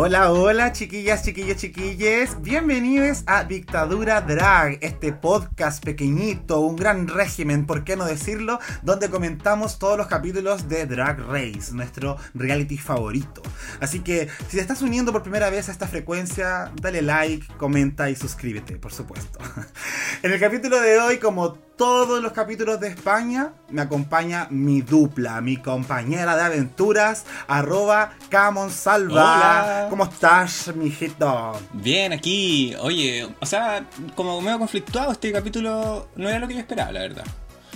[0.00, 2.40] Hola, hola, chiquillas, chiquillos, chiquilles.
[2.40, 9.10] Bienvenidos a Dictadura Drag, este podcast pequeñito, un gran régimen, por qué no decirlo, donde
[9.10, 13.42] comentamos todos los capítulos de Drag Race, nuestro reality favorito.
[13.80, 18.08] Así que, si te estás uniendo por primera vez a esta frecuencia, dale like, comenta
[18.08, 19.40] y suscríbete, por supuesto.
[20.22, 25.40] En el capítulo de hoy, como todos los capítulos de España, me acompaña mi dupla,
[25.40, 29.22] mi compañera de aventuras, arroba Camon Salva.
[29.22, 29.86] Hola.
[29.88, 31.58] ¿Cómo estás, mijito?
[31.72, 33.86] Bien, aquí, oye, o sea,
[34.16, 37.24] como medio conflictuado, este capítulo no era lo que yo esperaba, la verdad.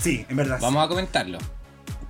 [0.00, 0.58] Sí, en verdad.
[0.60, 1.38] Vamos a comentarlo.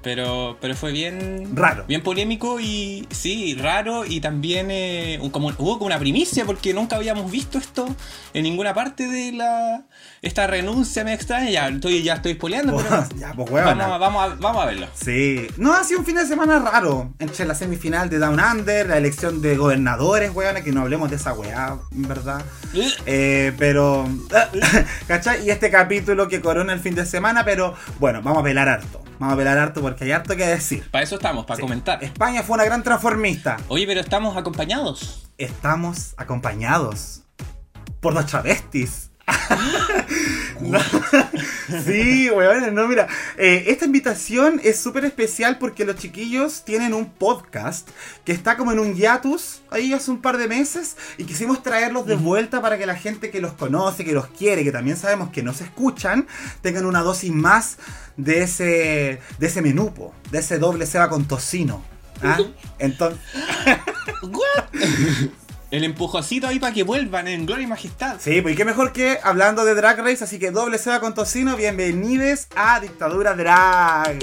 [0.02, 1.50] Pero, pero fue bien.
[1.54, 1.84] Raro.
[1.86, 3.06] Bien polémico y.
[3.10, 4.04] Sí, raro.
[4.04, 7.86] Y también eh, un- como, hubo como una primicia porque nunca habíamos visto esto
[8.34, 9.84] en ninguna parte de la.
[10.20, 11.50] Esta renuncia me extraña.
[11.50, 13.06] Ya estoy, ya estoy spoileando, pero.
[13.18, 13.74] ya, pues huevona.
[13.86, 14.86] vamos, a, vamos, a, vamos a verlo.
[14.94, 15.46] Sí.
[15.56, 17.12] No, ha sido un fin de semana raro.
[17.20, 21.16] Entre la semifinal de Down Under, la elección de gobernadores, weona, que no hablemos de
[21.16, 22.42] esa weá, en verdad.
[23.06, 24.08] Eh, pero.
[25.06, 25.46] ¿Cachai?
[25.46, 29.02] Y este capítulo que corona el fin de semana, pero bueno, vamos a velar harto.
[29.22, 30.90] Vamos a velar harto porque hay harto que decir.
[30.90, 31.62] Para eso estamos, para Sí.
[31.62, 32.02] comentar.
[32.02, 33.56] España fue una gran transformista.
[33.68, 35.28] Oye, pero estamos acompañados.
[35.38, 37.22] Estamos acompañados
[38.00, 39.11] por los travestis.
[40.60, 40.78] No.
[41.84, 47.10] Sí, weón, no, mira, eh, esta invitación es súper especial porque los chiquillos tienen un
[47.10, 47.88] podcast
[48.24, 52.06] que está como en un hiatus ahí hace un par de meses y quisimos traerlos
[52.06, 55.30] de vuelta para que la gente que los conoce, que los quiere, que también sabemos
[55.30, 56.28] que nos escuchan,
[56.60, 57.78] tengan una dosis más
[58.16, 61.82] de ese, de ese menú, po, de ese doble ceba con tocino.
[62.22, 62.38] ¿ah?
[62.78, 63.18] Entonces,
[65.72, 68.16] El empujoncito ahí para que vuelvan en gloria y majestad.
[68.20, 71.14] Sí, pues y qué mejor que hablando de Drag Race, así que doble ceba con
[71.14, 74.18] tocino, bienvenidos a Dictadura Drag.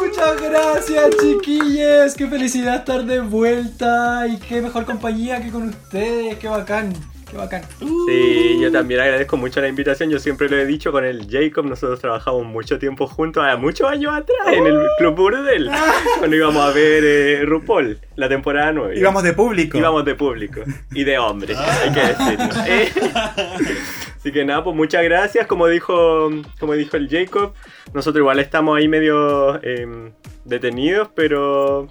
[0.00, 2.14] Muchas gracias, chiquillos.
[2.14, 6.38] Qué felicidad estar de vuelta y qué mejor compañía que con ustedes.
[6.38, 6.94] Qué bacán,
[7.30, 7.62] qué bacán.
[8.06, 10.10] Sí, yo también agradezco mucho la invitación.
[10.10, 11.64] Yo siempre lo he dicho con el Jacob.
[11.64, 15.70] Nosotros trabajamos mucho tiempo juntos, a muchos años atrás, en el Club Burdel.
[16.18, 18.98] Cuando íbamos a ver eh, RuPaul, la temporada 9.
[18.98, 19.78] Íbamos de público.
[19.78, 20.60] Íbamos de público
[20.92, 22.64] y de hombres, hay que decirlo.
[22.66, 22.88] Eh,
[24.20, 25.46] Así que nada, pues muchas gracias.
[25.46, 27.54] Como dijo, como dijo el Jacob,
[27.94, 30.12] nosotros igual estamos ahí medio em,
[30.44, 31.88] detenidos, pero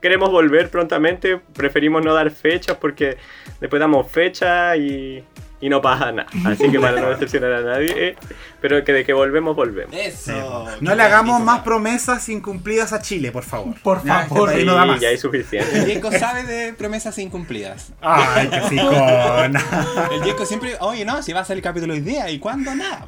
[0.00, 1.38] queremos volver prontamente.
[1.38, 3.16] Preferimos no dar fechas porque
[3.60, 5.24] después damos fecha y,
[5.60, 6.28] y no pasa nada.
[6.46, 8.16] Así que para no decepcionar a nadie, eh,
[8.60, 9.94] pero que de que volvemos, volvemos.
[9.94, 10.66] Eso.
[10.80, 13.74] No le hagamos más promesas incumplidas a Chile, por favor.
[13.82, 14.50] Por este favor.
[14.54, 15.00] Sí, no da más.
[15.00, 15.78] ya hay suficiente.
[15.78, 17.92] El Jacob sabe de promesas incumplidas.
[18.00, 19.64] Ay, qué psicona.
[20.12, 22.74] El Jacob siempre, oye, no, si va a salir el capítulo hoy día, ¿y cuándo?
[22.74, 23.06] Nada.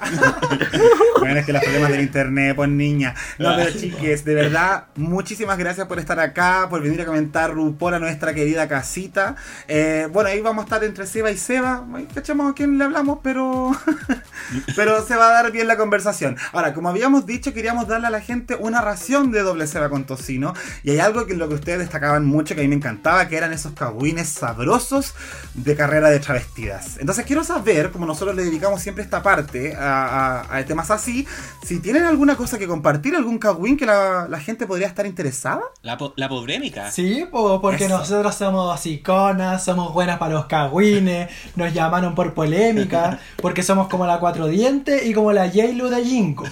[1.18, 3.14] Bueno, es que los problemas del internet, pues niña.
[3.38, 7.94] No, pero chiques, de verdad, muchísimas gracias por estar acá, por venir a comentar RuPaul
[7.94, 9.34] a nuestra querida casita.
[9.66, 11.84] Eh, bueno, ahí vamos a estar entre Seba y Seba.
[12.14, 13.72] Cachamos a quién le hablamos, pero.
[14.76, 16.36] pero se va a dar bien la conversación.
[16.52, 20.04] Ahora, como habíamos dicho, queríamos darle a la gente una ración de doble Seba con
[20.04, 20.54] tocino.
[20.82, 23.36] Y hay algo que lo que ustedes destacaban mucho, que a mí me encantaba, que
[23.36, 25.14] eran esos cagüines sabrosos
[25.54, 26.98] de carrera de travestidas.
[26.98, 31.26] Entonces quiero saber, como nosotros le dedicamos siempre esta parte a, a- a temas así,
[31.64, 35.60] si tienen alguna cosa que compartir, algún cagüín que la, la gente podría estar interesada.
[35.82, 36.90] La, po- la pobrémica.
[36.90, 37.98] Sí, po, porque Eso.
[37.98, 44.06] nosotros somos iconas, somos buenas para los cagüines, nos llamaron por polémica, porque somos como
[44.06, 46.44] la cuatro dientes y como la J-Lo de Jinko.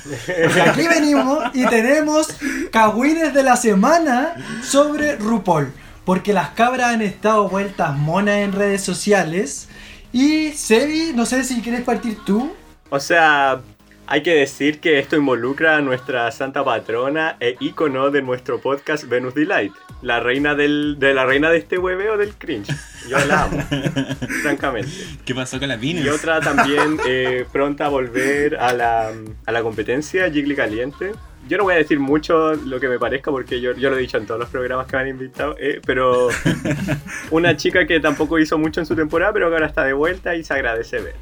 [0.54, 2.28] Y aquí venimos y tenemos
[2.70, 5.72] cagüines de la semana sobre RuPaul,
[6.04, 9.68] porque las cabras han estado vueltas monas en redes sociales.
[10.12, 12.52] Y Sebi, no sé si quieres partir tú.
[12.94, 13.60] O sea,
[14.06, 19.08] hay que decir que esto involucra a nuestra santa patrona e ícono de nuestro podcast
[19.08, 22.72] Venus Delight, la reina del, de la reina de este hueveo del cringe.
[23.08, 23.58] Yo la amo,
[24.42, 24.92] francamente.
[25.24, 26.04] ¿Qué pasó con la Venus?
[26.04, 29.10] Y otra también eh, pronta a volver a la,
[29.44, 31.10] a la competencia Jiggly Caliente.
[31.48, 34.00] Yo no voy a decir mucho lo que me parezca porque yo, yo lo he
[34.02, 36.28] dicho en todos los programas que me han invitado, eh, pero
[37.32, 40.36] una chica que tampoco hizo mucho en su temporada, pero que ahora está de vuelta
[40.36, 41.16] y se agradece ver.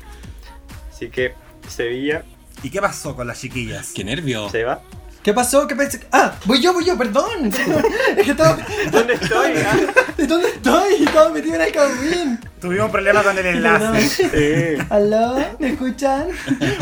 [0.90, 1.32] Así que
[1.72, 2.24] Sevilla,
[2.62, 3.92] ¿Y qué pasó con las chiquillas?
[3.94, 4.48] Qué nervio.
[4.50, 4.80] se va.
[5.22, 5.69] ¿Qué pasó?
[5.69, 6.00] ¿Qué pensé?
[6.10, 7.52] Ah, voy yo, voy yo, perdón.
[8.16, 8.58] Es que estaba...
[8.90, 9.52] ¿Dónde estoy?
[10.16, 11.04] ¿De dónde estoy?
[11.04, 12.40] Estaba metido en el cagüín.
[12.60, 14.08] Tuvimos problemas con el enlace.
[14.08, 14.84] Sí.
[14.90, 15.36] ¿Aló?
[15.60, 16.26] ¿Me escuchan?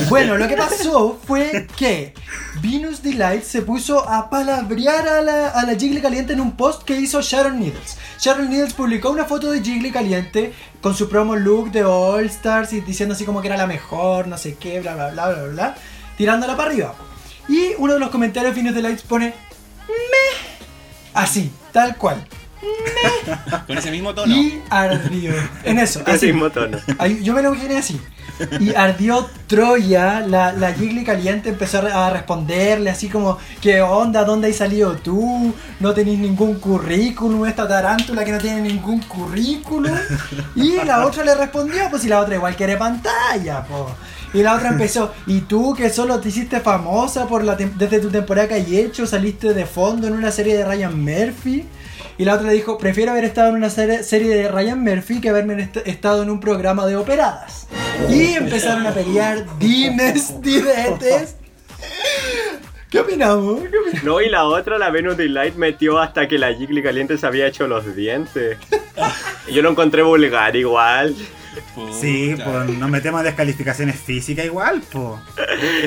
[0.09, 2.15] Bueno, lo que pasó fue que
[2.63, 6.83] Venus Delight se puso a palabrear a la, a la Jiggly Caliente en un post
[6.85, 7.99] que hizo Sharon Needles.
[8.19, 12.73] Sharon Needles publicó una foto de Jiggly Caliente con su promo look de All Stars
[12.73, 15.43] y diciendo así como que era la mejor, no sé qué, bla bla bla bla
[15.43, 15.75] bla, bla
[16.21, 16.95] tirándola para arriba.
[17.51, 19.35] Y uno de los comentarios de Venus Delight pone
[19.89, 20.51] me
[21.15, 22.25] así, tal cual.
[23.67, 24.35] Con ese mismo tono.
[24.35, 25.33] Y ardió.
[25.65, 26.27] En eso, Ese así.
[26.27, 26.79] mismo tono.
[27.23, 28.01] Yo me lo imaginé así.
[28.59, 33.83] Y ardió Troya, la, la Jiggly caliente empezó a re- a responderle así como, ¿qué
[33.83, 34.25] onda?
[34.25, 35.55] ¿Dónde has salido tú?
[35.79, 39.93] No tenés ningún currículum, esta tarántula que no tiene ningún currículum.
[40.57, 43.95] Y la otra le respondió, pues y la otra igual quiere pantalla, po.
[44.33, 48.11] Y la otra empezó, ¿y tú que solo te hiciste famosa por la desde tu
[48.11, 49.07] temporada que hay hecho?
[49.07, 51.65] ¿Saliste de fondo en una serie de Ryan Murphy?
[52.17, 55.31] Y la otra le dijo, prefiero haber estado en una serie, de Ryan Murphy que
[55.31, 57.67] haberme est- estado en un programa de operadas.
[58.09, 61.37] Y empezaron a pelear dimes, diretes.
[62.91, 63.61] ¿Qué opinamos?
[63.63, 64.05] ¿Qué opinamos?
[64.05, 67.47] No, y la otra, la Venus Delight, metió hasta que la Jiggly Caliente se había
[67.47, 68.59] hecho los dientes.
[69.53, 71.15] Yo lo encontré vulgar igual.
[72.01, 75.21] Sí, pues nos metemos en descalificaciones físicas igual, pues.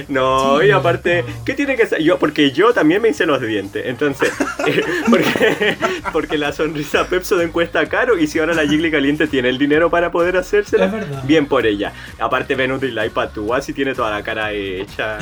[0.09, 2.01] No, y aparte, ¿qué tiene que ser?
[2.01, 3.83] Yo, porque yo también me hice los dientes.
[3.85, 4.31] Entonces,
[4.67, 5.77] eh, porque,
[6.11, 8.17] porque la sonrisa Pepso de encuesta caro.
[8.17, 10.87] Y si ahora la Jiggly Caliente tiene el dinero para poder hacérsela,
[11.25, 11.93] bien por ella.
[12.19, 15.17] Aparte, Venus Delight patúa si tiene toda la cara hecha.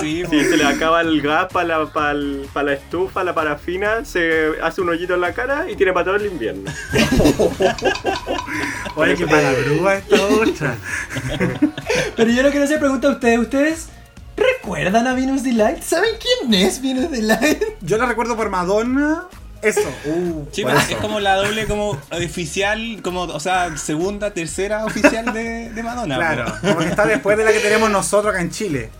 [0.00, 3.34] Sí, Si se le acaba el gas para la, pa el- pa la estufa, la
[3.34, 6.70] parafina, se hace un hoyito en la cara y tiene para todo el invierno.
[8.96, 10.76] Oye, qué palabrúa esta otra.
[12.16, 13.88] Pero yo lo que no se pregunta a ustedes, ¿ustedes
[14.36, 15.82] recuerdan a Venus Delight?
[15.82, 17.62] ¿Saben quién es Venus Delight?
[17.80, 19.24] Yo la recuerdo por Madonna.
[19.62, 19.80] Eso.
[20.06, 20.94] Uh, Sí, por pero eso.
[20.94, 26.16] es como la doble como oficial, como, o sea, segunda, tercera oficial de, de Madonna.
[26.16, 26.68] Claro, po.
[26.68, 28.90] como que está después de la que tenemos nosotros acá en Chile.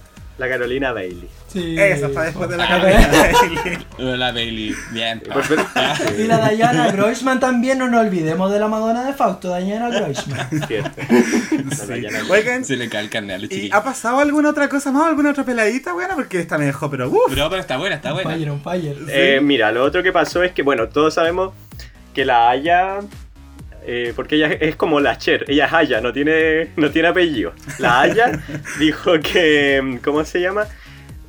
[0.40, 1.28] La Carolina Bailey.
[1.48, 1.76] Sí.
[1.78, 2.66] Esa está después de la.
[2.66, 3.84] Carolina.
[4.16, 5.22] La Bailey, bien.
[5.32, 5.66] Pues, pero-
[6.19, 10.48] Y la Diana Groisman también, no nos olvidemos de la Madonna de Fausto, Diana Groisman.
[10.66, 10.90] Cierto.
[10.98, 12.06] La Sí.
[12.31, 13.76] Oigan, Se le cae el carne a los ¿y chiquillos.
[13.76, 15.08] ha pasado alguna otra cosa más?
[15.08, 15.92] ¿Alguna otra peladita?
[15.92, 17.19] Bueno, porque esta me dejó, pero uff.
[17.28, 18.31] Pero, pero está buena, está buena.
[18.31, 18.96] Fire on fire.
[19.08, 21.52] Eh, mira, lo otro que pasó es que, bueno, todos sabemos
[22.14, 23.00] que la Haya,
[23.87, 27.53] eh, porque ella es como la Cher, ella es Haya, no tiene, no tiene apellido.
[27.79, 28.43] La Haya
[28.79, 30.67] dijo que, ¿cómo se llama?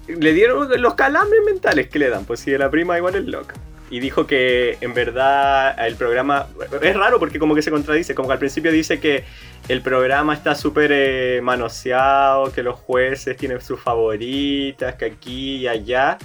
[0.07, 3.56] Le dieron los calambres mentales que le dan, pues si la prima igual es loca.
[3.89, 6.48] Y dijo que en verdad el programa,
[6.81, 9.25] es raro porque como que se contradice, como que al principio dice que
[9.68, 15.68] el programa está súper eh, manoseado, que los jueces tienen sus favoritas, que aquí y
[15.68, 16.18] allá.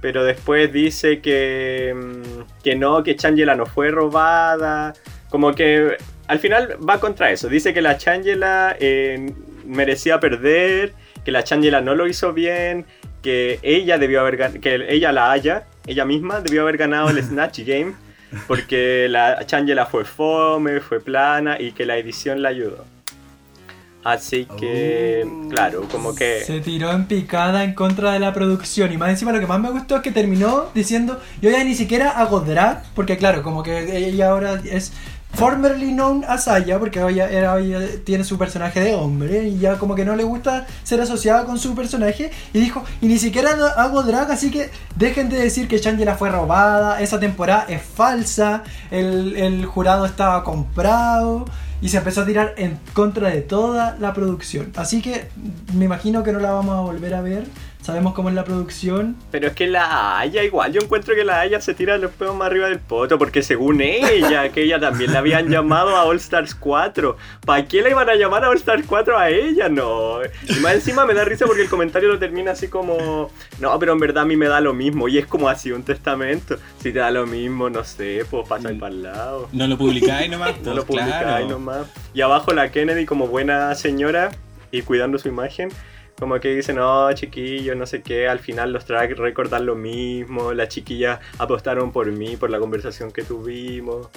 [0.00, 4.92] Pero después dice que, mm, que no, que Changela no fue robada.
[5.34, 5.96] Como que
[6.28, 7.48] al final va contra eso.
[7.48, 9.34] Dice que la Changela eh,
[9.66, 10.94] merecía perder,
[11.24, 12.86] que la Changela no lo hizo bien,
[13.20, 17.62] que ella debió haber que ella la haya, ella misma debió haber ganado el Snatch
[17.66, 17.94] Game.
[18.46, 22.84] Porque la Changela fue fome, fue plana y que la edición la ayudó.
[24.04, 25.48] Así que, Oh.
[25.48, 26.40] claro, como que...
[26.40, 28.92] Se tiró en picada en contra de la producción.
[28.92, 31.74] Y más encima lo que más me gustó es que terminó diciendo, yo ya ni
[31.74, 34.92] siquiera hago drag, porque claro, como que ella ahora es
[35.36, 39.94] formerly known as Aya, porque era- ella tiene su personaje de hombre y ya como
[39.94, 42.30] que no le gusta ser asociada con su personaje.
[42.52, 46.30] Y dijo, y ni siquiera hago drag, así que dejen de decir que Shangela fue
[46.30, 51.44] robada, esa temporada es falsa, el jurado estaba comprado.
[51.82, 54.72] Y se empezó a tirar en contra de toda la producción.
[54.74, 55.26] Así que
[55.74, 57.44] me imagino que no la vamos a volver a ver.
[57.84, 59.14] Sabemos cómo es la producción.
[59.30, 62.34] Pero es que la Haya igual, yo encuentro que la Haya se tira los pedos
[62.34, 66.16] más arriba del poto, porque según ella, que ella también la habían llamado a All
[66.16, 67.14] Stars 4.
[67.44, 69.68] ¿Para qué la iban a llamar a All Stars 4 a ella?
[69.68, 70.20] No.
[70.48, 73.92] Y más encima me da risa porque el comentario lo termina así como, no, pero
[73.92, 75.06] en verdad a mí me da lo mismo.
[75.06, 76.56] Y es como así un testamento.
[76.78, 79.50] Si te da lo mismo, no sé, pues pasa ahí para el lado.
[79.52, 80.54] No lo publicáis nomás.
[80.64, 81.48] No lo pues, publicáis claro.
[81.48, 81.86] nomás.
[82.14, 84.30] Y abajo la Kennedy como buena señora
[84.70, 85.68] y cuidando su imagen.
[86.18, 89.74] Como que dice, no, chiquillos, no sé qué, al final los track record dan lo
[89.74, 94.08] mismo, las chiquillas apostaron por mí, por la conversación que tuvimos.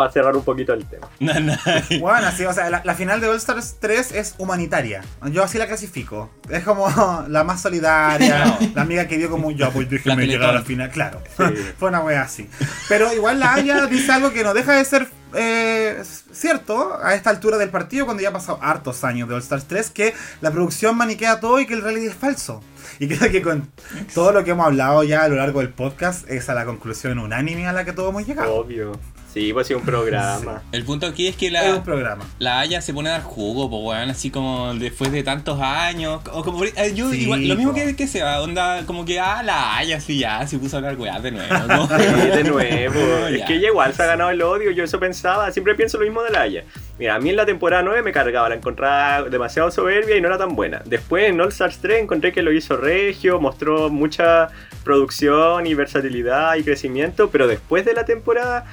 [0.00, 1.06] Para cerrar un poquito el tema.
[1.18, 1.52] No, no.
[2.00, 5.02] Bueno, así, o sea, la, la final de All Stars 3 es humanitaria.
[5.30, 6.30] Yo así la clasifico.
[6.48, 6.88] Es como
[7.28, 8.58] la más solidaria, No.
[8.74, 10.88] la amiga que dio como yo, pues déjeme llegar a la final.
[10.90, 11.44] Claro, Sí.
[11.78, 12.48] fue una wea así.
[12.88, 16.02] Pero igual la Aya dice algo que no deja de ser eh,
[16.32, 19.66] cierto a esta altura del partido, cuando ya ha pasado hartos años de All Stars
[19.68, 22.62] 3, que la producción maniquea todo y que el reality es falso.
[22.98, 23.70] Y creo que con
[24.14, 27.18] todo lo que hemos hablado ya a lo largo del podcast es a la conclusión
[27.18, 28.54] unánime a la que todos hemos llegado.
[28.54, 28.92] Obvio.
[29.32, 30.62] Sí, pues sí, un programa.
[30.72, 32.24] El punto aquí es que Es la, un programa.
[32.40, 36.20] la Haya se pone a dar jugo, pues weón, así como después de tantos años.
[36.32, 37.78] O como, eh, yo Sí, igual, lo mismo po.
[37.78, 40.78] que, que se va, onda, como que ah, la Haya sí ya se puso a
[40.78, 41.54] hablar weá de nuevo.
[41.68, 41.86] ¿no?
[41.86, 43.00] Sí, de nuevo.
[43.28, 43.46] es Ya.
[43.46, 44.72] que ella igual se ha ganado el odio.
[44.72, 45.50] Yo eso pensaba.
[45.52, 46.64] Siempre pienso lo mismo de la Haya.
[46.98, 48.48] Mira, a mí en la temporada 9 me cargaba.
[48.48, 50.82] La encontraba demasiado soberbia y no era tan buena.
[50.84, 53.38] Después en All Stars 3 encontré que lo hizo Regio.
[53.40, 54.48] Mostró mucha
[54.82, 57.30] producción y versatilidad y crecimiento.
[57.30, 58.66] Pero después de la temporada.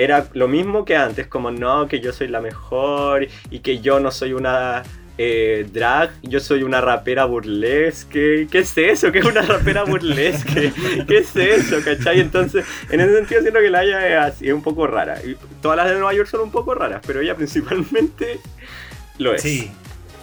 [0.00, 4.00] Era lo mismo que antes, como no, que yo soy la mejor y que yo
[4.00, 4.82] no soy una
[5.18, 8.48] eh, drag, yo soy una rapera burlesque.
[8.50, 9.12] ¿Qué es eso?
[9.12, 10.72] ¿Qué es una rapera burlesque?
[11.06, 11.84] ¿Qué es eso?
[11.84, 12.18] ¿Cachai?
[12.18, 15.20] Entonces, en ese sentido siento que la Haya es así, es un poco rara.
[15.22, 18.40] Y todas las de Nueva York son un poco raras, pero ella principalmente
[19.18, 19.42] lo es.
[19.42, 19.70] Sí.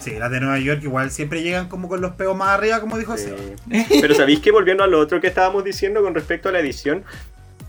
[0.00, 2.98] Sí, las de Nueva York igual siempre llegan como con los peos más arriba, como
[2.98, 3.32] dijo Sí.
[4.00, 7.04] Pero sabéis que volviendo a lo otro que estábamos diciendo con respecto a la edición,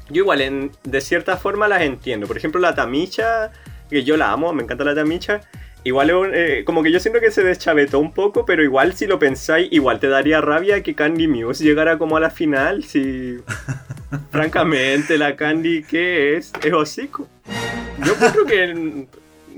[0.09, 2.27] yo igual en, de cierta forma las entiendo.
[2.27, 3.51] Por ejemplo, la Tamicha,
[3.89, 5.41] que yo la amo, me encanta la Tamicha.
[5.83, 9.17] Igual eh, como que yo siento que se deschavetó un poco, pero igual si lo
[9.17, 12.83] pensáis, igual te daría rabia que Candy Muse llegara como a la final.
[12.83, 13.37] Si
[14.31, 17.27] francamente la Candy que es es hocico.
[18.05, 19.07] Yo creo que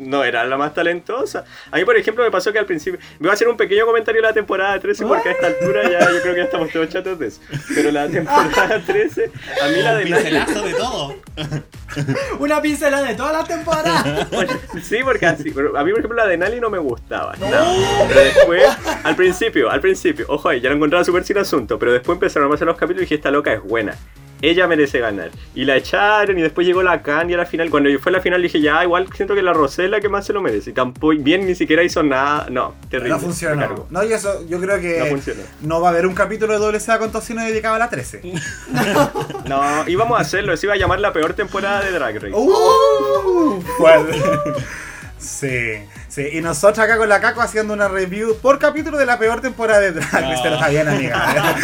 [0.01, 1.45] no era la más talentosa.
[1.71, 2.99] A mí, por ejemplo, me pasó que al principio.
[3.19, 5.99] Voy a hacer un pequeño comentario de la temporada 13 porque a esta altura ya
[6.11, 7.41] yo creo que ya estamos todos chatos de eso.
[7.73, 9.31] Pero la temporada 13,
[9.63, 11.15] a mí la de Nani- Pincelazo de todo.
[12.39, 14.27] Una pincelada de toda la temporada.
[14.81, 15.51] Sí, porque así.
[15.51, 17.35] Pero a mí, por ejemplo, la de Nali no me gustaba.
[17.37, 17.65] nada.
[18.07, 18.63] Pero después,
[19.03, 21.77] al principio, al principio, ojo ahí, ya la encontraba súper sin asunto.
[21.77, 23.95] Pero después empezaron a pasar los capítulos y dije: Esta loca es buena.
[24.41, 25.31] Ella merece ganar.
[25.53, 27.69] Y la echaron y después llegó la Candy a la final.
[27.69, 30.09] Cuando fue a la final dije, ya, igual siento que la Rosé es la que
[30.09, 30.71] más se lo merece.
[30.71, 32.47] Y tampoco, bien, ni siquiera hizo nada.
[32.49, 33.09] No, terrible.
[33.09, 33.87] No funcionó.
[33.89, 36.79] No, y eso, yo creo que No no va a haber un capítulo de doble
[36.79, 38.21] Seba con tocino dedicado a la 13.
[39.47, 40.55] No, íbamos a hacerlo.
[40.55, 42.33] Se iba a llamar la peor temporada de Drag Race.
[42.33, 43.61] ¡Uh!
[43.77, 44.21] Fuerte.
[45.21, 45.77] Sí,
[46.11, 46.27] sí.
[46.33, 49.79] Y nosotros acá con la Caco haciendo una review por capítulo de la peor temporada
[49.79, 50.41] de Drag Race.
[50.43, 51.55] Pero está bien, amiga.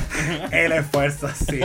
[0.50, 1.60] El esfuerzo, sí.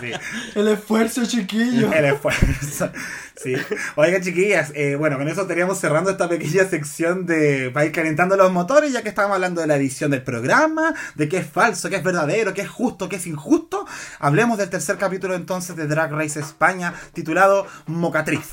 [0.00, 0.12] sí.
[0.54, 1.92] El esfuerzo, chiquillo.
[1.92, 2.90] El esfuerzo.
[3.36, 3.54] Sí.
[3.96, 8.36] Oigan, chiquillas, eh, bueno, con eso estaríamos cerrando esta pequeña sección de para ir calentando
[8.36, 11.88] los motores, ya que estábamos hablando de la edición del programa, de qué es falso,
[11.90, 13.86] qué es verdadero, qué es justo, qué es injusto.
[14.18, 18.48] Hablemos del tercer capítulo entonces de Drag Race España, titulado Mocatriz.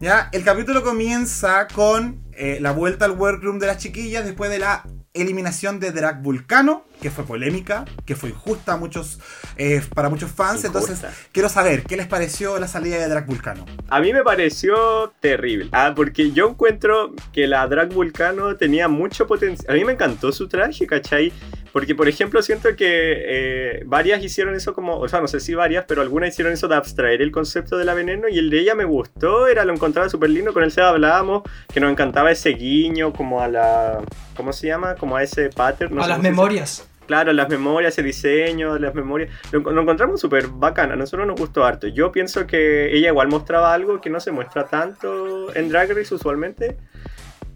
[0.00, 4.58] Ya, el capítulo comienza con eh, la vuelta al workroom de las chiquillas después de
[4.58, 9.18] la eliminación de Drag Vulcano, que fue polémica, que fue injusta a muchos,
[9.56, 10.64] eh, para muchos fans.
[10.64, 10.78] Injusta.
[10.78, 13.64] Entonces, quiero saber, ¿qué les pareció la salida de Drag Vulcano?
[13.88, 15.68] A mí me pareció terrible.
[15.72, 19.72] Ah, porque yo encuentro que la Drag Vulcano tenía mucho potencial.
[19.72, 21.32] A mí me encantó su traje, ¿cachai?
[21.76, 25.54] Porque, por ejemplo, siento que eh, varias hicieron eso como, o sea, no sé si
[25.54, 28.60] varias, pero algunas hicieron eso de abstraer el concepto de la veneno y el de
[28.60, 32.30] ella me gustó, era lo encontraba súper lindo, con él se hablábamos, que nos encantaba
[32.30, 34.02] ese guiño como a la,
[34.34, 34.94] ¿cómo se llama?
[34.94, 35.94] Como a ese pattern.
[35.94, 36.88] no a las memorias.
[37.04, 39.28] Claro, las memorias, ese diseño, las memorias.
[39.52, 41.88] Lo, lo encontramos súper bacana, a nosotros nos gustó harto.
[41.88, 46.14] Yo pienso que ella igual mostraba algo que no se muestra tanto en Drag Race
[46.14, 46.78] usualmente.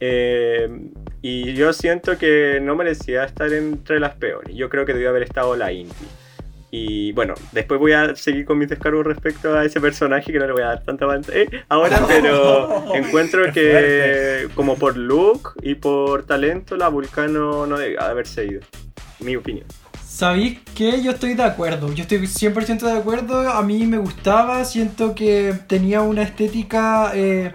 [0.01, 0.69] Eh,
[1.23, 4.55] y yo siento que no merecía estar entre las peores.
[4.57, 6.07] Yo creo que debió haber estado la Inti.
[6.73, 10.47] Y bueno, después voy a seguir con mis descargos respecto a ese personaje que no
[10.47, 16.25] le voy a dar tanta pantalla ahora, pero encuentro que como por look y por
[16.25, 18.61] talento la Vulcano no debe haberse ido.
[19.19, 19.67] Mi opinión.
[20.07, 21.93] ¿Sabéis que Yo estoy de acuerdo.
[21.93, 23.51] Yo estoy 100% de acuerdo.
[23.51, 24.65] A mí me gustaba.
[24.65, 27.53] Siento que tenía una estética eh,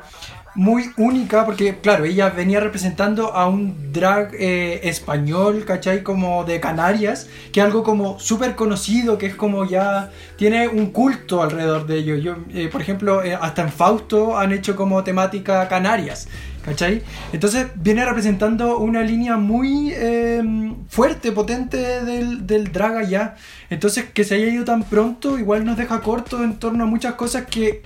[0.55, 1.45] muy única.
[1.45, 6.03] Porque, claro, ella venía representando a un drag eh, español, ¿cachai?
[6.03, 7.29] Como de Canarias.
[7.51, 9.17] Que es algo como súper conocido.
[9.17, 10.09] Que es como ya.
[10.37, 12.15] Tiene un culto alrededor de ello.
[12.15, 16.27] Yo, eh, por ejemplo, eh, hasta en Fausto han hecho como temática Canarias.
[16.63, 17.03] ¿Cachai?
[17.31, 20.41] Entonces viene representando una línea muy eh,
[20.89, 23.35] fuerte, potente del, del drag allá.
[23.69, 27.13] Entonces que se haya ido tan pronto igual nos deja corto en torno a muchas
[27.13, 27.83] cosas que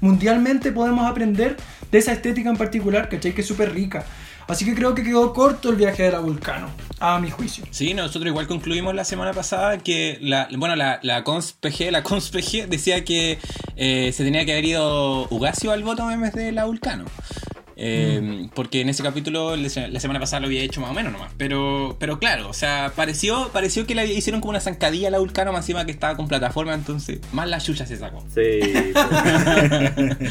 [0.00, 1.56] mundialmente podemos aprender
[1.90, 3.32] de esa estética en particular, ¿cachai?
[3.32, 4.04] Que es súper rica.
[4.50, 6.68] Así que creo que quedó corto el viaje de la Vulcano,
[6.98, 7.64] a mi juicio.
[7.70, 12.66] Sí, nosotros igual concluimos la semana pasada que la, bueno, la, la ConsPG, la ConsPG
[12.68, 13.38] decía que
[13.76, 17.04] eh, se tenía que haber ido Ugacio al voto en vez de la Vulcano.
[17.82, 20.94] Eh, Porque en ese capítulo la se- la semana pasada lo había hecho más o
[20.94, 21.32] menos nomás.
[21.38, 25.18] Pero, pero claro, o sea, pareció, pareció que le hicieron como una zancadilla a la
[25.18, 28.20] Vulcano más encima que estaba con plataforma, entonces más la chucha se sacó.
[28.34, 28.60] Sí.
[28.92, 30.30] pues.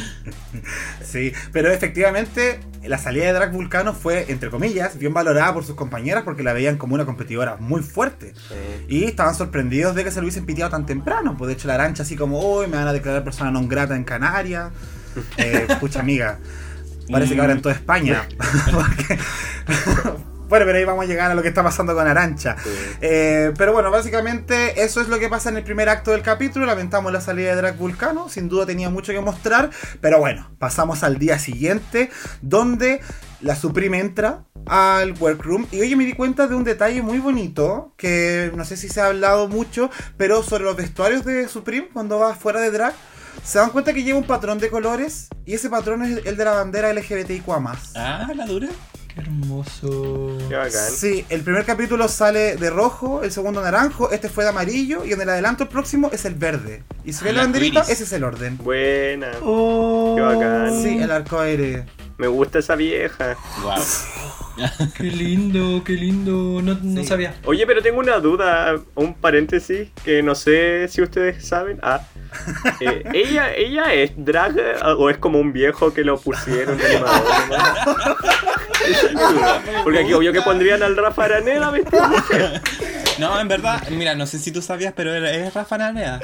[1.04, 5.74] Sí, pero efectivamente la salida de Drag Vulcano fue, entre comillas, bien valorada por sus
[5.74, 8.32] compañeras porque la veían como una competidora muy fuerte.
[8.88, 11.36] Y estaban sorprendidos de que se lo hubiesen piteado tan temprano.
[11.36, 13.96] Pues de hecho la arancha así como, hoy me van a declarar persona non grata
[13.96, 14.70] en Canarias.
[15.38, 16.38] Eh, escucha amiga,
[17.10, 18.26] parece que ahora en toda España.
[18.72, 19.18] Porque-
[20.50, 22.56] bueno, pero ahí vamos a llegar a lo que está pasando con Arancha.
[22.60, 22.70] Sí.
[23.02, 26.66] Eh, pero bueno, básicamente eso es lo que pasa en el primer acto del capítulo.
[26.66, 28.28] Lamentamos la salida de Drag Vulcano.
[28.28, 29.70] Sin duda tenía mucho que mostrar.
[30.00, 32.10] Pero bueno, pasamos al día siguiente,
[32.42, 33.00] donde
[33.40, 35.66] la Supreme entra al workroom.
[35.70, 39.00] Y oye, me di cuenta de un detalle muy bonito, que no sé si se
[39.00, 42.94] ha hablado mucho, pero sobre los vestuarios de Supreme cuando va fuera de drag.
[43.44, 46.44] Se dan cuenta que lleva un patrón de colores y ese patrón es el de
[46.44, 47.76] la bandera LGBTIQA+.
[47.96, 48.68] Ah, la dura.
[49.12, 50.38] Qué hermoso.
[50.48, 50.90] Qué bacán.
[50.94, 55.12] Sí, el primer capítulo sale de rojo, el segundo naranjo, este fue de amarillo y
[55.12, 56.84] en el adelanto el próximo es el verde.
[57.04, 58.56] Y si ves la El banderita, ese es el orden.
[58.58, 59.32] Buena.
[59.42, 60.80] Oh, Qué bacán.
[60.82, 61.86] Sí, el arco aire.
[62.20, 63.34] Me gusta esa vieja.
[63.62, 63.78] Wow.
[64.94, 66.60] Qué lindo, qué lindo.
[66.62, 67.06] No, no Sí.
[67.06, 67.32] sabía.
[67.46, 71.78] Oye, pero tengo una duda, un paréntesis, que no sé si ustedes saben.
[71.82, 72.02] Ah,
[72.80, 76.96] eh, ¿ella, ¿ella es drag eh, o es como un viejo que lo pusieron de
[76.96, 77.24] animador?
[79.84, 82.60] Porque aquí obvio que pondrían al Rafa Araneda vestido mujer.
[83.18, 86.20] No, en verdad, mira, no sé si tú sabías, pero es Rafa Nanea.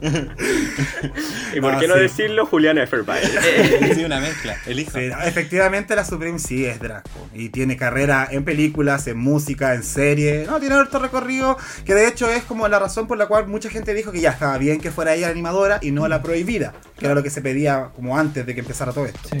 [1.54, 2.00] ¿Y por Ah, qué no sí.
[2.00, 3.20] decirlo Julián Efferbein?
[3.44, 4.56] Eh, Sí, una mezcla.
[4.66, 4.92] El hijo.
[4.98, 7.02] Sí, no, efectivamente la Supreme sí es drag.
[7.04, 7.28] po.
[7.34, 10.44] Y tiene carrera en películas, en música, en serie.
[10.46, 11.56] No, tiene harto recorrido.
[11.84, 14.30] Que de hecho es como la razón por la cual mucha gente dijo que ya
[14.30, 16.72] estaba bien que fuera ella la animadora y no la prohibida.
[16.98, 19.20] Que era lo que se pedía como antes de que empezara todo esto.
[19.30, 19.38] Sí.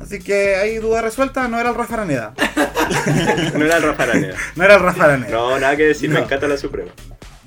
[0.00, 2.34] Así que hay duda resuelta, no era el Rafa Araneda.
[3.56, 4.34] no era el Rafa Araneda.
[4.56, 5.30] No era el Rafa Araneda.
[5.30, 6.90] No, nada que decir, me encanta la Suprema.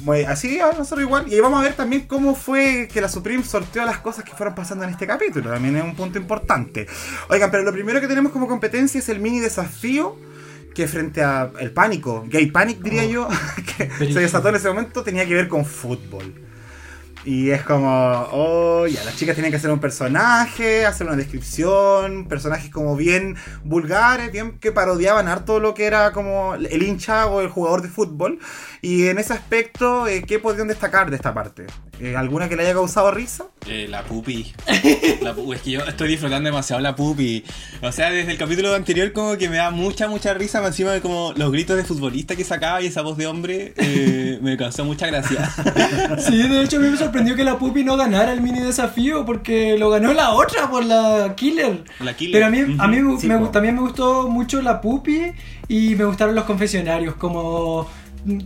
[0.04, 1.26] Muy- así a nosotros igual.
[1.28, 4.32] Y ahí vamos a ver también cómo fue que la Supreme sorteó las cosas que
[4.32, 5.50] fueron pasando en este capítulo.
[5.52, 6.88] También es un punto importante.
[7.30, 10.16] Oigan, pero lo primero que tenemos como competencia es el mini desafío.
[10.74, 13.28] Que frente a el pánico, gay panic diría yo,
[13.78, 16.34] que se desató en ese momento, tenía que ver con fútbol.
[17.30, 22.26] Y es como, oh, ya, las chicas tenían que hacer un personaje, hacer una descripción,
[22.28, 27.42] personajes como bien vulgares, bien que parodiaban harto lo que era como el hincha o
[27.42, 28.40] el jugador de fútbol.
[28.82, 31.68] Y en ese aspecto, eh, ¿qué podrían destacar de esta parte?
[32.02, 33.46] Eh, ¿Alguna que le haya causado risa?
[33.68, 34.54] Eh, la pupi.
[35.22, 37.44] La pu- es que yo estoy disfrutando demasiado la pupi.
[37.82, 40.92] O sea, desde el capítulo anterior como que me da mucha, mucha risa más encima
[40.92, 44.56] de como los gritos de futbolista que sacaba y esa voz de hombre eh, me
[44.56, 45.50] causó mucha gracia.
[46.20, 49.26] Sí, de hecho a mí me sorprendió que la Pupi no ganara el mini desafío
[49.26, 51.84] porque lo ganó la otra por la Killer.
[52.00, 52.34] La Killer.
[52.34, 53.50] Pero a mí, a mí Sí, me- po.
[53.50, 55.34] también me gustó mucho la Pupi
[55.68, 57.88] y me gustaron los confesionarios, como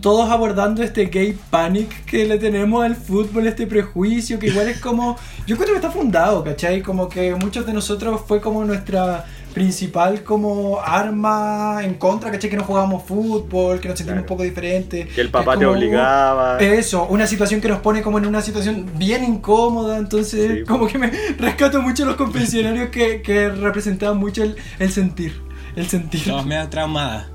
[0.00, 4.78] todos abordando este gay panic que le tenemos al fútbol, este prejuicio que igual es
[4.80, 5.16] como...
[5.46, 6.80] Yo creo que está fundado, ¿cachai?
[6.82, 12.50] Como que muchos de nosotros fue como nuestra principal como arma en contra, ¿cachai?
[12.50, 14.20] Que no jugábamos fútbol, que nos sentimos Claro.
[14.22, 15.12] un poco diferentes.
[15.14, 16.58] Que el papá te como- obligaba.
[16.58, 20.86] eso, una situación que nos pone como en una situación bien incómoda, entonces Sí, como
[20.86, 25.40] que me rescato mucho los confesionarios que, que representaban mucho el, el sentir,
[25.76, 26.26] el sentir.
[26.28, 27.28] No, me da traumada.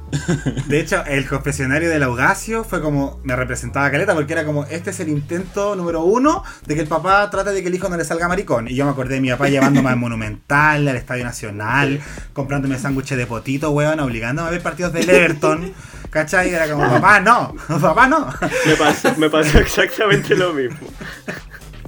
[0.67, 4.65] De hecho, el confesionario del Augasio fue como, me representaba a Caleta, porque era como,
[4.65, 7.89] este es el intento número uno de que el papá trate de que el hijo
[7.89, 8.67] no le salga maricón.
[8.67, 12.02] Y yo me acordé de mi papá llevándome al Monumental, al Estadio Nacional,
[12.34, 15.73] comprándome sándwiches de potito, weón, obligándome a ver partidos del Everton.
[16.10, 16.49] ¿Cachai?
[16.49, 18.34] Y era como, papá, no, papá, no.
[18.65, 20.88] Me pasó, me pasó exactamente lo mismo.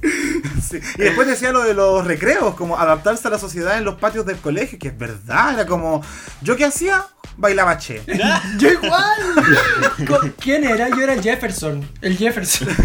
[0.02, 4.26] Y después decía lo de los recreos, como adaptarse a la sociedad en los patios
[4.26, 6.02] del colegio, que es verdad, era como,
[6.40, 7.06] ¿yo qué hacía?
[7.36, 8.02] Bailaba che.
[8.58, 10.34] Yo igual.
[10.40, 10.88] ¿Quién era?
[10.90, 12.68] Yo era Jefferson, el Jefferson.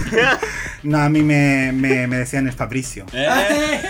[0.84, 3.06] No, a mí me, me, me decían el Fabricio.
[3.12, 3.82] Eh,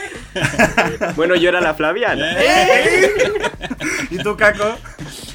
[1.16, 2.34] Bueno, yo era la Flaviana.
[2.42, 3.12] eh.
[4.10, 4.64] ¿Y tú, Caco?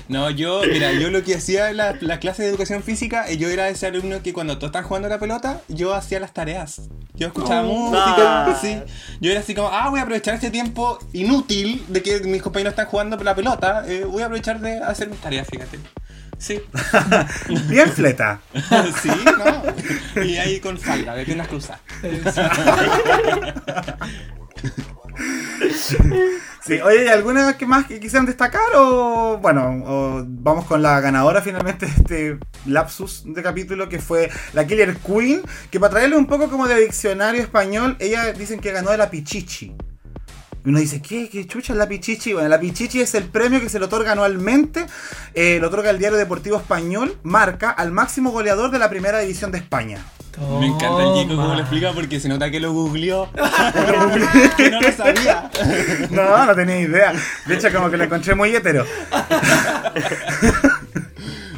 [0.08, 3.36] No, yo, mira, yo lo que hacía en la, la clase de educación física, eh,
[3.36, 6.32] yo era ese alumno que cuando todos están jugando a la pelota, yo hacía las
[6.32, 6.82] tareas.
[7.14, 7.90] Yo escuchaba Oh.
[7.90, 8.58] música, Ah.
[8.60, 8.78] sí.
[9.20, 12.72] Yo era así como, ah, voy a aprovechar este tiempo inútil de que mis compañeros
[12.72, 15.78] están jugando la pelota, eh, voy a aprovechar de hacer mis tareas, fíjate.
[16.38, 16.60] Sí,
[17.68, 18.40] Bien fleta.
[19.02, 20.24] sí, ¿no?
[20.24, 21.80] Y ahí con falda, de piernas cruzadas.
[26.64, 28.62] Sí, oye, ¿y alguna que más que quisieran destacar?
[28.76, 34.30] O bueno, o vamos con la ganadora finalmente de este lapsus de capítulo que fue
[34.52, 38.72] la Killer Queen, que para traerle un poco como de diccionario español, ella dicen que
[38.72, 39.76] ganó de la Pichichi.
[40.64, 41.28] Y uno dice, ¿qué?
[41.28, 42.32] ¿Qué chucha es la Pichichi?
[42.34, 44.86] Bueno, la Pichichi es el premio que se le otorga anualmente,
[45.34, 49.50] eh, lo otorga el diario deportivo español, marca al máximo goleador de la primera división
[49.50, 49.98] de España.
[50.38, 51.54] Me encanta el Chico cómo Toma.
[51.56, 53.28] lo explica porque se nota que lo googleó.
[54.56, 55.50] que no lo sabía.
[56.10, 57.12] No, no tenía idea.
[57.46, 58.86] De hecho, como que lo encontré muy hetero.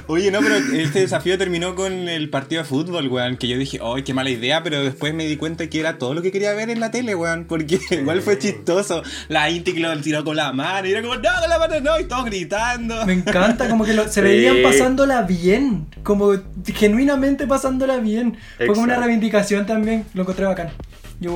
[0.06, 3.36] Oye, no, pero este desafío terminó con el partido de fútbol, weón.
[3.36, 4.62] Que yo dije, ¡ay, qué mala idea!
[4.62, 7.14] Pero después me di cuenta que era todo lo que quería ver en la tele,
[7.14, 7.44] weón.
[7.46, 9.02] Porque igual fue chistoso.
[9.28, 11.80] La Inti que lo tiró con la mano y era como, ¡no, con la mano
[11.80, 11.98] no!
[12.00, 13.06] Y todos gritando.
[13.06, 14.20] Me encanta, como que lo- se Sí.
[14.20, 16.32] veían pasándola bien, como
[16.74, 18.36] genuinamente pasándola bien.
[18.56, 20.68] Fue como una reivindicación también, lo encontré bacán.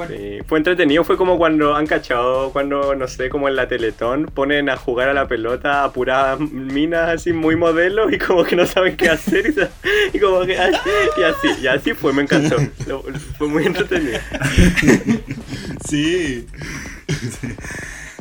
[0.08, 4.26] Sí, fue entretenido, fue como cuando han cachado, cuando, no sé, como en la Teletón,
[4.26, 8.56] ponen a jugar a la pelota a puras minas así muy modelos y como que
[8.56, 9.54] no saben qué hacer
[10.12, 10.78] y, como que así,
[11.18, 13.02] y así, y así fue, me encantó, Lo-
[13.38, 14.18] fue muy entretenido.
[15.88, 16.46] Sí.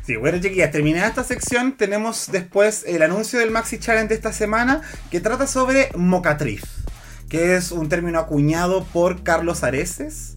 [0.05, 4.31] Sí, bueno, chiquillas, terminada esta sección, tenemos después el anuncio del Maxi Challenge de esta
[4.31, 6.61] semana que trata sobre mocatriz,
[7.29, 10.35] que es un término acuñado por Carlos Areces,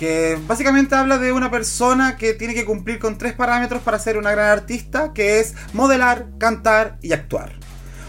[0.00, 4.16] que básicamente habla de una persona que tiene que cumplir con tres parámetros para ser
[4.16, 7.52] una gran artista, que es modelar, cantar y actuar.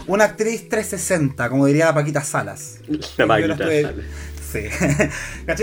[0.06, 2.78] Una actriz 360, como diría la Paquita Salas.
[3.18, 3.92] La Paquita Salas.
[4.50, 4.64] Sí.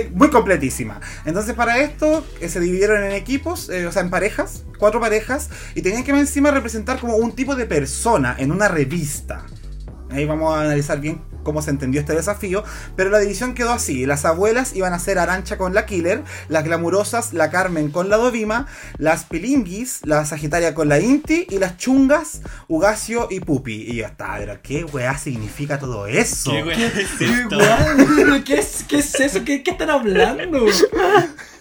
[0.13, 1.01] Muy completísima.
[1.25, 5.49] Entonces para esto eh, se dividieron en equipos, eh, o sea, en parejas, cuatro parejas,
[5.73, 9.47] y tenían que encima representar como un tipo de persona en una revista.
[10.11, 12.63] Ahí vamos a analizar bien cómo se entendió este desafío,
[12.95, 14.05] pero la división quedó así.
[14.05, 18.17] Las abuelas iban a ser Arancha con la Killer, las glamurosas la Carmen con la
[18.17, 18.67] Dovima,
[18.97, 23.83] las Pilinguis, la Sagitaria con la Inti y las chungas Ugacio y Pupi.
[23.87, 26.51] Y yo estaba, pero ¿qué weá significa todo eso?
[26.51, 27.57] ¿Qué weón es esto?
[28.45, 29.43] ¿Qué es, ¿Qué es eso?
[29.45, 30.65] ¿Qué, qué están hablando?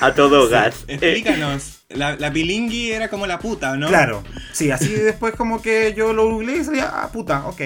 [0.00, 0.84] A todo gas.
[0.88, 1.80] Explícanos.
[1.90, 3.88] La, la pilingui era como la puta, ¿no?
[3.88, 4.22] Claro,
[4.52, 7.60] sí, así después como que yo lo googleé y salía, ah, puta, ok.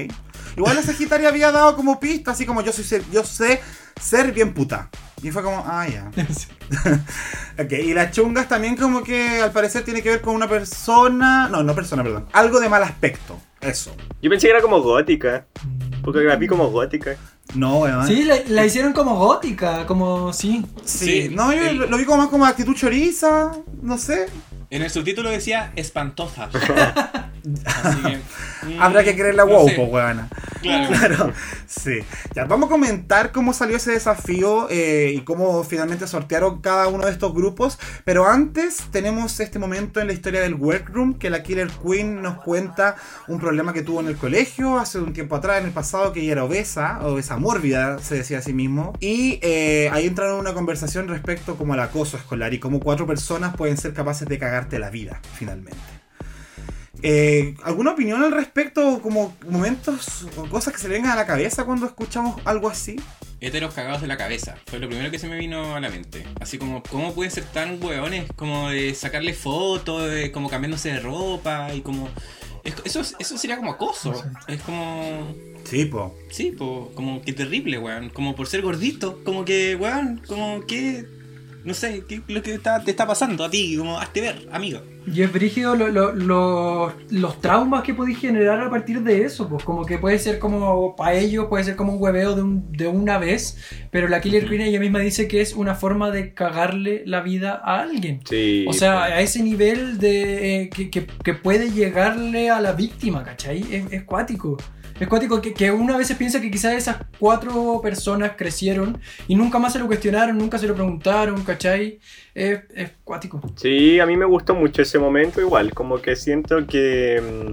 [0.57, 3.61] Igual la Sagitaria había dado como pista, así como yo soy ser- yo sé
[4.01, 4.89] ser bien puta.
[5.23, 6.11] Y fue como, ah, ya.
[7.63, 11.49] ok, y las chungas también como que al parecer tiene que ver con una persona,
[11.49, 13.95] no, no persona, perdón, algo de mal aspecto, eso.
[14.21, 15.47] Yo pensé que era como gótica,
[16.07, 17.17] porque la vi como gótica.
[17.55, 18.07] No, weón.
[18.07, 20.65] Sí, la, la hicieron como gótica, como sí.
[20.85, 24.27] Sí, Sí, no, yo el- lo, vi como más como actitud choriza, no sé.
[24.71, 26.49] En el subtítulo decía espantosa.
[27.67, 28.17] Así que,
[28.67, 30.29] mm, Habrá que creer la no wow, po, weona.
[30.61, 31.33] Claro.
[31.67, 32.01] Sí.
[32.35, 37.07] Ya, vamos a comentar cómo salió ese desafío eh, y cómo finalmente sortearon cada uno
[37.07, 37.79] de estos grupos.
[38.05, 42.43] Pero antes tenemos este momento en la historia del workroom que la Killer Queen nos
[42.43, 42.97] cuenta
[43.29, 46.21] un problema que tuvo en el colegio hace un tiempo atrás, en el pasado, que
[46.21, 48.93] ella era obesa, obesa mórbida, se decía a sí mismo.
[49.01, 53.07] Y eh, ahí entraron en una conversación respecto como al acoso escolar y cómo cuatro
[53.07, 55.96] personas pueden ser capaces de cagarte la vida, finalmente.
[57.03, 59.01] Eh, ¿Alguna opinión al respecto?
[59.03, 62.97] Como momentos o cosas que se le vengan a la cabeza cuando escuchamos algo así.
[63.41, 64.57] Héteros cagados de la cabeza.
[64.67, 66.27] Fue lo primero que se me vino a la mente.
[66.41, 68.25] Así como, ¿cómo pueden ser tan hueones?
[68.35, 72.09] Como de sacarle fotos, de como cambiándose de ropa y como.
[72.65, 74.15] es- eso, eso sería como acoso.
[74.49, 75.35] Es como.
[75.65, 76.15] Sí, po.
[76.31, 78.09] Sí, po, como que terrible, weón.
[78.09, 79.23] Como por ser gordito.
[79.25, 81.05] Como que, weón, como que.
[81.67, 83.77] No sé, ¿qué lo que está- te está pasando a ti?
[83.77, 84.81] Como, hazte ver, amigo.
[85.13, 89.49] Y es brígido lo- lo- lo- los traumas que podéis generar a partir de eso,
[89.49, 92.73] pues como que puede ser como para ellos, puede ser como un hueveo de, un-
[92.73, 93.59] de una vez,
[93.91, 97.61] pero la Killer Queen ella misma dice que es una forma de cagarle la vida
[97.65, 98.21] a alguien.
[98.29, 98.65] Sí.
[98.69, 99.13] O sea, pues.
[99.13, 103.63] a ese nivel de eh, que, que- que puede llegarle a la víctima, ¿cachai?
[103.71, 104.57] Es, es cuático.
[104.99, 109.35] Es cuático que, que uno a veces piensa que quizás esas cuatro personas crecieron y
[109.35, 111.99] nunca más se lo cuestionaron, nunca se lo preguntaron, ¿cachai?
[112.35, 113.41] Es, es cuático.
[113.57, 117.53] Sí, a mí me gustó mucho ese momento igual, como que siento que mm,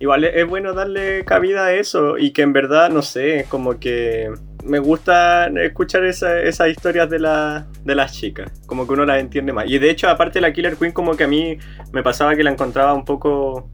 [0.00, 4.30] igual es, bueno darle cabida a eso y que en verdad, no sé, como que
[4.64, 9.20] me gusta escuchar esa- esas historias de, la, de las chicas, como que uno las
[9.20, 9.66] entiende más.
[9.68, 11.58] Y de hecho, aparte la Killer Queen, como que a mí
[11.92, 13.70] me pasaba que la encontraba un poco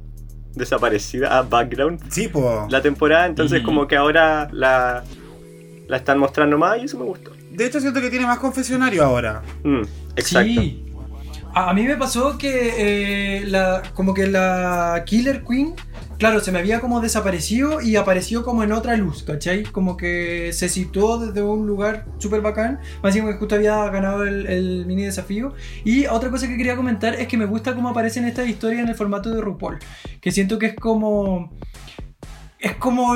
[0.58, 2.66] desaparecida a background Sí, po.
[2.68, 3.66] la temporada, entonces Ujú.
[3.66, 5.02] como que ahora la,
[5.86, 7.32] la están mostrando más y eso me gustó.
[7.50, 9.42] De hecho, siento que tiene más confesionario ahora.
[9.64, 9.82] Mm,
[10.16, 10.60] exacto.
[10.60, 10.84] Sí.
[11.54, 15.74] A, a mí me pasó que eh, la, como que la Killer Queen,
[16.18, 19.62] claro, se me había como desaparecido y apareció como en otra luz, ¿cachai?
[19.62, 24.24] Como que se situó desde un lugar súper bacán, más encima que justo había ganado
[24.24, 25.54] el, el mini desafío.
[25.84, 28.88] Y otra cosa que quería comentar es que me gusta cómo aparecen estas historias en
[28.88, 29.78] el formato de RuPaul,
[30.20, 31.52] que siento que es como...
[32.60, 33.14] es como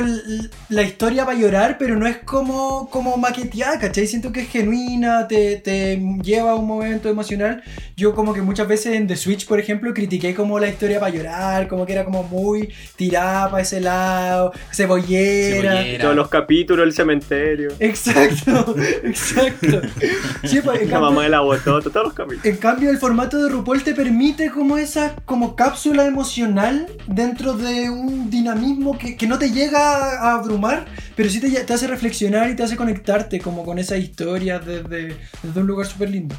[0.69, 4.07] la historia para llorar, pero no es como, como maqueteada, ¿cachai?
[4.07, 7.63] Siento que es genuina, te, te lleva a un momento emocional.
[7.97, 11.13] Yo como que muchas veces en The Switch, por ejemplo, critiqué como la historia para
[11.13, 15.73] llorar, como que era como muy tirada para ese lado, cebollera.
[15.73, 16.03] Cebollera.
[16.05, 17.73] Todos los capítulos, el cementerio.
[17.81, 18.75] Exacto,
[19.05, 19.81] exacto.
[20.45, 22.45] Sí, pues, en La cambio- mamá de la botota, todos los capítulos.
[22.45, 27.91] en cambio, el formato de RuPaul te permite como esa como cápsula emocional dentro de
[27.91, 32.57] un dinamismo que, que no te llega a abrumar, pero sí te, hace reflexionar y
[32.57, 36.35] te hace conectarte como con esa historia desde, desde un lugar súper lindo.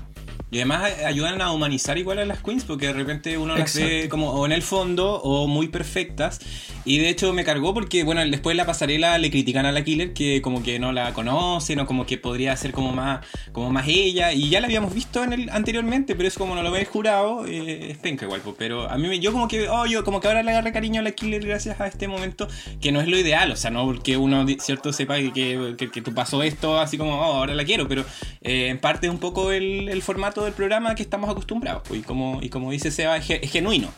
[0.53, 3.83] Y además ayudan a humanizar igual a las queens, porque de repente uno las ve
[3.85, 4.09] Exacto.
[4.09, 6.39] como o en el fondo o muy perfectas.
[6.85, 9.83] Y de hecho me cargó porque, bueno, después de la pasarela le critican a la
[9.83, 13.71] killer que como que no la conocen o como que podría ser como más, como
[13.71, 14.31] más ella.
[14.33, 17.45] Y ya la habíamos visto en el anteriormente, pero es como no lo habéis jurado,
[17.47, 18.41] eh, es penca igual.
[18.57, 20.99] Pero a mí me- yo como que, oh, yo como que ahora le agarré cariño
[20.99, 22.47] a la killer gracias a este momento,
[22.81, 25.89] que no es lo ideal, o sea, no porque uno, cierto, sepa que, que, que,
[25.89, 28.03] que tú pasó esto así como, oh, ahora la quiero, pero
[28.41, 31.99] eh, en parte es un poco el, el formato del programa que estamos acostumbrados, pues,
[32.01, 33.89] y como, y como dice Seba, es, ge- es genuino.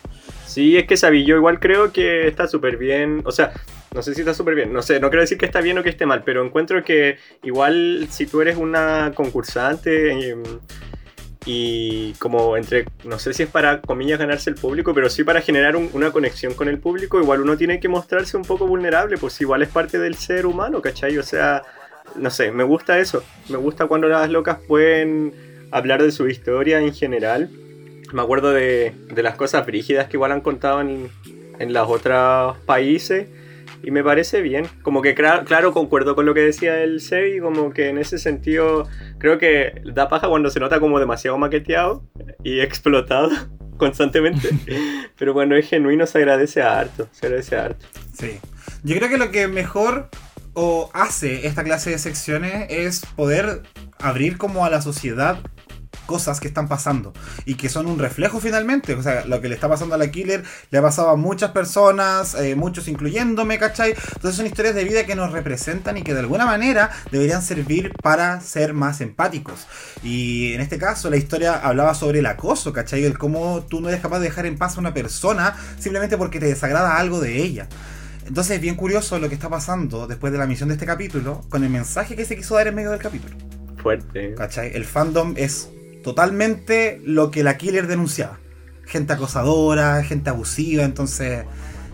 [0.46, 3.22] Sí, es que sabí, yo igual creo que está súper bien.
[3.26, 3.52] O sea,
[3.94, 4.72] no sé si está súper bien.
[4.72, 7.18] No sé, no quiero decir que está bien o que esté mal, pero encuentro que
[7.44, 10.44] igual si tú eres una concursante em,
[11.46, 15.42] y como entre, no sé si es para comillas ganarse el público, pero sí para
[15.42, 19.18] generar un- una conexión con el público, igual uno tiene que mostrarse un poco vulnerable,
[19.18, 21.18] pues igual es parte del ser humano, ¿cachai?
[21.20, 21.62] O sea,
[22.16, 23.24] no sé, me gusta eso.
[23.50, 25.34] Me gusta cuando las locas pueden
[25.76, 27.50] hablar de su historia en general.
[28.14, 31.10] Me acuerdo de, de las cosas brígidas que igual han contado en,
[31.60, 33.28] en los otros países.
[33.84, 34.68] Y me parece bien.
[34.82, 37.40] Como que claro, concuerdo con lo que decía el Sebi.
[37.42, 42.04] Como que en ese sentido creo que da paja cuando se nota como demasiado maqueteado
[42.42, 43.30] y explotado
[43.78, 44.50] constantemente.
[45.18, 47.10] Pero cuando es genuino se agradece harto.
[47.12, 47.86] Se agradece harto.
[48.14, 48.40] Sí.
[48.84, 50.10] Yo creo que lo que mejor
[50.54, 53.64] o hace esta clase de secciones es poder
[54.00, 55.40] abrir como a la sociedad
[56.06, 57.14] cosas que están pasando
[57.46, 58.96] y que son un reflejo finalmente.
[58.96, 61.52] O sea, lo que le está pasando a la killer le ha pasado a muchas
[61.52, 63.92] personas, eh, muchos incluyéndome, ¿cachai?
[63.92, 67.92] Entonces son historias de vida que nos representan y que de alguna manera deberían servir
[68.02, 69.68] para ser más empáticos.
[70.04, 73.04] Y en este caso la historia hablaba sobre el acoso, ¿cachai?
[73.04, 76.40] El cómo tú no eres capaz de dejar en paz a una persona simplemente porque
[76.40, 77.68] te desagrada algo de ella.
[78.26, 81.42] Entonces es bien curioso lo que está pasando después de la misión de este capítulo
[81.50, 83.36] con el mensaje que se quiso dar en medio del capítulo.
[83.78, 84.34] Fuerte.
[84.34, 84.76] ¿Cachai?
[84.76, 85.70] El fandom es
[86.06, 88.38] totalmente lo que la killer denunciaba.
[88.86, 91.46] Gente acosadora, gente abusiva, entonces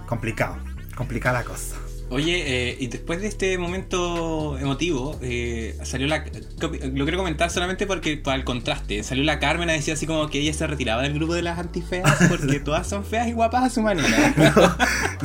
[0.05, 0.57] complicado,
[0.97, 1.77] complicada la cosa.
[2.09, 6.25] Oye, eh, y después de este momento emotivo, eh, salió la.
[6.59, 9.01] Lo quiero comentar solamente porque para el contraste.
[9.03, 11.57] Salió la Carmen a decir así como que ella se retiraba del grupo de las
[11.57, 14.35] antifeas porque todas son feas y guapas a su manera.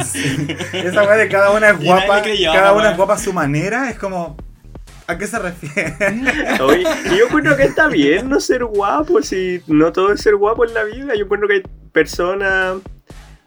[0.05, 0.47] Sí.
[0.75, 3.91] Esa weá de cada una es guapa, creyó, cada una es guapa a su manera,
[3.91, 4.37] es como.
[5.07, 5.95] ¿A qué se refiere?
[6.61, 6.85] Oye,
[7.17, 10.75] yo encuentro que está bien no ser guapo, si no todo es ser guapo en
[10.75, 11.15] la vida.
[11.15, 12.77] Yo encuentro que hay personas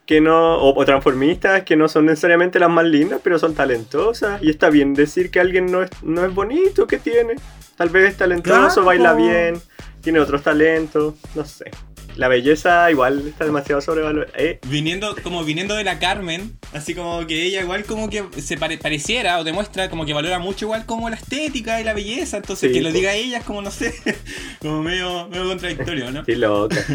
[0.05, 4.41] que no, o, o transformistas que no son necesariamente las más lindas, pero son talentosas.
[4.41, 7.35] Y está bien decir que alguien no es, no es bonito, que tiene.
[7.75, 9.61] Tal vez es talentoso, Claro, baila bien,
[10.01, 11.71] tiene otros talentos, no sé.
[12.19, 14.33] La belleza igual está demasiado sobrevalorada.
[14.37, 18.57] Eh, viniendo, como viniendo de la Carmen, así como que ella igual como que se
[18.57, 22.35] pare- pareciera o demuestra como que valora mucho igual como la estética y la belleza,
[22.35, 23.93] entonces Sí, que lo diga ella es como no sé,
[24.61, 26.25] como medio, medio contradictorio, ¿no?
[26.25, 26.75] sí, loca.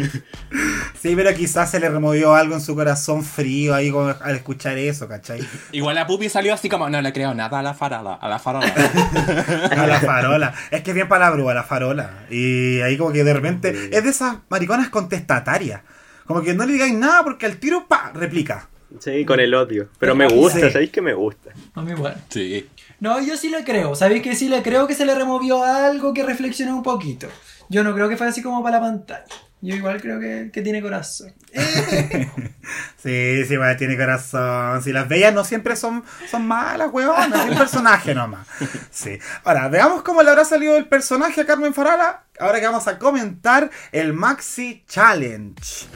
[1.01, 4.77] Sí, pero quizás se le removió algo en su corazón frío ahí como al escuchar
[4.77, 5.39] eso, ¿cachai?
[5.71, 8.39] Igual la pupi salió así como, no le creo nada a la farola, a la
[8.39, 8.65] farola.
[9.71, 10.53] A la farola.
[10.71, 12.25] Es que es bien palabra, la farola.
[12.29, 15.81] Y ahí como que de repente es de esas mariconas contestatarias.
[16.25, 18.67] Como que no le digáis nada porque al tiro, pa, replica.
[18.99, 19.89] Sí, con el odio.
[19.99, 20.71] Pero me gusta, Sí.
[20.71, 21.51] ¿sabéis que me gusta?
[21.73, 22.21] A mí igual.
[22.29, 22.67] sí.
[22.99, 23.93] No, yo sí le creo.
[23.93, 27.27] ¿Sabéis que sí le creo que se le removió algo que reflexionó un poquito?
[27.69, 29.25] Yo no creo que fue así como para la pantalla.
[29.65, 31.33] Yo igual creo que, que tiene corazón.
[33.01, 34.81] Sí, sí, bueno, tiene corazón.
[34.81, 37.45] Si las bellas no siempre son, son malas, weonas.
[37.45, 38.47] Es un personaje nomás.
[38.89, 39.19] Sí.
[39.43, 42.23] Ahora, veamos cómo le habrá salido el personaje a Carmen Farala.
[42.39, 45.87] Ahora que vamos a comentar el Maxi Challenge.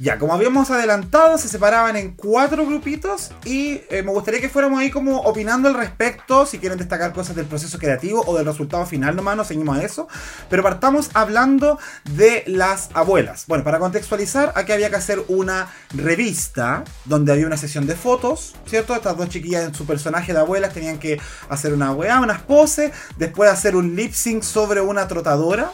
[0.00, 4.78] Ya, como habíamos adelantado, se separaban en cuatro grupitos y eh, me gustaría que fuéramos
[4.78, 8.86] ahí como opinando al respecto, si quieren destacar cosas del proceso creativo o del resultado
[8.86, 10.06] final nomás, nos seguimos a eso.
[10.48, 11.80] Pero partamos hablando
[12.12, 13.46] de las abuelas.
[13.48, 18.54] Bueno, para contextualizar, aquí había que hacer una revista donde había una sesión de fotos,
[18.66, 18.94] ¿cierto?
[18.94, 22.92] Estas dos chiquillas en su personaje de abuelas tenían que hacer una weá, unas poses,
[23.16, 25.72] después hacer un lip sync sobre una trotadora.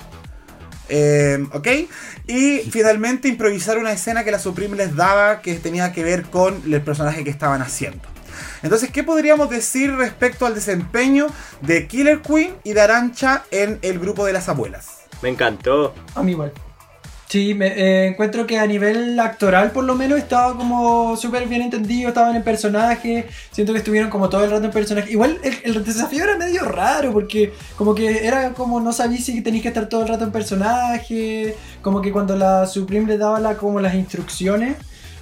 [0.89, 1.69] Eh, ¿Ok?
[2.27, 6.63] Y finalmente improvisar una escena que la Supreme les daba que tenía que ver con
[6.73, 8.03] el personaje que estaban haciendo.
[8.63, 11.27] Entonces, ¿qué podríamos decir respecto al desempeño
[11.61, 15.05] de Killer Queen y de Arancha en el grupo de las abuelas?
[15.23, 15.95] Me encantó.
[16.15, 16.53] A mí igual.
[17.35, 21.63] Sí, me eh, encuentro que a nivel actoral por lo menos estaba como súper bien
[21.63, 25.11] entendido, estaban en personaje, siento que estuvieron como todo el rato en personaje.
[25.11, 29.63] Igual el, desafío era medio raro porque como que era como no sabía si tenías
[29.63, 33.57] que estar todo el rato en personaje, como que cuando la Supreme le daba la,
[33.57, 34.77] como las instrucciones,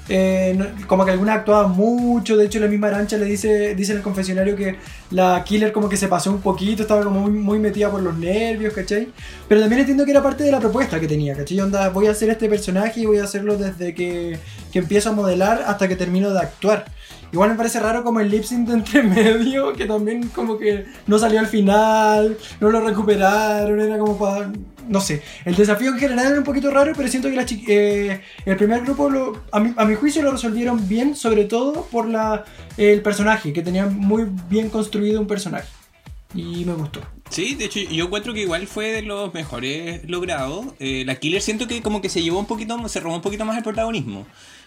[0.08, 3.98] eh, como que alguna actuaba mucho, de hecho la misma Arancha le dice, dice en
[3.98, 4.76] el confesionario que
[5.10, 8.16] la Killer como que se pasó un poquito, estaba como muy, muy metida por los
[8.16, 9.08] nervios, ¿cachai?
[9.48, 11.60] Pero también entiendo que era parte de la propuesta que tenía, ¿cachai?
[11.60, 14.38] Onda, voy a hacer este personaje y voy a hacerlo desde que,
[14.72, 16.86] que empiezo a modelar hasta que termino de actuar.
[17.32, 20.84] Igual me parece raro como el lip sync de entre medio, que también como que
[21.06, 24.52] no salió al final, no lo recuperaron, era como para...
[24.88, 28.20] No sé, el desafío en general era un poquito raro, pero siento que la eh,
[28.44, 32.08] el primer grupo, lo, a, mi, a mi juicio, lo resolvieron bien, sobre todo por
[32.08, 32.44] la,
[32.76, 35.68] el personaje, que tenía muy bien construido un personaje.
[36.34, 37.00] Y me gustó.
[37.30, 40.66] Sí, de hecho yo encuentro que igual fue de los mejores logrados.
[40.78, 43.44] Eh, la Killer siento que como que se llevó un poquito, se robó un poquito
[43.44, 44.26] más el protagonismo.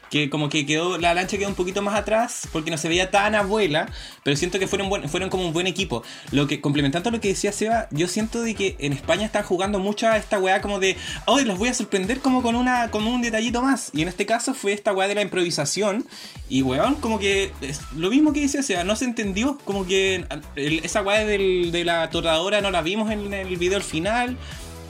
[0.09, 3.11] Que como que quedó, la lancha quedó un poquito más atrás porque no se veía
[3.11, 3.89] tan abuela,
[4.23, 6.03] pero siento que fueron, buen- fueron como un buen equipo.
[6.31, 9.79] Lo que, complementando lo que decía Seba, yo siento de que en España están jugando
[9.79, 13.05] mucho a esta weá como de, hoy los voy a sorprender como con una con
[13.07, 13.89] un detallito más.
[13.93, 16.05] Y en este caso fue esta weá de la improvisación.
[16.47, 20.25] Y weón, como que es lo mismo que decía Seba, no se entendió, como que
[20.55, 24.37] el- esa weá del- de la torradora no la vimos en el video al final.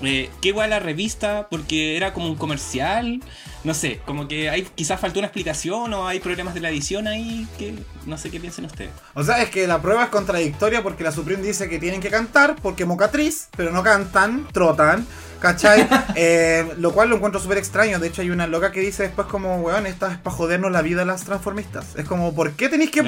[0.02, 3.22] Eh, qué guay la revista, porque era como un comercial.
[3.64, 7.08] No sé, como que hay quizás faltó una explicación o hay problemas de la edición
[7.08, 7.74] ahí que
[8.06, 8.92] no sé qué piensen ustedes.
[9.16, 12.10] O sea, es que la prueba es contradictoria porque la Supreme dice que tienen que
[12.10, 15.08] cantar porque mocatriz, pero no cantan, trotan,
[15.40, 15.88] ¿cachai?
[16.18, 18.00] Eh, lo cual lo encuentro súper extraño.
[18.00, 20.82] De hecho, hay una loca que dice después como, weón, esta es para jodernos la
[20.82, 21.96] vida a las transformistas.
[21.98, 23.04] Es como, ¿por qué tenéis que...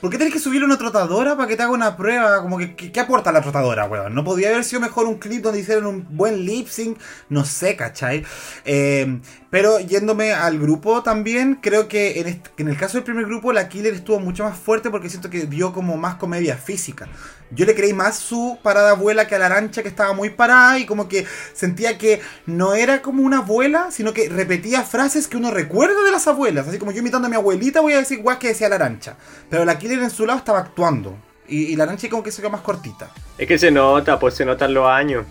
[0.00, 2.42] ¿Por qué tenés que subirle una trotadora para que te haga una prueba?
[2.42, 4.12] Como que, ¿qué, aporta la trotadora, weón?
[4.14, 6.98] ¿No podría haber sido mejor un clip donde hicieran un buen lip sync?
[7.28, 8.24] No sé, ¿cachai?
[8.64, 13.24] Eh, pero yéndome al grupo también, creo que en, este- en el caso del primer
[13.26, 17.08] grupo, la Killer estuvo mucho más fuerte porque siento que dio como más comedia física.
[17.50, 20.78] Yo le creí más su parada abuela que a la arancha que estaba muy parada
[20.78, 25.38] y como que sentía que no era como una abuela, sino que repetía frases que
[25.38, 26.68] uno recuerda de las abuelas.
[26.68, 29.16] Así como yo imitando a mi abuelita voy a decir guas que decía la arancha.
[29.48, 31.16] Pero la Killer en su lado estaba actuando.
[31.48, 33.08] Y, y la arancha como que se quedó más cortita.
[33.38, 35.24] Es que se nota, pues se notan los años.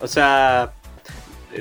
[0.00, 0.72] O sea,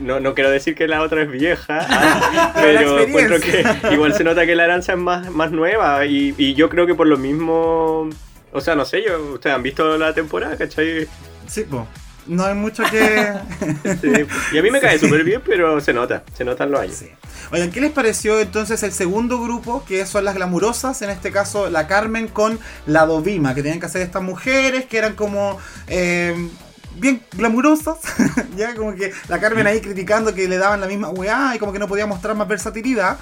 [0.02, 4.23] no, no quiero decir que la otra es vieja, ah, pero encuentro que igual se
[4.23, 6.06] nota que la aranza es más, más nueva.
[6.06, 8.10] Y, y yo creo que por lo mismo.
[8.52, 11.08] O sea, no sé, yo, ustedes han visto la temporada, ¿cachai?
[11.47, 11.84] Sí, pues.
[12.28, 13.34] No hay mucho que...
[14.02, 14.12] Sí.
[14.52, 16.95] Y a mí me cae súper bien, pero se nota, se notan los años.
[16.95, 17.10] Sí.
[17.52, 21.02] Oigan, ¿qué les pareció entonces el segundo grupo, que son las glamurosas?
[21.02, 24.97] En este caso, la Carmen con la Dovima, que tenían que hacer estas mujeres, que
[24.97, 26.50] eran como eh,
[26.99, 27.97] bien glamurosas.
[28.57, 31.71] ya, como que la Carmen ahí criticando que le daban la misma weá y como
[31.73, 33.17] que no podía mostrar más versatilidad.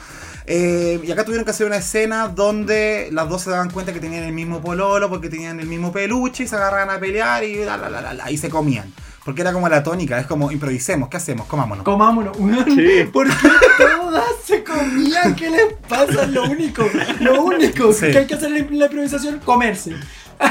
[0.47, 3.99] Eh, y acá tuvieron que hacer una escena donde las dos se daban cuenta que
[3.99, 7.65] tenían el mismo pololo, porque tenían el mismo peluche y se agarraban a pelear y,
[7.65, 8.93] la, la, la, la, la, y se comían.
[9.23, 11.47] Porque era como la tónica, es como improvisemos, ¿qué hacemos?
[11.47, 11.83] Comámonos.
[11.83, 12.37] Comámonos.
[12.67, 13.09] Sí.
[13.11, 15.35] ¿Por qué todas se comían?
[15.35, 16.27] ¿Qué les pasa?
[16.27, 16.87] Lo único,
[17.21, 18.11] lo único Sí.
[18.11, 19.95] que hay que hacer en la improvisación, comerse.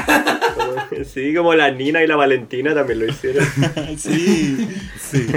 [1.13, 3.45] Sí, como la Nina y la Valentina también lo hicieron.
[3.97, 4.67] Sí,
[4.99, 5.27] sí.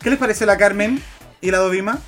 [0.00, 1.00] ¿Qué les pareció la Carmen
[1.40, 1.98] y la Dovima?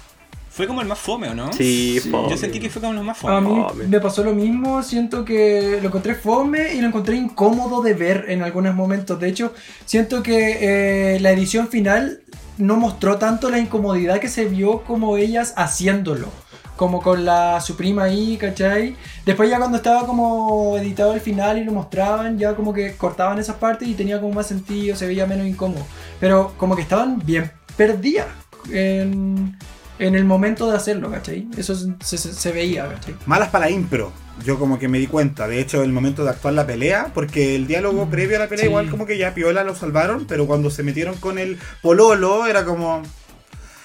[0.50, 1.52] Fue como el más fome, ¿o no?
[1.52, 2.30] Sí, fome.
[2.30, 3.40] Yo sentí que fue como el más A fome.
[3.48, 3.86] mí Fome.
[3.88, 8.26] me pasó lo mismo, siento que lo encontré fome y lo encontré incómodo de ver
[8.28, 9.18] en algunos momentos.
[9.18, 9.52] De hecho,
[9.84, 12.20] siento que eh, la edición final
[12.56, 16.28] no mostró tanto la incomodidad que se vio como ellas haciéndolo.
[16.76, 18.96] Como con la su prima ahí, ¿cachai?
[19.24, 23.38] Después ya cuando estaba como editado el final y lo mostraban, ya como que cortaban
[23.38, 25.86] esas partes y tenía como más sentido, se veía menos incómodo.
[26.18, 28.26] Pero como que estaban bien perdidas
[28.72, 29.56] en,
[29.98, 31.46] en el momento de hacerlo, ¿cachai?
[31.56, 33.14] Eso se, se- se veía, ¿cachai?
[33.26, 34.12] Malas para la impro.
[34.44, 35.46] Yo como que me di cuenta.
[35.46, 38.64] De hecho, el momento de actuar la pelea, porque el diálogo previo a la pelea
[38.64, 38.68] Sí.
[38.68, 42.64] igual como que ya piola lo salvaron, pero cuando se metieron con el pololo era
[42.64, 43.02] como...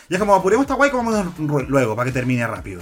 [0.10, 1.12] Ya como apuremos esta guay como
[1.68, 2.82] luego para que termine rápido.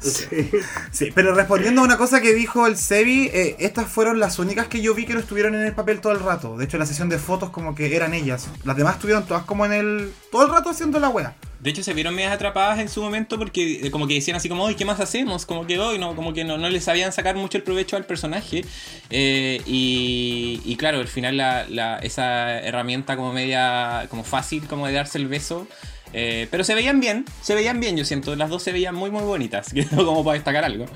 [0.00, 0.48] Sí.
[0.92, 4.68] Sí, pero respondiendo a una cosa que dijo el Sebi, eh, estas fueron las únicas
[4.68, 6.56] que yo vi que no estuvieron en el papel todo el rato.
[6.56, 8.48] De hecho, en la sesión de fotos como que eran ellas.
[8.64, 10.12] Las demás estuvieron todas como en el...
[10.30, 11.34] Todo el rato haciendo la wea.
[11.58, 14.48] De hecho, se vieron medias atrapadas en su momento porque eh, como que decían así
[14.48, 15.44] como, hoy ¿qué más hacemos?
[15.44, 18.06] Como que hoy no, como que no, no les sabían sacar mucho el provecho al
[18.06, 18.64] personaje.
[19.10, 24.86] Eh, y, y claro, al final la, la- esa herramienta como media, como fácil como
[24.86, 25.66] de darse el beso,
[26.12, 28.34] Eh, pero se veían bien, se veían bien, yo siento.
[28.36, 29.72] Las dos se veían muy, muy bonitas.
[29.96, 30.86] como para destacar algo.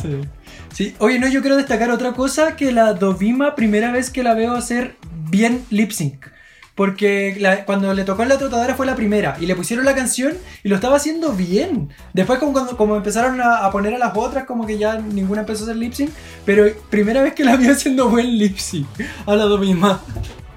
[0.00, 0.20] Sí.
[0.72, 0.94] sí.
[0.98, 4.54] Oye, no, yo quiero destacar otra cosa: que la Dovima, primera vez que la veo
[4.54, 4.96] hacer
[5.30, 6.26] bien lip sync.
[6.74, 10.32] Porque cuando le tocó en la trotadora fue la primera y le pusieron la canción
[10.64, 11.90] y lo estaba haciendo bien.
[12.14, 15.76] Después como, empezaron a, poner a las otras como que ya ninguna empezó a hacer
[15.76, 16.10] lip sync.
[16.46, 18.88] Pero primera vez que la vi haciendo buen lip sync
[19.26, 20.02] a la misma.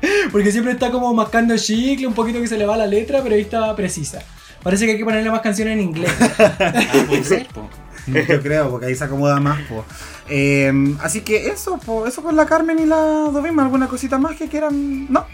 [0.31, 3.35] Porque siempre está como mascando chicle, un poquito que se le va la letra, pero
[3.35, 4.19] ahí estaba precisa.
[4.63, 6.11] Parece que hay que ponerle más canciones en inglés.
[6.39, 7.69] Ah, puede ser, po.
[8.07, 9.61] Yo creo, porque ahí se acomoda más.
[9.63, 9.83] po.
[10.29, 12.95] Eh, así que eso, po, eso con la Carmen y la
[13.31, 13.63] Dovima.
[13.63, 15.11] ¿Alguna cosita más que quieran?
[15.11, 15.25] No.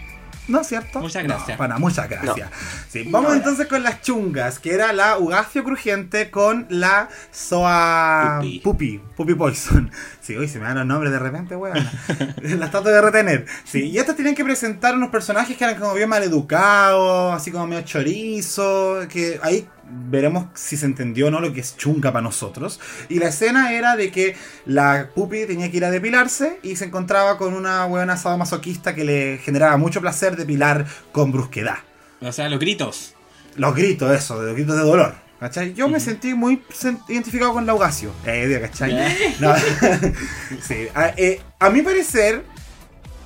[0.48, 1.00] No, ¿cierto?
[1.00, 1.50] Muchas gracias.
[1.50, 2.50] No, para, muchas gracias.
[2.88, 8.60] Sí, vamos entonces con las chungas, que era la Ugacio Crujiente con la Soa Pupi.
[8.60, 9.90] Pupi, Pupi Poison.
[10.20, 11.76] Sí, hoy se me dan los nombres de repente, weón.
[12.42, 13.46] las trato de retener.
[13.64, 17.66] Sí, y estas tienen que presentar unos personajes que eran como bien maleducados, así como
[17.66, 22.22] medio chorizo, que ahí veremos si se entendió o no lo que es chunga para
[22.22, 22.80] nosotros.
[23.08, 24.36] Y la escena era de que
[24.66, 29.04] la pupi tenía que ir a depilarse y se encontraba con una buena masoquista que
[29.04, 31.78] le generaba mucho placer depilar con brusquedad.
[32.20, 33.14] O sea, los gritos.
[33.56, 35.14] Los gritos, eso, de los gritos de dolor.
[35.40, 35.74] ¿Cachai?
[35.74, 36.62] Yo me sentí muy
[37.08, 38.12] identificado con Laugasio.
[38.24, 38.94] Eh, ¿cachai?
[39.40, 39.52] No.
[40.62, 42.44] sí, a, eh, a mi parecer,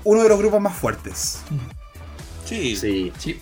[0.03, 1.41] uno de los grupos más fuertes.
[2.47, 2.75] Sí.
[2.77, 3.41] Sí, Sí,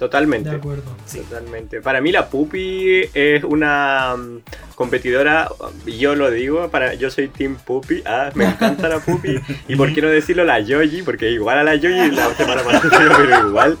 [0.00, 0.48] totalmente.
[0.50, 0.96] de acuerdo.
[1.12, 1.80] Totalmente.
[1.82, 4.38] Para mí la Pupi es una mm,
[4.80, 5.46] competidora,
[5.84, 9.38] yo lo digo, para yo soy Team Pupi, ah, me encanta la Pupi.
[9.68, 13.14] Y por qué no decirlo la Yoji, porque igual a la Yoji la semana pasada,
[13.18, 13.78] pero igual.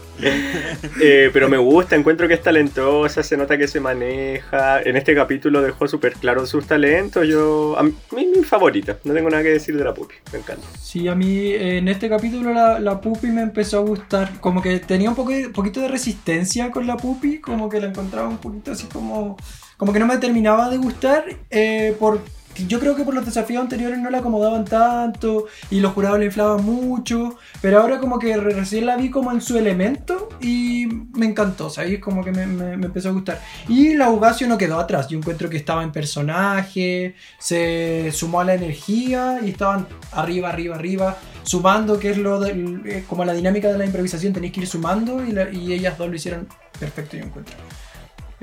[1.00, 4.82] Eh, pero me gusta, encuentro que es talentosa, se nota que se maneja.
[4.82, 7.26] En este capítulo dejó súper claro sus talentos.
[7.26, 10.66] Yo, a mí, mi favorita, no tengo nada que decir de la Pupi, me encanta.
[10.78, 14.38] Sí, a mí en este capítulo la, la pupi me empezó a gustar.
[14.40, 18.28] Como que tenía un poco, poquito de resistencia con la pupi, como que la encontraba
[18.28, 19.38] un poquito así como...
[19.80, 22.20] Como que no me terminaba de gustar eh, por...
[22.68, 26.26] Yo creo que por los desafíos anteriores no la acomodaban tanto y los jurados la
[26.26, 30.86] inflaban mucho, pero ahora como que re- recién la vi como en su elemento y
[31.14, 31.98] me encantó, ¿sabes?
[32.00, 32.42] Como que me,
[32.74, 33.40] empezó a gustar.
[33.68, 38.44] Y la Ugacio no quedó atrás, yo encuentro que estaba en personaje, se sumó a
[38.44, 43.32] la energía y estaban arriba, arriba, arriba, sumando, que es lo del- eh, como la
[43.32, 46.46] dinámica de la improvisación, tenéis que ir sumando y, y ellas dos lo hicieron
[46.78, 47.54] perfecto, yo encuentro.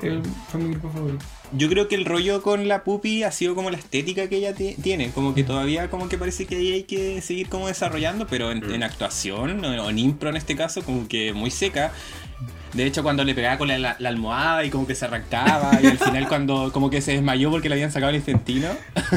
[0.02, 1.24] El- fue mi grupo favorito.
[1.52, 4.54] Yo creo que el rollo con la pupi ha sido como la estética que ella
[4.54, 5.10] ti- tiene.
[5.10, 8.62] Como que todavía como que parece que ahí hay que seguir como desarrollando, pero en,
[8.70, 11.92] en actuación o, o en impro en este caso como que muy seca.
[12.78, 15.78] De hecho, cuando le pegaba con la, la- la almohada y como que se arrancaba,
[15.82, 18.68] y al final cuando como que se desmayó porque le habían sacado el intestino.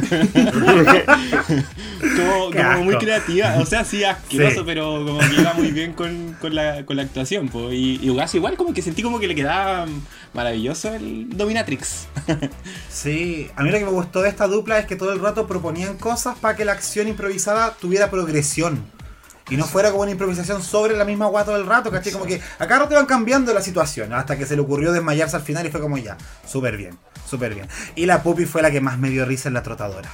[2.53, 4.63] como, muy creativa, o sea, sí asqueroso, Sí.
[4.65, 7.49] pero como que iba muy bien con, con la, con la actuación.
[7.49, 7.71] po.
[7.71, 9.85] Y, y igual como que sentí como que le quedaba
[10.33, 12.07] maravilloso el Dominatrix.
[12.89, 15.47] Sí, a mí lo que me gustó de esta dupla es que todo el rato
[15.47, 18.83] proponían cosas para que la acción improvisada tuviera progresión.
[19.51, 22.13] Y no fuera como una improvisación sobre la misma guata todo el rato, ¿cachai?
[22.13, 25.41] Como que acá rato iban cambiando la situación, hasta que se le ocurrió desmayarse al
[25.41, 26.97] final y fue como ya, súper bien,
[27.29, 27.67] súper bien.
[27.95, 30.09] Y la Pupi fue la que más me dio risa en la trotadora.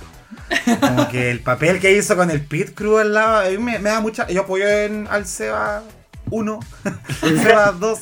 [0.81, 3.77] Como que el papel que hizo con el Pit Crew al lado, a mí me,
[3.77, 4.27] me da mucha...
[4.27, 5.83] Yo apoyo en, al Seba
[6.29, 6.59] 1,
[7.41, 7.99] Seba 2.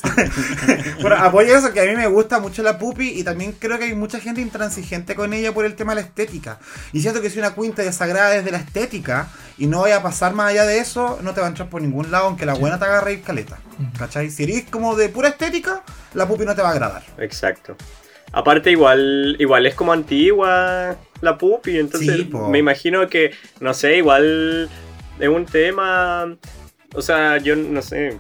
[1.02, 3.86] bueno, apoyo eso, que a mí me gusta mucho la Pupi y también creo que
[3.86, 6.60] hay mucha gente intransigente con ella por el tema de la estética.
[6.94, 10.34] Y siento que si una cuenta desagrada desde la estética y no vaya a pasar
[10.34, 12.80] más allá de eso, no te va a entrar por ningún lado, aunque la buena
[12.80, 13.60] te agarre y caleta.
[13.98, 14.30] ¿Cachai?
[14.30, 17.04] Si eres como de pura estética, la Pupi no te va a agradar.
[17.18, 17.76] Exacto.
[18.32, 23.98] Aparte igual, igual es como antigua la pupi, entonces Sí, me imagino que, no sé,
[23.98, 24.70] igual
[25.20, 26.36] es un tema,
[26.96, 28.18] o sea, yo no sé,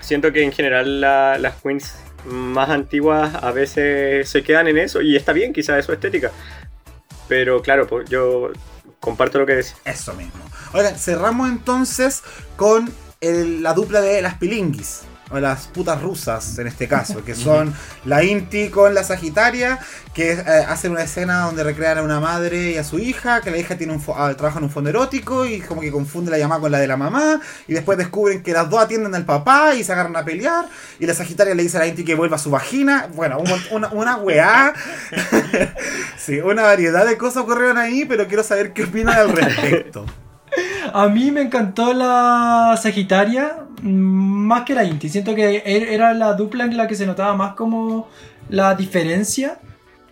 [0.00, 1.94] siento que en general la- las queens
[2.24, 6.30] más antiguas a veces se quedan en eso y está bien, quizás es su estética,
[7.28, 8.50] pero claro, pues yo
[9.00, 9.74] comparto lo que decís.
[9.84, 10.42] Eso mismo.
[10.72, 12.22] Oigan, cerramos entonces
[12.56, 15.02] con la dupla de las pilinguis.
[15.32, 17.74] O las putas rusas en este caso, que son
[18.04, 19.78] la Inti con la Sagitaria,
[20.14, 23.50] que eh, hacen una escena donde recrean a una madre y a su hija, que
[23.50, 26.38] la hija tiene un ah, trabaja en un fondo erótico y como que confunde la
[26.38, 29.74] llamada con la de la mamá, y después descubren que las dos atienden al papá
[29.74, 30.66] y se agarran a pelear,
[30.98, 33.52] y la Sagitaria le dice a la Inti que vuelva a su vagina, bueno, un
[33.70, 34.74] una, una weá,
[36.18, 40.04] sí, una variedad de cosas ocurrieron ahí, pero quiero saber qué opinan al respecto.
[40.94, 45.08] A mí me encantó la Sagitaria mm, más que la Inti.
[45.08, 48.08] Siento que er- era la dupla en la que se notaba más como
[48.48, 49.58] la diferencia.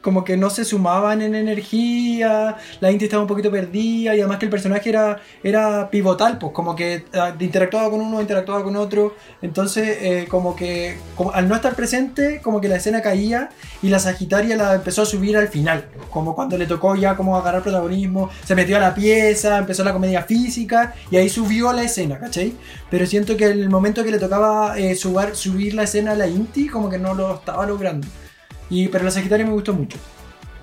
[0.00, 4.38] Como que no se sumaban en energía, la Inti estaba un poquito perdida y además
[4.38, 8.76] que el personaje era, era pivotal, pues como que ah, interactuaba con uno, interactuaba con
[8.76, 13.50] otro, entonces eh, como que como, al no estar presente, como que la escena caía
[13.82, 17.36] y la Sagitaria la empezó a subir al final, como cuando le tocó ya como
[17.36, 21.82] agarrar protagonismo, se metió a la pieza, empezó la comedia física y ahí subió la
[21.82, 22.54] escena, ¿cachai?
[22.90, 26.26] Pero siento que el momento que le tocaba eh, subir, subir la escena a la
[26.26, 28.08] Inti, como que no lo estaba logrando.
[28.70, 29.98] Y, pero la Sagitaria me gustó mucho.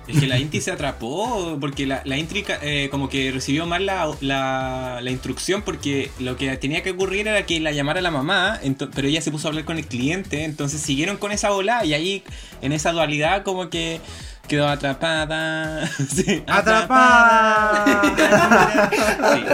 [0.08, 3.84] Es que la Inti se atrapó porque la, la Inti eh, como que recibió mal
[3.84, 8.10] la, la, la, instrucción porque lo que tenía que ocurrir era que la llamara la
[8.10, 8.58] mamá,
[8.94, 11.92] pero ella se puso a hablar con el cliente, entonces siguieron con esa bola y
[11.92, 12.22] ahí
[12.62, 14.00] en esa dualidad como que
[14.48, 15.88] quedó atrapada.
[16.08, 18.02] Sí, atrapada.
[18.90, 19.44] sí.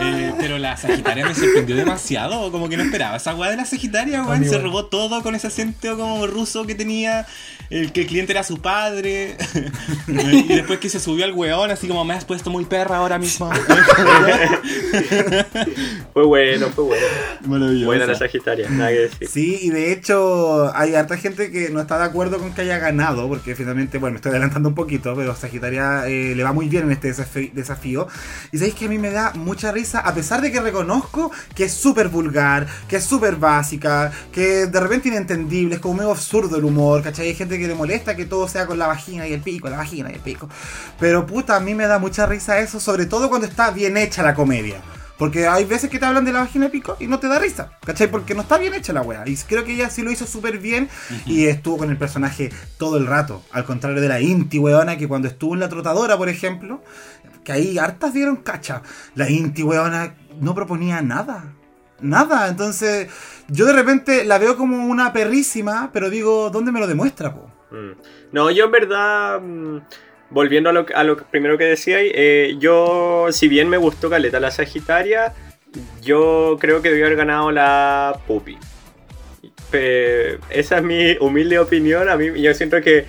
[0.00, 2.52] eh, pero la Sagitaria me sorprendió demasiado.
[2.52, 4.44] Como que no esperaba esa weá de la Sagitaria, weón.
[4.44, 7.26] Se robó todo con ese acento como ruso que tenía.
[7.70, 9.36] El que el cliente era su padre.
[10.08, 13.18] y después que se subió al weón, así como me has puesto muy perra ahora
[13.18, 13.50] mismo.
[16.12, 17.06] fue bueno, fue bueno.
[17.46, 17.86] Maravilloso.
[17.86, 19.28] Buena la Sagitaria, nada que decir.
[19.28, 22.78] Sí, y de hecho hay harta gente que no está de acuerdo con que haya
[22.78, 26.84] ganado, porque finalmente, bueno, estoy adelantando un poquito, pero Sagitaria eh, le va muy bien
[26.84, 27.12] en este
[27.52, 28.06] desafío.
[28.52, 31.64] Y sabéis que a mí me da mucha risa, a pesar de que reconozco que
[31.64, 36.56] es súper vulgar, que es súper básica, que de repente inentendible, es como medio absurdo
[36.56, 37.28] el humor, ¿cachai?
[37.28, 39.76] Hay gente que le molesta que todo sea con la vagina y el pico, la
[39.76, 40.48] vagina y el pico.
[40.98, 44.22] Pero puta, a mí me da mucha risa eso, sobre todo cuando está bien hecha
[44.22, 44.80] la comedia.
[45.18, 47.38] Porque hay veces que te hablan de la vagina de pico y no te da
[47.38, 48.10] risa, ¿cachai?
[48.10, 49.22] Porque no está bien hecha la wea.
[49.26, 50.88] Y creo que ella sí lo hizo súper bien
[51.24, 53.42] y estuvo con el personaje todo el rato.
[53.52, 56.82] Al contrario de la Inti, weona, que cuando estuvo en la trotadora, por ejemplo,
[57.44, 58.82] que ahí hartas dieron cacha.
[59.14, 61.54] La Inti, weona, no proponía nada.
[62.00, 62.48] Nada.
[62.48, 63.08] Entonces,
[63.48, 67.50] yo de repente la veo como una perrísima, pero digo, ¿dónde me lo demuestra, po?
[68.30, 69.40] No, yo en verdad
[70.30, 75.32] volviendo a lo, primero que decía, eh, yo, si bien me gustó Caleta la Sagitaria,
[76.02, 78.58] yo creo que debió haber ganado la Puppy.
[80.50, 82.08] esa es mi humilde opinión.
[82.08, 83.06] A mí, yo siento que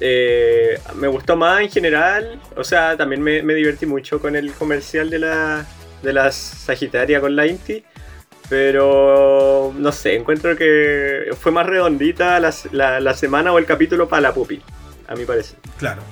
[0.00, 2.40] eh, me gustó más en general.
[2.56, 5.66] O sea, también me, me, divertí mucho con el comercial de la,
[6.02, 7.84] de la Sagitaria con la Inti.
[8.52, 14.20] Pero no sé, encuentro que fue más redondita la, la, semana o el capítulo para
[14.20, 14.60] la Puppy,
[15.08, 15.56] a mi parecer.
[15.78, 16.02] Claro.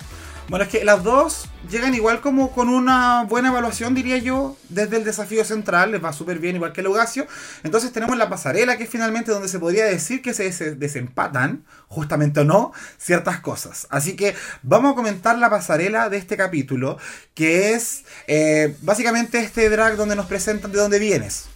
[0.48, 4.96] Bueno, es que las dos llegan igual como con una buena evaluación, diría yo, desde
[4.96, 7.26] el desafío central, les va súper bien, igual que el Lugacio.
[7.62, 12.40] Entonces tenemos la pasarela, que es finalmente donde se podría decir que se desempatan, justamente
[12.40, 13.86] o no, ciertas cosas.
[13.90, 16.96] Así que vamos a comentar la pasarela de este capítulo,
[17.34, 21.49] que es eh, básicamente este drag donde nos presentan de dónde vienes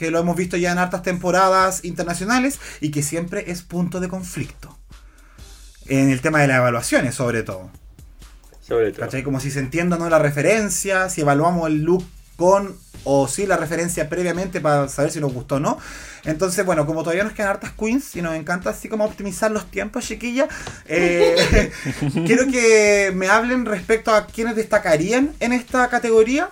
[0.00, 4.08] que lo hemos visto ya en hartas temporadas internacionales y que siempre es punto de
[4.08, 4.74] conflicto.
[5.88, 7.70] En el tema de las evaluaciones, sobre todo.
[8.62, 9.02] Sobre todo.
[9.02, 9.22] ¿Cachai?
[9.22, 12.02] Como si se entienda no la referencia, si evaluamos el look
[12.36, 15.78] con o si la referencia previamente para saber si nos gustó o no.
[16.24, 19.70] Entonces, bueno, como todavía nos quedan hartas queens y nos encanta así como optimizar los
[19.70, 20.48] tiempos, chiquilla,
[20.86, 21.70] eh,
[22.26, 26.48] quiero que me hablen respecto a quienes destacarían en esta categoría,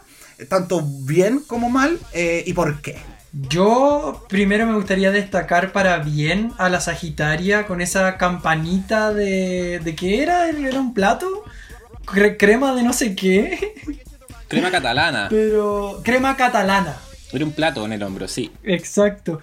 [0.50, 2.98] tanto bien como mal, eh, y por qué.
[3.32, 9.80] Yo primero me gustaría destacar para bien a la Sagitaria con esa campanita de...
[9.84, 10.48] ¿De qué era?
[10.48, 11.44] ¿Era un plato?
[12.38, 13.74] crema de no sé qué.
[14.48, 15.26] Crema catalana.
[15.28, 16.00] Pero.
[16.02, 16.96] Crema catalana.
[17.32, 18.50] Era un plato en el hombro, sí.
[18.62, 19.40] Exacto.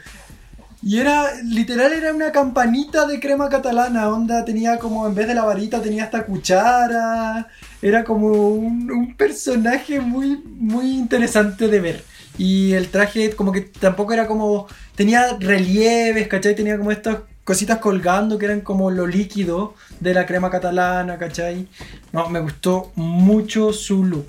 [0.82, 4.10] Y era, literal, era una campanita de crema catalana.
[4.10, 7.48] Onda, tenía como, en vez de la varita, tenía hasta cuchara.
[7.82, 12.04] Era como un, un personaje muy, muy interesante de ver.
[12.38, 14.68] Y el traje, como que tampoco era como.
[14.96, 16.56] Tenía relieves, ¿cachai?
[16.56, 21.68] Tenía como estas cositas colgando que eran como lo líquido de la crema catalana, ¿cachai?
[22.12, 24.28] No, me gustó mucho su look.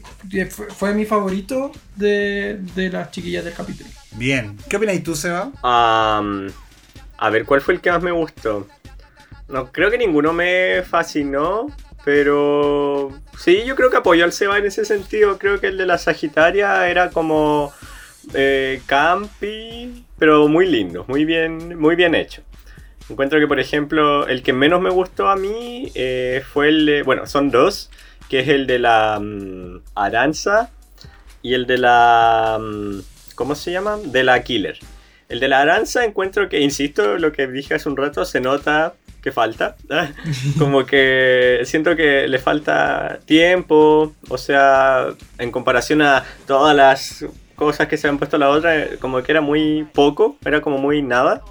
[0.50, 3.88] Fue, fue mi favorito de, de, las chiquillas del capítulo.
[4.12, 4.56] Bien.
[4.68, 5.46] ¿Qué opinas tú, Seba?
[5.62, 6.48] Um,
[7.18, 8.68] a ver, ¿cuál fue el que más me gustó?
[9.48, 11.68] No, creo que ninguno me fascinó,
[12.04, 15.38] pero sí, yo creo que apoyó al Seba en ese sentido.
[15.38, 17.72] Creo que el de la Sagitaria era como
[18.34, 22.42] eh, campi, pero muy lindo, muy bien, muy bien hecho.
[23.08, 27.02] Encuentro que, por ejemplo, el que menos me gustó a mí eh, fue el de.
[27.02, 27.90] Bueno, son dos.
[28.28, 30.70] Que es el de la um, Aranza
[31.42, 32.56] y el de la.
[32.58, 33.02] Um,
[33.36, 33.98] ¿Cómo se llama?
[33.98, 34.78] De la Killer.
[35.28, 38.94] El de la Aranza encuentro que, insisto, lo que dije hace un rato, se nota
[39.22, 39.76] que falta.
[40.58, 44.14] Como que siento que le falta tiempo.
[44.28, 45.06] O sea,
[45.38, 47.24] en comparación a todas las
[47.56, 51.02] cosas que se han puesto la otra, como que era muy poco, era como muy
[51.02, 51.42] nada.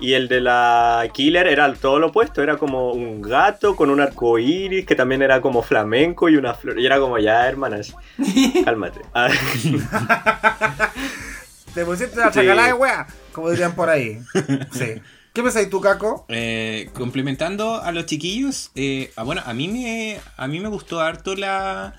[0.00, 4.00] Y el de la Killer era todo lo opuesto, era como un gato con un
[4.00, 6.78] arco iris que también era como flamenco y una flor.
[6.78, 7.96] Y era como, ya, hermanas,
[8.64, 9.00] cálmate.
[9.12, 9.28] Ah,
[11.74, 12.40] Te pusiste la Sí.
[12.40, 14.18] chacalá de wea, como dirían por ahí.
[14.72, 15.00] Sí.
[15.32, 16.24] ¿Qué pensáis tú, Caco?
[16.28, 21.00] Eh, complementando a los chiquillos, eh, ah, bueno, a mí me, a mí me gustó
[21.00, 21.94] harto la,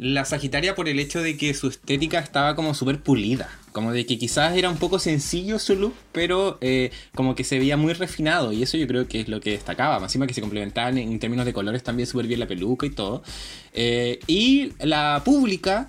[0.00, 3.50] la Sagitaria por el hecho de que su estética estaba como súper pulida.
[3.72, 7.58] Como de que quizás era un poco sencillo su look, pero eh, como que se
[7.58, 8.50] veía muy refinado.
[8.50, 10.00] Y eso yo creo que es lo que destacaba.
[10.00, 12.90] Más encima que se complementaban en, términos de colores también súper bien la peluca y
[12.90, 13.22] todo.
[13.74, 15.86] Eh, y la pública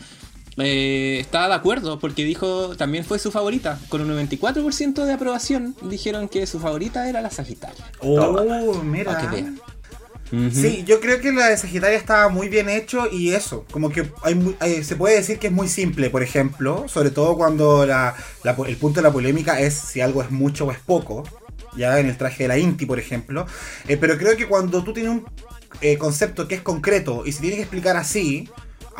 [0.57, 3.79] eh, estaba de acuerdo porque dijo también fue su favorita.
[3.87, 7.85] Con un 94% de aprobación dijeron que su favorita era la Sagitaria.
[7.99, 9.31] Oh, mira.
[10.53, 14.09] Sí, yo creo que la de Sagitaria estaba muy bien hecho y eso, como que
[14.23, 18.15] hay, hay- se puede decir que es muy simple, por ejemplo, sobre todo cuando la-
[18.67, 21.23] el punto de la polémica es si algo es mucho o es poco,
[21.75, 23.45] ya en el traje de la Inti, por ejemplo,
[23.87, 25.25] Eh, pero creo que cuando tú tienes un
[25.81, 28.49] eh, concepto que es concreto y se tiene que explicar así,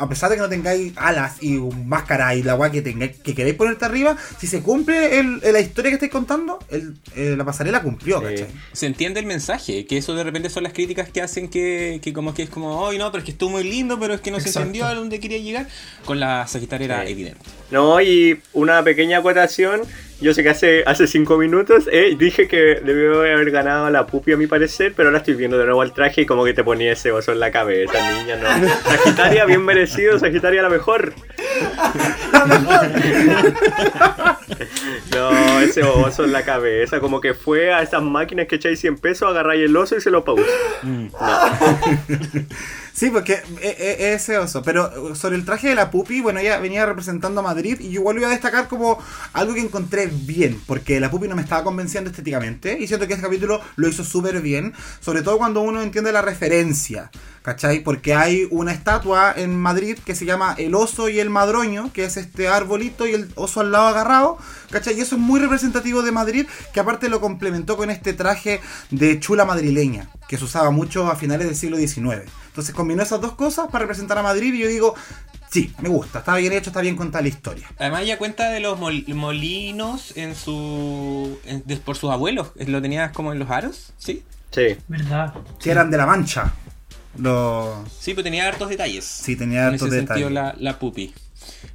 [0.02, 3.16] a pesar de que no tengáis alas y un máscara y la guay que, tengáis,
[3.18, 7.34] que queréis ponerte arriba, si se cumple el- la historia que estáis contando, el- eh,
[7.36, 8.24] la pasarela cumplió, Sí.
[8.26, 8.46] ¿cachai?
[8.72, 12.12] Se entiende el mensaje, que eso de repente son las críticas que hacen que, que
[12.12, 14.30] como que es como, ay no, pero es que estuvo muy lindo, pero es que
[14.30, 15.68] no se entendió a dónde quería llegar.
[16.04, 17.40] Con la Sagitaria era evidente.
[17.70, 19.82] No, y una pequeña acotación.
[20.22, 24.32] Yo sé que hace, hace cinco minutos eh, dije que debió haber ganado la pupi
[24.32, 26.62] a mi parecer, pero ahora estoy viendo de nuevo el traje y como que te
[26.62, 28.68] ponía ese oso en la cabeza, niña, ¿no?
[28.68, 31.12] Sagitaria, bien merecido, Sagitaria la mejor.
[35.14, 38.98] No, ese oso en la cabeza, como que fue a esas máquinas que echáis 100
[38.98, 40.44] pesos, agarráis el oso y se lo pausa.
[42.94, 44.62] Sí, porque e- e- ese oso.
[44.62, 48.00] Pero sobre el traje de la Pupi, bueno, ella venía representando a Madrid y yo
[48.00, 48.98] igual iba a destacar como
[49.32, 53.14] algo que encontré bien, porque la Pupi no me estaba convenciendo estéticamente y siento que
[53.14, 57.10] este capítulo lo hizo súper bien, sobre todo cuando uno entiende la referencia,
[57.42, 57.80] ¿cachai?
[57.80, 62.04] Porque hay una estatua en Madrid que se llama el oso y el madroño, que
[62.04, 64.36] es este arbolito y el oso al lado agarrado,
[64.70, 64.98] ¿cachai?
[64.98, 69.18] Y eso es muy representativo de Madrid, que aparte lo complementó con este traje de
[69.18, 72.30] chula madrileña, que se usaba mucho a finales del siglo XIX.
[72.52, 74.94] Entonces combinó esas dos cosas para representar a Madrid y yo digo,
[75.50, 77.66] sí, me gusta, está bien hecho, está bien contada la historia.
[77.78, 82.52] Además ella cuenta de los mol- molinos en su en- de- por sus abuelos.
[82.56, 84.22] Lo tenías como en los aros, ¿sí?
[84.50, 84.76] Sí.
[84.86, 85.32] ¿Verdad?
[85.58, 86.52] Si eran de la mancha.
[87.18, 87.90] Los...
[87.98, 89.04] Sí, pero tenía hartos detalles.
[89.04, 90.58] Sí, tenía en hartos ese sentido detalles.
[90.58, 91.14] la, la pupi.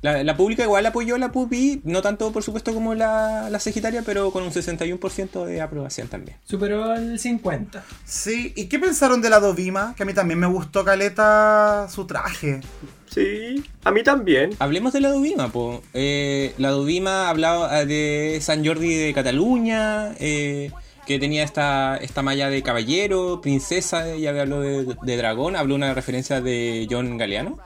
[0.02, 3.60] La, la pública igual apoyó a la pupi, no tanto por supuesto como la, la
[3.60, 6.38] Sagitaria, pero con un 61% de aprobación también.
[6.46, 7.84] Superó el 50.
[8.06, 9.94] Sí, ¿y qué pensaron de la Dovima?
[9.96, 12.62] Que a mí también me gustó Caleta su traje.
[13.10, 14.52] Sí, a mí también.
[14.60, 15.82] Hablemos de la Dubima, po.
[15.94, 20.72] Eh, la Dubima hablaba eh, de San Jordi de Cataluña, eh,
[21.06, 25.94] que tenía esta, esta malla de caballero, princesa, ella habló de, de dragón, habló una
[25.94, 27.58] referencia de John Galeano.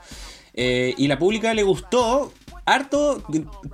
[0.54, 2.32] Eh, y la pública le gustó
[2.64, 3.22] harto,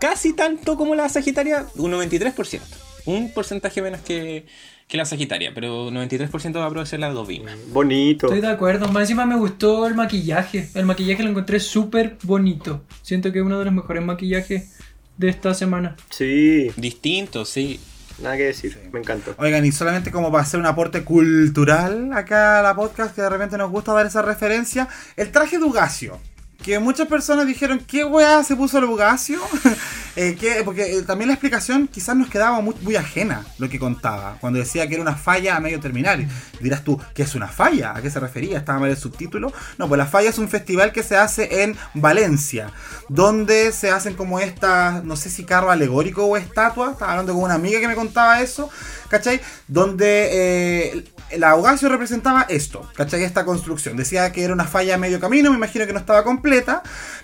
[0.01, 2.61] casi tanto como la Sagitaria, un 93%.
[3.07, 4.47] Un porcentaje menos que,
[4.87, 7.51] que la Sagitaria, pero 93% de aprobación la Dubima.
[7.68, 8.26] Bonito.
[8.26, 8.89] Estoy de acuerdo.
[8.89, 10.68] Más encima me gustó el maquillaje.
[10.74, 12.85] El maquillaje lo encontré súper bonito.
[13.03, 14.76] Siento que es uno de los mejores maquillajes
[15.16, 15.97] de esta semana.
[16.11, 17.81] Sí, Distinto, sí.
[18.22, 18.79] nada que decir.
[18.93, 19.35] Me encantó.
[19.39, 23.31] Oigan, y solamente como para hacer un aporte cultural acá a la podcast, que de
[23.31, 26.20] repente nos gusta dar esa referencia, el traje de Ugacio.
[26.63, 29.41] Que muchas personas dijeron, ¿qué weá se puso el Ugacio?
[30.21, 34.37] Eh, que- porque eh, también la explicación quizás nos quedaba muy, ajena lo que contaba.
[34.41, 36.19] Cuando decía que era una falla a medio terminar.
[36.59, 37.93] Dirás tú, ¿qué es una falla?
[37.95, 38.59] ¿A qué se refería?
[38.59, 39.53] ¿Estaba mal el subtítulo?
[39.77, 42.73] No, pues la falla es un festival que se hace en Valencia.
[43.09, 46.91] Donde se hacen como estas, no sé si carro alegórico o estatua.
[46.91, 48.71] Estaba hablando con una amiga que me contaba eso.
[49.09, 49.41] ¿Cachai?
[49.69, 51.05] Donde eh,
[51.39, 53.23] la Augasio representaba esto, ¿cachai?
[53.23, 53.97] Esta construcción.
[53.97, 56.48] Decía que era una falla a medio camino, me imagino que no estaba completa,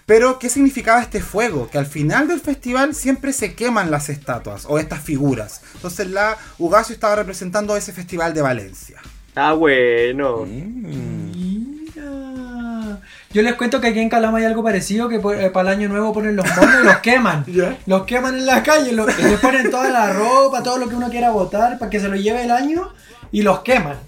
[0.07, 1.69] pero ¿qué significaba este fuego?
[1.71, 5.63] Que al final del festival siempre se queman las estatuas o estas figuras.
[5.75, 9.01] Entonces la Ugasio estaba representando ese festival de Valencia.
[9.35, 10.45] Ah, bueno.
[12.05, 13.01] Mira.
[13.33, 15.79] Yo les cuento que aquí en Calama hay algo parecido que por- eh, para el
[15.79, 17.45] año nuevo ponen los monos y los queman.
[17.53, 17.77] Ya.
[17.87, 21.09] Los queman en la calle, los, les ponen toda la ropa, todo lo que uno
[21.11, 22.93] quiera botar para que se lo lleve el año
[23.35, 23.99] y los queman.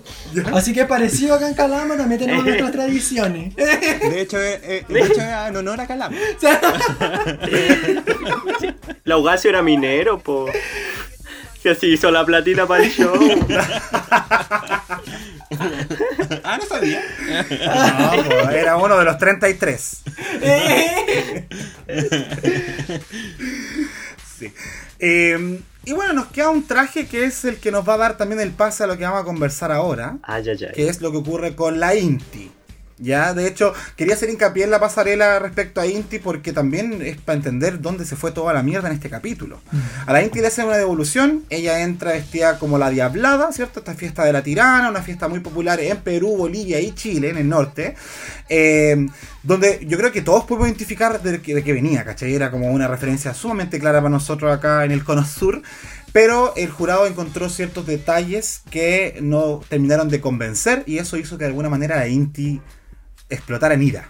[0.55, 3.57] Así que parecido acá en Calama también tenemos nuestras tradiciones.
[3.57, 6.17] De hecho, eh, de hecho en honor a Calama.
[9.03, 10.49] La Augasio era minero, po.
[11.61, 13.17] Que así hizo la platita para el show.
[16.45, 17.03] ah, no sabía.
[17.99, 20.03] No, pues, era uno de los 33.
[24.39, 24.53] Sí.
[25.01, 25.59] Eh,
[25.89, 28.41] Y bueno, nos queda un traje que es el que nos va a dar también
[28.41, 30.73] el pase a lo que vamos a conversar ahora, Ay, ay, ay.
[30.75, 32.51] que es lo que ocurre con la Inti.
[32.99, 37.19] Ya, de hecho, quería hacer hincapié en la pasarela respecto a Inti porque también es
[37.19, 39.61] para entender dónde se fue toda la mierda en este capítulo.
[40.07, 43.81] A la Inti le hacen una devolución, ella entra vestida como la Diablada, ¿cierto?
[43.81, 47.37] Esta fiesta de la tirana, una fiesta muy popular en Perú, Bolivia y Chile, en
[47.37, 47.97] el norte.
[48.49, 49.07] eh,
[49.43, 52.35] donde yo creo que todos podemos identificar de de qué venía, ¿cachai?
[52.35, 55.63] Era como una referencia sumamente clara para nosotros acá en el Cono Sur.
[56.13, 61.45] Pero el jurado encontró ciertos detalles que no terminaron de convencer y eso hizo que
[61.45, 62.63] de alguna manera la Inti
[63.31, 64.09] explotara en ira.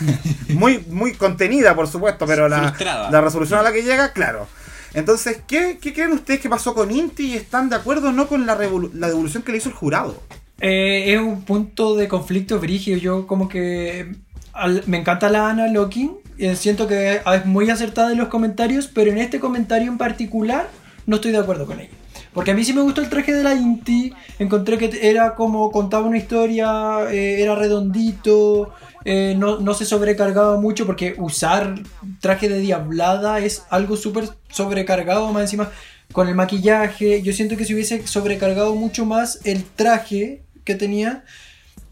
[0.48, 2.74] muy, muy contenida, por supuesto, pero la,
[3.10, 4.46] la resolución a la que llega, claro.
[4.92, 8.28] Entonces, ¿qué, qué creen ustedes que pasó con Inti y están de acuerdo o no
[8.28, 10.22] con la, la devolución que le hizo el jurado?
[10.60, 12.96] Eh, es un punto de conflicto brigio.
[12.96, 14.14] Yo como que
[14.52, 16.12] al- me encanta la Ana Locking.
[16.38, 20.68] eh, siento que es muy acertada en los comentarios, pero en este comentario en particular
[21.06, 21.90] no estoy de acuerdo con ella.
[22.34, 24.12] Porque a mí sí me gustó el traje de la Inti.
[24.38, 28.74] Encontré que era como contaba una historia, eh, era redondito,
[29.04, 30.84] eh, no, no se sobrecargaba mucho.
[30.84, 31.76] Porque usar
[32.20, 35.70] traje de diablada es algo súper sobrecargado, más encima
[36.12, 37.22] con el maquillaje.
[37.22, 41.24] Yo siento que si hubiese sobrecargado mucho más el traje que tenía,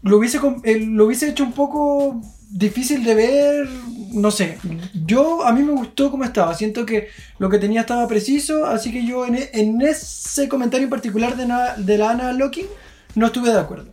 [0.01, 2.21] lo hubiese, eh, lo hubiese hecho un poco
[2.53, 3.69] difícil de ver.
[4.13, 4.57] No sé.
[5.05, 6.53] Yo, a mí me gustó cómo estaba.
[6.53, 8.65] Siento que lo que tenía estaba preciso.
[8.65, 11.47] Así que yo en, e- en ese comentario en particular de,
[11.83, 12.67] de la Ana Locking
[13.15, 13.91] no estuve de acuerdo.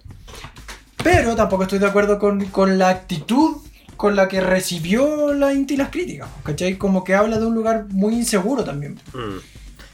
[1.02, 3.56] Pero tampoco estoy de acuerdo con, con la actitud
[3.96, 6.28] con la que recibió la Inti las críticas.
[6.42, 6.76] ¿Cachai?
[6.76, 8.94] Como que habla de un lugar muy inseguro también.
[9.14, 9.38] Mm.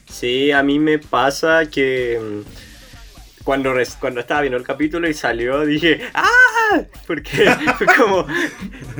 [0.09, 2.41] Sí, a mí me pasa que mm,
[3.47, 6.81] cuando, cuando estaba viendo el capítulo y salió, dije, ¡ah!
[7.05, 8.27] Porque fue como,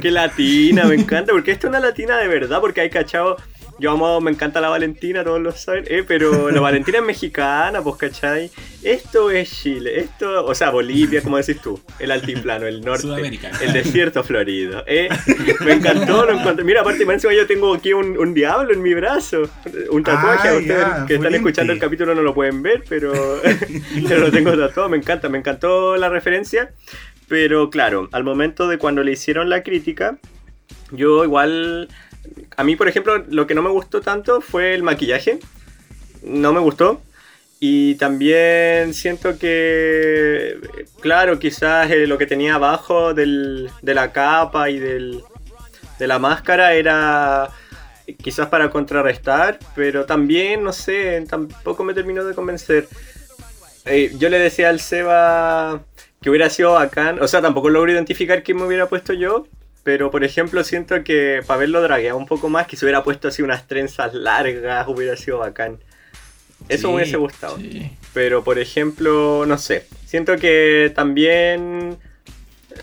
[0.02, 3.36] que latina, me encanta, porque esto es una latina de verdad, porque hay cachado.
[3.80, 7.82] Yo amo, me encanta la Valentina, todos lo saben, eh, pero la Valentina es mexicana,
[7.84, 8.50] pues, ¿cachai?
[8.82, 13.52] Esto es Chile, esto, o sea, Bolivia, como decís tú, el altiplano, el norte, Sudamérica.
[13.62, 15.10] el desierto florido, eh.
[15.64, 16.64] Me encantó, lo encontré.
[16.66, 19.50] Mira, aparte, más encima yo tengo aquí un, un diablo en mi brazo,
[19.92, 23.14] un tatuaje, Ah, ustedes que están escuchando el capítulo no lo pueden ver, pero,
[24.08, 26.72] pero lo tengo tatuado, me encanta, me encantó la referencia.
[27.28, 30.18] Pero claro, al momento de cuando le hicieron la crítica,
[30.92, 31.90] yo igual.
[32.56, 35.40] A mí, por ejemplo, lo que no me gustó tanto fue el maquillaje.
[36.24, 37.02] No me gustó.
[37.60, 40.58] Y también siento que,
[41.00, 45.24] claro, quizás eh, lo que tenía abajo del- de la capa y del,
[45.98, 47.50] de la máscara era
[48.24, 52.88] quizás para contrarrestar, pero también, no sé, tampoco me terminó de convencer.
[53.86, 55.82] Eh, yo le decía al Seba
[56.22, 59.48] que hubiera sido bacán, o sea, tampoco logro identificar quién me hubiera puesto yo,
[59.88, 63.30] pero por ejemplo siento que para verlo dragueado un poco más, que se hubiera puesto
[63.30, 65.78] así unas trenzas largas, hubiera sido bacán.
[66.68, 67.56] Eso Sí, me hubiese gustado.
[67.56, 67.90] Sí.
[68.14, 71.96] Pero por ejemplo, no sé, siento que también,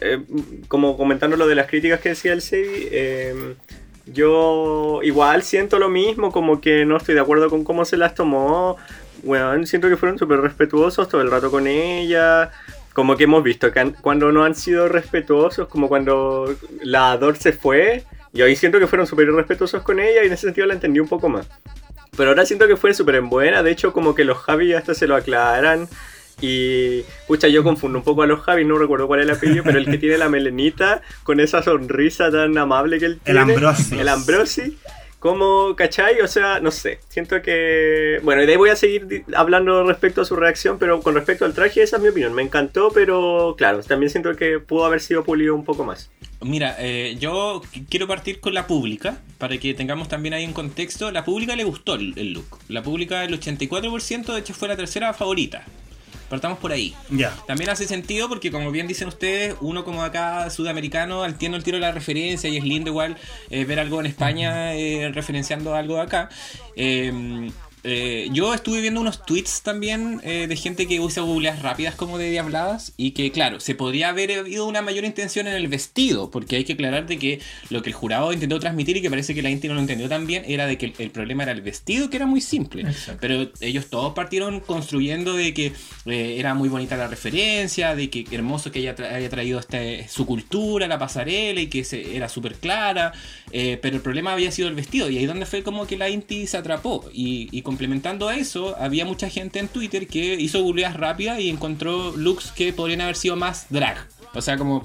[0.01, 0.19] eh,
[0.69, 3.55] como comentando lo de las críticas que decía el Sebi, eh,
[4.07, 8.15] yo igual siento lo mismo, como que no estoy de acuerdo con cómo se las
[8.15, 8.79] tomó.
[9.25, 12.51] Bueno, siento que fueron súper respetuosos todo el rato con ella.
[12.95, 17.37] Como que hemos visto que han- cuando no han sido respetuosos, como cuando la Ador
[17.37, 20.67] se fue, yo ahí siento que fueron súper irrespetuosos con ella y en ese sentido
[20.67, 21.47] la entendí un poco más.
[22.17, 23.63] Pero ahora siento que fue súper en buena.
[23.63, 25.89] De hecho, como que los Javi hasta se lo aclaran.
[26.41, 29.63] Y, pucha, yo confundo un poco a los Javi, no recuerdo cuál es el apellido,
[29.65, 33.53] pero el que tiene la melenita con esa sonrisa tan amable que él El tiene.
[33.55, 33.99] Ambrosi.
[33.99, 34.79] El Ambrosi.
[35.25, 36.20] Como, ¿cachai?
[36.20, 36.99] O sea, no sé.
[37.09, 38.20] Siento que.
[38.22, 41.47] Bueno, y de ahí voy a seguir hablando respecto a su reacción, pero con respecto
[41.47, 42.35] al traje, esa es mi opinión.
[42.35, 46.11] Me encantó, pero claro, también siento que pudo haber sido pulido un poco más.
[46.43, 50.53] Mira, eh, yo qu- quiero partir con la pública, para que tengamos también ahí un
[50.53, 51.11] contexto.
[51.11, 52.59] La pública le gustó el, el look.
[52.68, 55.64] La pública, el 84%, de hecho, fue la tercera favorita.
[56.35, 56.97] Partamos por ahí.
[57.11, 57.32] Ya.
[57.47, 61.76] También hace sentido porque, como bien dicen ustedes, uno como acá sudamericano entiende el tiro
[61.76, 63.16] de la referencia y es lindo igual
[63.51, 66.28] eh, ver algo en España eh, referenciando algo de acá.
[66.74, 67.53] Eh,
[67.85, 72.18] eh, yo estuve viendo unos tweets también eh, de gente que usa googleas rápidas como
[72.18, 76.30] de diabladas y que claro, se podría haber habido una mayor intención en el vestido,
[76.30, 79.35] porque hay que aclarar de que lo que el jurado intentó transmitir y que parece
[79.35, 81.53] que la Inti no lo entendió tan bien era de que el, el problema era
[81.53, 82.82] el vestido, que era muy simple.
[82.82, 83.18] Exacto.
[83.20, 85.72] Pero ellos todos partieron construyendo de que
[86.07, 90.09] eh, era muy bonita la referencia, de que hermoso que haya, tra- haya traído este,
[90.09, 93.12] su cultura, la pasarela y que se, era súper clara.
[93.57, 96.09] Eh, pero el problema había sido el vestido y ahí donde fue como que la
[96.09, 97.09] Inti se atrapó.
[97.13, 101.51] Y, y complementando a eso, había mucha gente en Twitter que hizo googleas rápidas y
[101.51, 104.09] encontró looks que podrían haber sido más drag.
[104.35, 104.85] O sea, como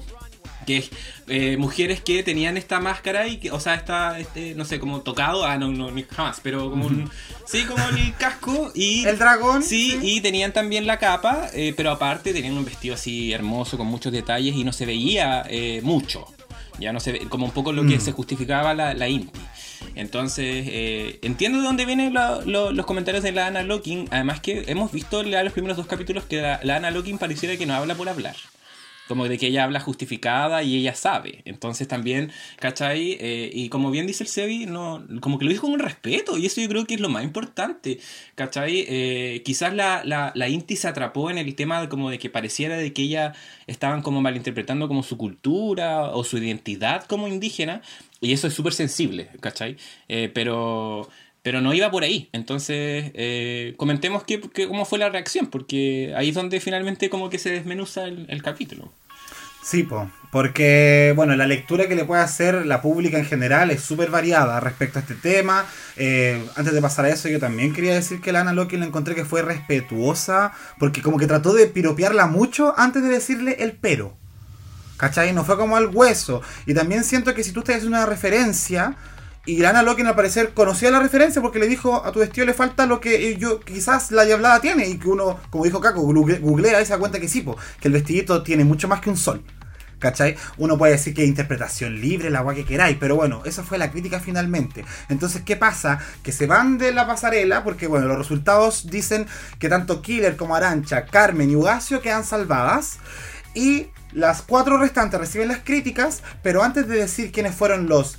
[0.66, 0.88] que
[1.26, 5.00] eh, mujeres que tenían esta máscara y que, o sea, esta, este, no sé, como
[5.00, 7.10] tocado, ah, no, no, ni jamás, pero como un,
[7.46, 9.04] sí, como el casco y...
[9.04, 9.64] El dragón.
[9.64, 13.88] Sí, y tenían también la capa, eh, pero aparte tenían un vestido así hermoso con
[13.88, 16.24] muchos detalles y no se veía eh, mucho.
[16.80, 18.00] Ya no se ve, como un poco lo que Mm.
[18.00, 19.38] se justificaba la, la Inti.
[19.94, 24.08] Entonces, eh, entiendo de dónde vienen lo- lo- los comentarios de la Ana Locking.
[24.10, 27.56] Además que hemos visto ya los primeros dos capítulos que la, la Ana Locking pareciera
[27.56, 28.34] que no habla por hablar.
[29.10, 31.42] Como de que ella habla justificada y ella sabe.
[31.44, 32.30] Entonces también,
[32.60, 33.18] ¿cachai?
[33.18, 36.38] Eh, y como bien dice el Sebi, no, como que lo dijo con respeto.
[36.38, 37.98] Y eso yo creo que es lo más importante.
[38.36, 38.84] ¿Cachai?
[38.88, 42.30] Eh, quizás la, la, la Inti se atrapó en el tema de como de que
[42.30, 43.32] pareciera de que ella
[43.66, 47.82] estaban como malinterpretando como su cultura o su identidad como indígena.
[48.20, 49.76] Y eso es súper sensible, ¿cachai?
[50.06, 51.08] Eh, pero,
[51.42, 52.28] pero no iba por ahí.
[52.32, 57.38] Entonces, eh, comentemos qué, cómo fue la reacción, porque ahí es donde finalmente como que
[57.38, 58.92] se desmenuza el, el capítulo.
[59.62, 63.82] Sí, po, porque bueno, la lectura que le puede hacer la pública en general es
[63.82, 65.66] súper variada respecto a este tema.
[65.96, 68.86] Eh, antes de pasar a eso, yo también quería decir que la Ana Loki la
[68.86, 73.72] encontré que fue respetuosa, porque como que trató de piropearla mucho antes de decirle el
[73.72, 74.16] pero.
[74.96, 75.32] ¿Cachai?
[75.32, 76.42] No fue como al hueso.
[76.66, 78.96] Y también siento que si tú te haces una referencia,
[79.54, 82.46] y la Ana Loki al parecer conocía la referencia porque le dijo a tu vestido
[82.46, 86.00] le falta lo que yo quizás la diablada tiene, y que uno, como dijo Caco,
[86.02, 89.00] google- googlea y se da cuenta que sí, po, que el vestidito tiene mucho más
[89.00, 89.42] que un sol.
[89.98, 90.34] ¿Cachai?
[90.56, 93.90] Uno puede decir que interpretación libre, la agua que queráis, pero bueno, esa fue la
[93.90, 94.82] crítica finalmente.
[95.10, 95.98] Entonces, ¿qué pasa?
[96.22, 99.26] Que se van de la pasarela, porque bueno, los resultados dicen
[99.58, 102.98] que tanto Killer como Arancha, Carmen y Ugacio quedan salvadas.
[103.54, 108.16] Y las cuatro restantes reciben las críticas, pero antes de decir quiénes fueron los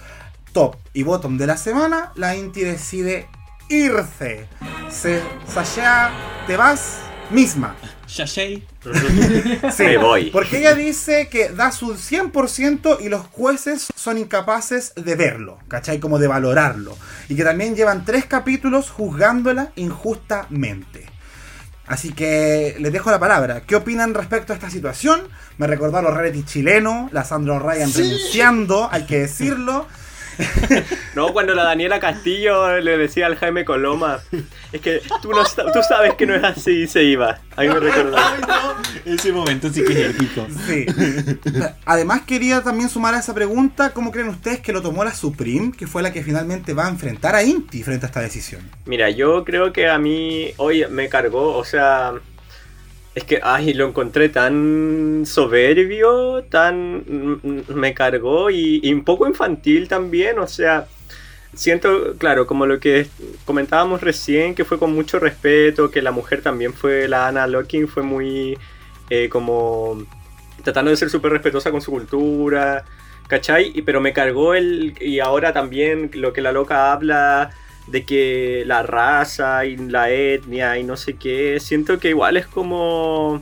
[0.54, 3.28] top y bottom de la semana, la Inti decide
[3.70, 4.48] irse.
[4.90, 6.12] Se sashea,
[6.48, 7.00] te vas
[7.32, 7.76] misma.
[8.08, 8.68] Shashay,
[9.72, 10.32] Sí, Me voy.
[10.32, 16.00] Porque ella dice que da su 100% y los jueces son incapaces de verlo, ¿cachai?
[16.00, 16.98] Como de valorarlo.
[17.30, 21.06] Y que también llevan tres capítulos juzgándola injustamente.
[21.88, 23.62] Así que les dejo la palabra.
[23.62, 25.22] ¿Qué opinan respecto a esta situación?
[25.58, 29.88] Me recordó a los reality chilenos, la Sandra Ryan renunciando, hay que decirlo.
[31.16, 34.20] No, cuando la Daniela Castillo le decía al Jaime Coloma,
[34.72, 37.40] es que tú, no, tú sabes que no es así y se iba.
[37.58, 38.16] A mí me recordó.
[39.06, 40.48] Ese momento sí que es épico.
[40.66, 40.86] Sí.
[41.86, 45.74] Además quería también sumar a esa pregunta, ¿cómo creen ustedes que lo tomó la Supreme,
[45.78, 48.62] que fue la que finalmente va a enfrentar a Inti frente a esta decisión?
[48.86, 52.14] Mira, yo creo que a mí hoy me cargó, o sea,
[53.16, 57.04] es que, ay, lo encontré tan soberbio, tan...
[57.44, 60.88] mm, me cargó y, un poco infantil también, o sea,
[61.54, 63.08] siento, claro, como lo que
[63.46, 67.88] comentábamos recién, que fue con mucho respeto, que la mujer también fue, la Anna Locking
[67.88, 68.58] fue muy
[69.10, 70.06] eh, como
[70.64, 72.86] tratando de ser súper respetuosa con su cultura,
[73.28, 73.74] ¿cachai?
[73.86, 74.96] Pero me cargó el...
[75.02, 77.52] Y ahora también lo que la loca habla
[77.88, 82.48] de que la raza y la etnia y no sé qué, siento que igual es
[82.48, 83.42] como...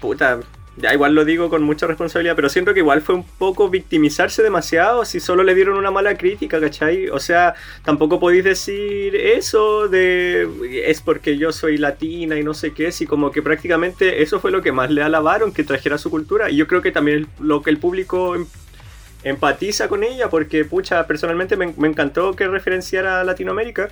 [0.00, 0.40] Puta,
[0.76, 4.42] ya igual lo digo con mucha responsabilidad, pero siento que igual fue un poco victimizarse
[4.42, 7.08] demasiado si solo le dieron una mala crítica, ¿cachai?
[7.08, 7.54] O sea,
[7.84, 10.48] tampoco podéis decir eso de
[10.86, 14.50] es porque yo soy latina y no sé qué, si como que prácticamente eso fue
[14.50, 16.50] lo que más le alabaron, que trajera su cultura.
[16.50, 18.46] Y yo creo que también lo que el público em-
[19.22, 23.90] empatiza con ella, porque pucha, personalmente me, encantó que referenciara a Latinoamérica.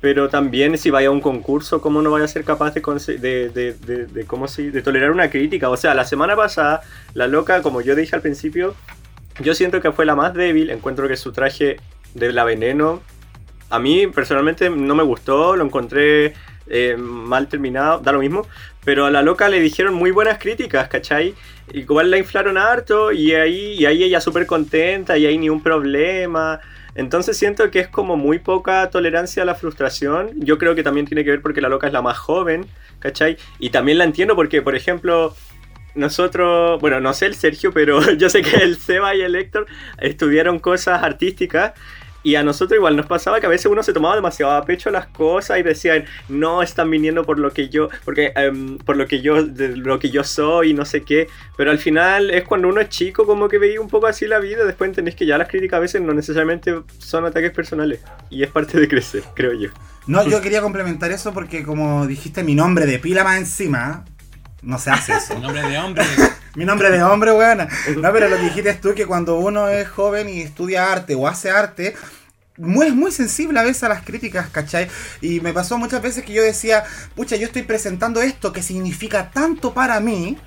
[0.00, 2.80] Pero también si vaya a un concurso, ¿cómo no vaya a ser capaz de,
[3.18, 5.70] de, de, cómo de tolerar una crítica?
[5.70, 6.82] O sea, la semana pasada,
[7.14, 8.74] la loca, como yo dije al principio,
[9.40, 10.68] yo siento que fue la más débil.
[10.68, 11.78] Encuentro que su traje
[12.12, 13.00] de la veneno,
[13.70, 16.34] a mí personalmente no me gustó, lo encontré
[16.66, 18.46] eh, mal terminado, da lo mismo.
[18.84, 21.34] Pero a la loca le dijeron muy buenas críticas, ¿cachai?
[21.72, 25.62] Igual la inflaron harto y ahí, y ahí ella súper contenta y ahí ni un
[25.62, 26.60] problema.
[26.94, 30.30] Entonces siento que es como muy poca tolerancia a la frustración.
[30.36, 32.66] Yo creo que también tiene que ver porque la loca es la más joven,
[33.00, 33.36] ¿cachai?
[33.58, 35.34] Y también la entiendo porque, por ejemplo,
[35.94, 39.66] nosotros, bueno, no sé el Sergio, pero yo sé que el Seba y el Héctor
[39.98, 41.72] estudiaron cosas artísticas
[42.24, 44.90] y a nosotros igual nos pasaba que a veces uno se tomaba demasiado a pecho
[44.90, 49.06] las cosas y decían, no, están viniendo por lo que yo, porque em, por lo
[49.06, 51.28] que yo, de lo que yo soy y no sé qué.
[51.56, 54.38] Pero al final es cuando uno es chico como que veía un poco así la
[54.38, 58.00] vida, después entendés que ya las críticas a veces no necesariamente son ataques personales.
[58.30, 59.68] Y es parte de crecer, creo yo.
[60.06, 64.04] No, yo quería complementar eso porque como dijiste mi nombre de pila más encima,
[64.62, 65.38] no se hace eso.
[65.38, 66.04] Nombre de hombre.
[66.54, 67.66] Mi nombre de hombre, weón.
[67.96, 71.50] No, pero lo dijiste tú que cuando uno es joven y estudia arte o hace
[71.50, 71.96] arte,
[72.56, 74.88] muy, es muy sensible a veces a las críticas, ¿cachai?
[75.20, 76.84] Y me pasó muchas veces que yo decía,
[77.16, 80.38] pucha, yo estoy presentando esto que significa tanto para mí.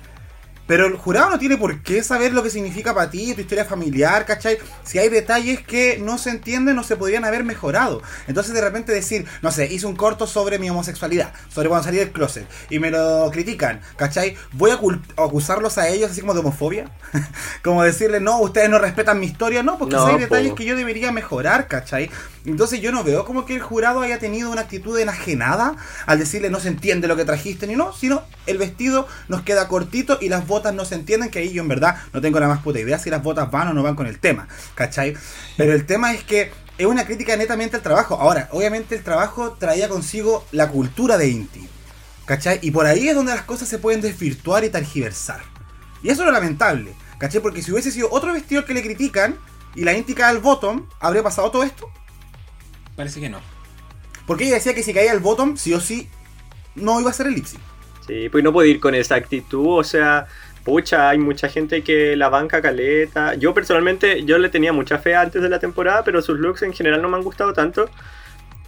[0.68, 3.64] Pero el jurado no tiene por qué saber lo que significa para ti, tu historia
[3.64, 4.58] familiar, ¿cachai?
[4.84, 8.02] Si hay detalles que no se entienden, no se podrían haber mejorado.
[8.28, 11.96] Entonces de repente decir, no sé, hice un corto sobre mi homosexualidad, sobre cuando salí
[11.96, 14.36] del closet, y me lo critican, ¿cachai?
[14.52, 14.78] Voy a
[15.16, 16.90] acusarlos a ellos así como de homofobia.
[17.64, 20.56] como decirle, no, ustedes no respetan mi historia, no, porque No, si hay detalles po.
[20.56, 22.10] que yo debería mejorar, ¿cachai?
[22.44, 25.76] Entonces yo no veo como que el jurado haya tenido una actitud enajenada
[26.06, 29.68] al decirle no se entiende lo que trajiste ni no, sino el vestido nos queda
[29.68, 32.48] cortito y las botas no se entienden, que ahí yo en verdad no tengo la
[32.48, 35.14] más puta idea si las botas van o no van con el tema, ¿cachai?
[35.56, 38.14] Pero el tema es que es una crítica netamente al trabajo.
[38.14, 41.68] Ahora, obviamente el trabajo traía consigo la cultura de Inti,
[42.24, 42.60] ¿cachai?
[42.62, 45.42] Y por ahí es donde las cosas se pueden desvirtuar y tergiversar.
[46.02, 47.42] Y eso es lo lamentable, ¿cachai?
[47.42, 49.36] Porque si hubiese sido otro vestido que le critican
[49.74, 51.90] y la Inti cae al bottom, ¿habría pasado todo esto?
[52.98, 53.40] Parece que no.
[54.26, 56.08] Porque ella decía que si caía el bottom, sí o sí,
[56.74, 57.56] no iba a ser el Ipsy.
[58.04, 60.26] Sí, pues no puedo ir con esa actitud, o sea,
[60.64, 63.36] pucha, hay mucha gente que la banca caleta.
[63.36, 66.72] Yo personalmente, yo le tenía mucha fe antes de la temporada, pero sus looks en
[66.72, 67.88] general no me han gustado tanto.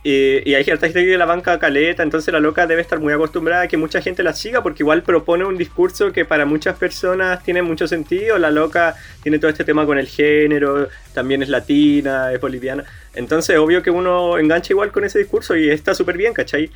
[0.03, 3.63] Y, y hay gente que la banca caleta, entonces la loca debe estar muy acostumbrada
[3.65, 7.43] a que mucha gente la siga, porque igual propone un discurso que para muchas personas
[7.43, 8.39] tiene mucho sentido.
[8.39, 12.85] La loca tiene todo este tema con el género, también es latina, es boliviana.
[13.15, 16.71] Entonces, obvio que uno engancha igual con ese discurso y está súper bien, ¿cachai?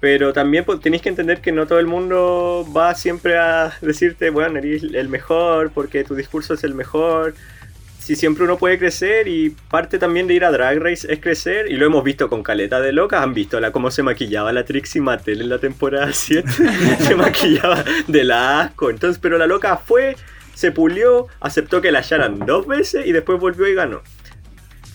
[0.00, 4.30] Pero también pues, tenéis que entender que no todo el mundo va siempre a decirte,
[4.30, 7.34] bueno, eres el mejor porque tu discurso es el mejor.
[8.04, 11.72] Si siempre uno puede crecer y parte también de ir a Drag Race es crecer,
[11.72, 14.66] y lo hemos visto con caleta de locas, han visto la, cómo se maquillaba la
[14.66, 16.46] Trixie Mattel en la temporada 7,
[16.98, 18.90] se maquillaba de la asco.
[18.90, 20.16] Entonces, pero la loca fue,
[20.52, 24.02] se pulió, aceptó que la hallaran dos veces y después volvió y ganó.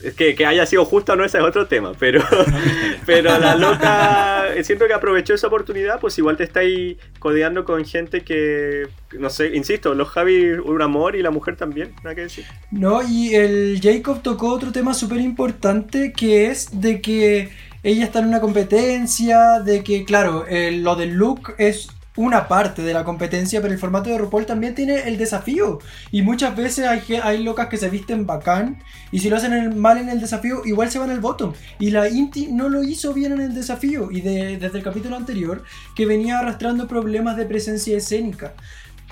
[0.04, 2.24] Es que, que haya sido justo o no, ese es otro tema, pero,
[3.06, 8.22] pero la loca, siento que aprovechó esa oportunidad, pues igual te estáis codeando con gente
[8.22, 8.88] que,
[9.18, 12.46] no sé, insisto, los Javi un amor y la mujer también, nada que decir.
[12.72, 17.50] No, y el Jacob tocó otro tema súper importante que es de que
[17.84, 21.90] ella está en una competencia, de que, claro, el- lo del look es
[22.20, 25.80] una parte de la competencia, pero el formato de RuPaul también tiene el desafío.
[26.12, 29.80] Y muchas veces hay, hay locas que se visten bacán, y si lo hacen en-
[29.80, 31.54] mal en el desafío, igual se van al bottom.
[31.80, 35.16] Y la Inti no lo hizo bien en el desafío, y de- desde el capítulo
[35.16, 35.64] anterior,
[35.96, 38.54] que venía arrastrando problemas de presencia escénica.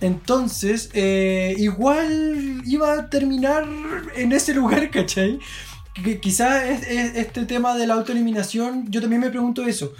[0.02, 3.66] Entonces, eh, igual iba a terminar
[4.16, 5.40] en ese lugar, ¿cachai?
[6.22, 9.94] Quizás es, es- este tema de la autoeliminación, yo también me pregunto eso.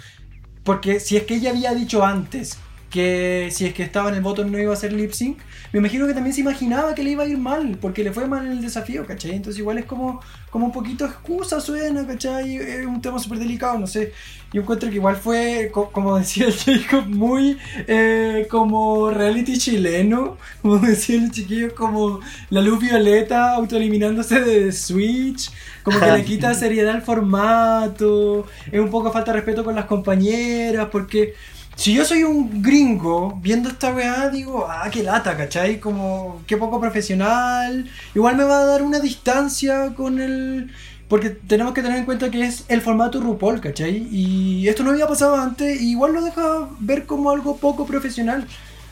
[0.62, 2.58] Porque si es que ella había dicho antes
[2.90, 5.38] que si es que estaba en el botón no iba a ser lip sync,
[5.72, 8.26] me imagino que también se imaginaba que le iba a ir mal, porque le fue
[8.26, 9.32] mal en el desafío, ¿cachai?
[9.32, 10.20] Entonces igual es como,
[10.50, 12.56] como un poquito excusa suena, ¿cachai?
[12.56, 14.12] Es un tema súper delicado, no sé.
[14.52, 20.38] Yo encuentro que igual fue, co- como decía el Jacob, muy eh, como reality chileno,
[20.62, 22.20] como decían los chiquillos, como
[22.50, 25.50] la luz violeta autoeliminándose de Switch,
[25.82, 29.84] como que le quita seriedad al formato, es un poco falta de respeto con las
[29.86, 31.34] compañeras, porque
[31.78, 35.78] si yo soy un gringo viendo esta weá, digo, ah, qué lata, ¿cachai?
[35.78, 40.72] Como, qué poco profesional, igual me va a dar una distancia con el...
[41.06, 44.08] Porque tenemos que tener en cuenta que es el formato RuPaul, ¿cachai?
[44.10, 48.44] Y esto no había pasado antes, y igual lo deja ver como algo poco profesional,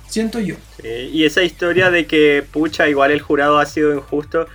[0.07, 0.55] siento yo.
[0.85, 4.47] Y esa historia de que, pucha, igual el jurado ha sido injusto,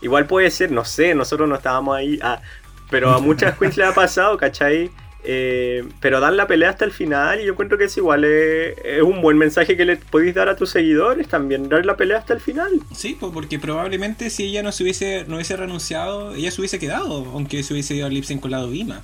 [0.00, 2.40] igual puede ser, no sé, nosotros no estábamos ahí, ah,
[2.88, 4.92] pero a muchas queens le ha pasado, ¿cachai?
[5.22, 8.74] Eh, pero dan la pelea hasta el final y yo encuentro que es igual, eh,
[8.84, 12.18] es un buen mensaje que le podéis dar a tus seguidores también, dar la pelea
[12.18, 12.70] hasta el final.
[12.94, 17.26] Sí, porque probablemente si ella no se hubiese, no hubiese renunciado, ella se hubiese quedado,
[17.34, 19.02] aunque se hubiese ido al Lipsen con la Dovima.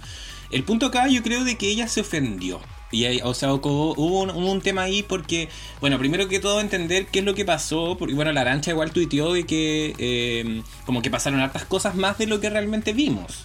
[0.51, 2.61] El punto acá yo creo de que ella se ofendió.
[2.93, 5.49] Y o sea, hubo hubo un, hubo un tema ahí porque,
[5.81, 8.93] bueno, primero que todo entender qué es lo que pasó, porque bueno, la arancha igual
[8.93, 13.45] tuiteó de que eh, como que pasaron hartas cosas más de lo que realmente vimos.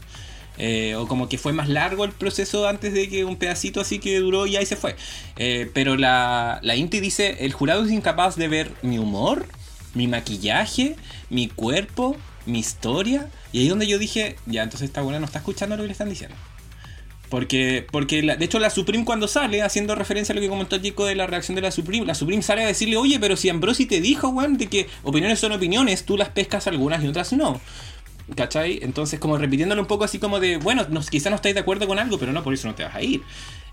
[0.58, 4.00] Eh, o como que fue más largo el proceso antes de que un pedacito así
[4.00, 4.96] que duró y ahí se fue.
[5.38, 9.48] Eh, pero la, la Inti dice, el jurado es incapaz de ver mi humor,
[9.94, 10.96] mi maquillaje,
[11.30, 13.30] mi cuerpo, mi historia.
[13.52, 15.88] Y ahí es donde yo dije, ya, entonces esta buena no está escuchando lo que
[15.88, 16.36] le están diciendo.
[17.30, 21.06] Porque, porque de hecho la Supreme cuando sale, haciendo referencia a lo que comentó Chico
[21.06, 23.86] de la reacción de la Supreme, la Supreme sale a decirle, oye, pero si Ambrosi
[23.86, 27.62] te dijo, weón, de que opiniones son opiniones, tú las pescas algunas y otras no.
[28.36, 28.80] ¿Cachai?
[28.82, 31.88] Entonces como repitiéndolo un poco así como de, bueno, no, quizá no estáis de acuerdo
[31.88, 33.22] con algo, pero no por eso no te vas a ir.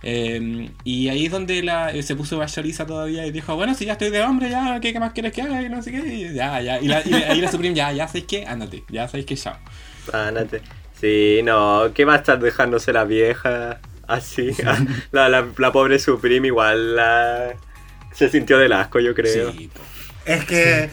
[0.02, 3.84] Eh, y ahí es donde la, eh, se puso bachoriza todavía y dijo, bueno, si
[3.84, 5.62] ya estoy de hombre, ya, ¿qué, qué más quieres que haga?
[5.62, 6.80] Y no sé qué, y ya, ya.
[6.80, 9.56] Y, la, y ahí la Supreme, ya, ya sabéis qué, ándate, ya sabéis que chao.
[10.12, 10.62] Ándate.
[11.00, 14.50] Sí, no, ¿qué va a estar dejándose la vieja así?
[15.12, 17.54] La, la, la pobre Supreme igual la...
[18.12, 19.52] se sintió del asco, yo creo.
[19.52, 19.70] Sí.
[20.24, 20.90] Es que,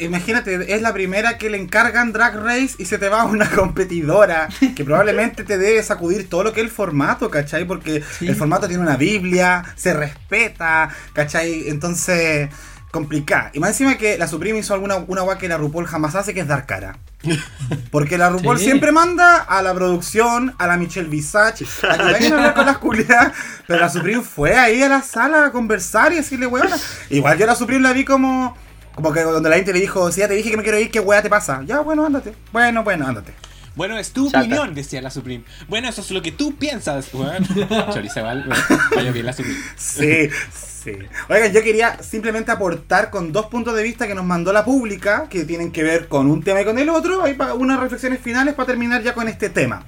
[0.00, 4.48] imagínate, es la primera que le encargan Drag Race y se te va una competidora
[4.74, 7.64] que probablemente te debe sacudir todo lo que es el formato, ¿cachai?
[7.64, 8.26] Porque Sí.
[8.28, 11.68] el formato tiene una Biblia, se respeta, ¿cachai?
[11.68, 12.48] Entonces,
[12.90, 13.50] complicada.
[13.52, 16.32] Y más encima que la Supreme hizo alguna una guay que la RuPaul jamás hace,
[16.32, 16.96] que es dar cara.
[17.90, 18.64] Porque la RuPaul Sí.
[18.66, 22.66] siempre manda a la producción, a la Michelle Visage, a que vayan a hablar con
[22.66, 23.32] las culiadas.
[23.66, 26.76] Pero la Supreme fue ahí a la sala a conversar y decirle, weona.
[27.10, 28.56] Igual yo la Supreme la vi como.
[28.96, 30.90] Como que cuando la gente le dijo, si ya te dije que me quiero ir,
[30.90, 31.62] ¿qué weá te pasa?
[31.64, 32.34] Ya, bueno, ándate.
[32.50, 33.34] Bueno, bueno, ándate.
[33.76, 34.40] Bueno, es tu Chata.
[34.40, 35.44] opinión, decía la Supreme.
[35.68, 37.10] Bueno, eso es lo que tú piensas.
[37.12, 39.58] Vaya bien la Supreme.
[39.76, 40.92] Sí, sí.
[41.28, 45.26] Oigan, yo quería simplemente aportar con dos puntos de vista que nos mandó la pública,
[45.28, 48.54] que tienen que ver con un tema y con el otro, hay unas reflexiones finales
[48.54, 49.84] para terminar ya con este tema.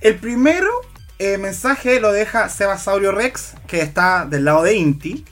[0.00, 0.68] El primero
[1.18, 5.24] eh, mensaje lo deja Sebasaurio Rex, que está del lado de Inti.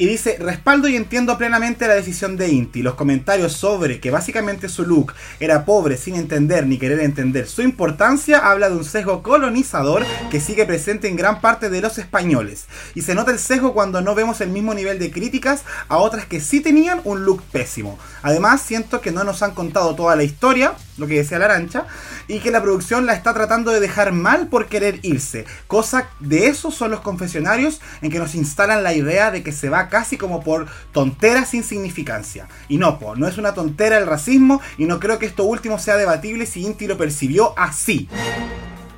[0.00, 2.82] Y dice, respaldo y entiendo plenamente la decisión de Inti.
[2.82, 7.62] Los comentarios sobre que básicamente su look era pobre sin entender ni querer entender su
[7.62, 12.66] importancia habla de un sesgo colonizador que sigue presente en gran parte de los españoles.
[12.94, 16.26] Y se nota el sesgo cuando no vemos el mismo nivel de críticas a otras
[16.26, 17.98] que sí tenían un look pésimo.
[18.22, 21.86] Además, siento que no nos han contado toda la historia, lo que decía la arancha,
[22.26, 25.44] y que la producción la está tratando de dejar mal por querer irse.
[25.66, 29.68] Cosa de eso son los confesionarios en que nos instalan la idea de que se
[29.68, 32.48] va casi como por tontera sin significancia.
[32.68, 35.78] Y no, po, no es una tontera el racismo y no creo que esto último
[35.78, 38.08] sea debatible si Inti lo percibió así.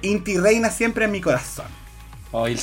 [0.03, 1.67] Inti reina siempre en mi corazón.
[2.33, 2.59] Oh, el.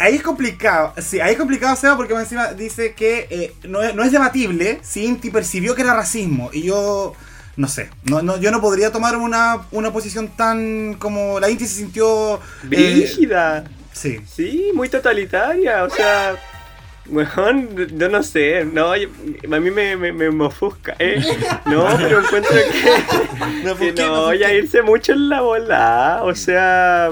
[0.00, 3.82] Ahí es complicado, sí, ahí es complicado, Seba, porque más encima dice que eh, no,
[3.82, 6.48] es, no es debatible si Inti percibió que era racismo.
[6.52, 7.12] Y yo,
[7.56, 11.66] no sé, no, no, yo no podría tomar una, una posición tan como la Inti
[11.66, 12.36] se sintió...
[12.36, 13.64] eh, Brígida.
[13.92, 14.20] sí.
[14.26, 16.36] Sí, muy totalitaria, o sea.
[17.06, 17.28] Bueno,
[17.96, 19.08] yo no sé, no, yo-
[19.52, 21.20] a mí me, me, me, me ofusca, ¿eh?
[21.66, 26.34] No, pero encuentro que, No, que no, ¿por ya irse mucho en la bola, o
[26.36, 27.10] sea,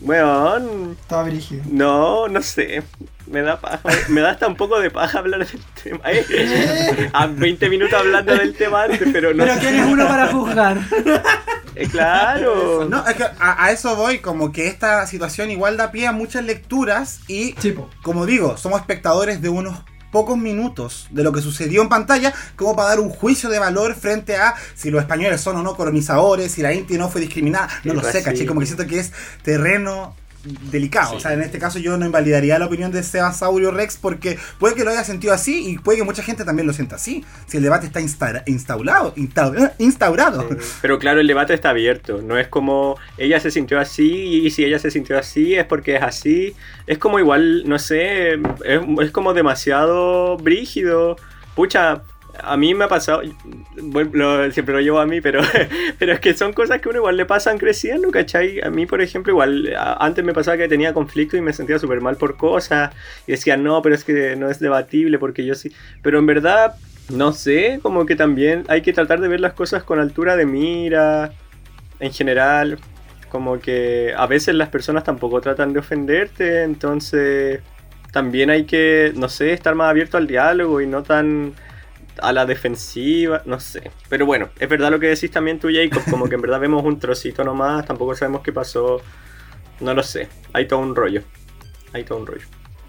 [0.00, 1.62] bueno, Estaba brígido.
[1.70, 2.82] no, no sé,
[3.26, 7.10] me da paja, me da hasta un poco de paja hablar del tema, ¿eh?
[7.12, 10.78] A 20 minutos hablando del tema antes, pero no Pero ¿quién es uno para juzgar?
[11.74, 12.86] Eh, claro.
[12.88, 16.12] No, es que a, a eso voy, como que esta situación igual da pie a
[16.12, 17.90] muchas lecturas y, Chipo.
[18.02, 19.76] como digo, somos espectadores de unos
[20.16, 23.94] pocos minutos de lo que sucedió en pantalla como para dar un juicio de valor
[23.94, 27.68] frente a si los españoles son o no colonizadores, si la Inti no fue discriminada,
[27.84, 29.12] no lo sé, caché, como que siento que es
[29.42, 30.16] terreno
[30.70, 31.16] delicado, Sí.
[31.16, 34.74] o sea, en este caso yo no invalidaría la opinión de Sebasaurio Rex porque puede
[34.74, 37.56] que lo haya sentido así y puede que mucha gente también lo sienta así, si
[37.56, 40.48] el debate está insta- instaurado, insta- instaurado.
[40.48, 42.20] Sí, Pero claro, el debate está abierto.
[42.22, 44.06] No es como ella se sintió así
[44.44, 46.54] y si ella se sintió así es porque es así.
[46.86, 51.16] Es como igual, no sé, es, es como demasiado brígido.
[51.54, 52.02] Pucha,
[52.42, 53.22] a mí me ha pasado,
[54.52, 55.40] siempre lo llevo a mí, pero,
[55.98, 58.60] pero es que son cosas que uno igual le pasan creciendo, ¿cachai?
[58.60, 62.00] A mí, por ejemplo, igual antes me pasaba que tenía conflicto y me sentía súper
[62.00, 62.94] mal por cosas
[63.26, 65.72] y decía, no, pero es que no es debatible porque yo sí.
[66.02, 66.74] Pero en verdad,
[67.10, 70.46] no sé, como que también hay que tratar de ver las cosas con altura de
[70.46, 71.32] mira,
[72.00, 72.78] en general.
[73.28, 77.60] Como que a veces las personas tampoco tratan de ofenderte, entonces
[78.12, 81.52] también hay que, no sé, estar más abierto al diálogo y no tan
[82.22, 83.90] a la defensiva, no sé.
[84.08, 86.84] Pero bueno, es verdad lo que decís también tú, Jacob, como que en verdad vemos
[86.84, 89.00] un trocito nomás, tampoco sabemos qué pasó,
[89.80, 91.22] no lo sé, hay todo un rollo,
[91.92, 92.46] hay todo un rollo.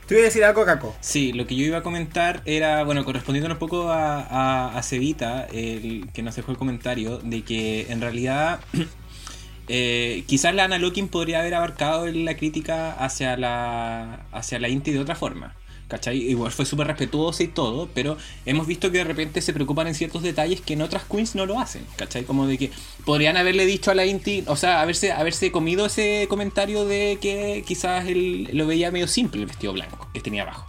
[0.07, 0.95] Te voy a decir algo, Caco.
[1.01, 4.81] Sí, lo que yo iba a comentar era, bueno, correspondiendo un poco a, a, a
[4.81, 8.61] Cevita, el que nos dejó el comentario, de que en realidad
[9.67, 14.91] eh, quizás la Ana Lokin podría haber abarcado la crítica hacia la, hacia la Inti
[14.91, 15.55] de otra forma.
[15.87, 16.17] ¿Cachai?
[16.17, 19.95] Igual fue súper respetuosa y todo, pero hemos visto que de repente se preocupan en
[19.95, 22.25] ciertos detalles que en otras queens no lo hacen, ¿cachai?
[22.25, 22.71] Como de que
[23.05, 27.63] podrían haberle dicho a la Inti, o sea, haberse, haberse comido ese comentario de que
[27.65, 30.65] quizás él lo veía medio simple el vestido blanco que tenía abajo.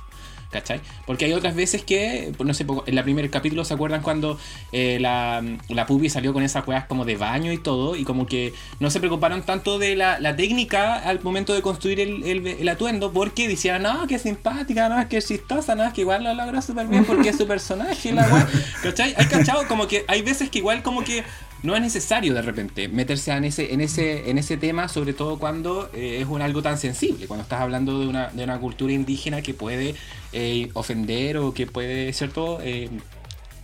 [0.51, 0.81] ¿Cachai?
[1.07, 4.39] Porque hay otras veces que, pues, no sé, en el primer capítulo se acuerdan cuando
[4.73, 8.55] eh, la, la salió con esas weas como de baño y todo, y como que
[8.81, 12.69] no se preocuparon tanto de la, la técnica al momento de construir el, el- el
[12.69, 16.87] atuendo, porque decían, no, que simpática, no, que chistosa, no, que igual lo logró súper
[16.87, 18.49] bien porque es su personaje, la wea.
[18.83, 19.15] ¿Cachai?
[19.19, 21.25] Hay cachado como que hay veces que igual como que
[21.63, 25.39] no es necesario de repente meterse en ese, en ese, en ese tema, sobre todo
[25.39, 28.93] cuando eh, es un algo tan sensible, cuando estás hablando de una, de una cultura
[28.93, 29.95] indígena que puede
[30.33, 32.61] eh, ofender o que puede, ¿cierto?
[32.63, 32.89] Eh,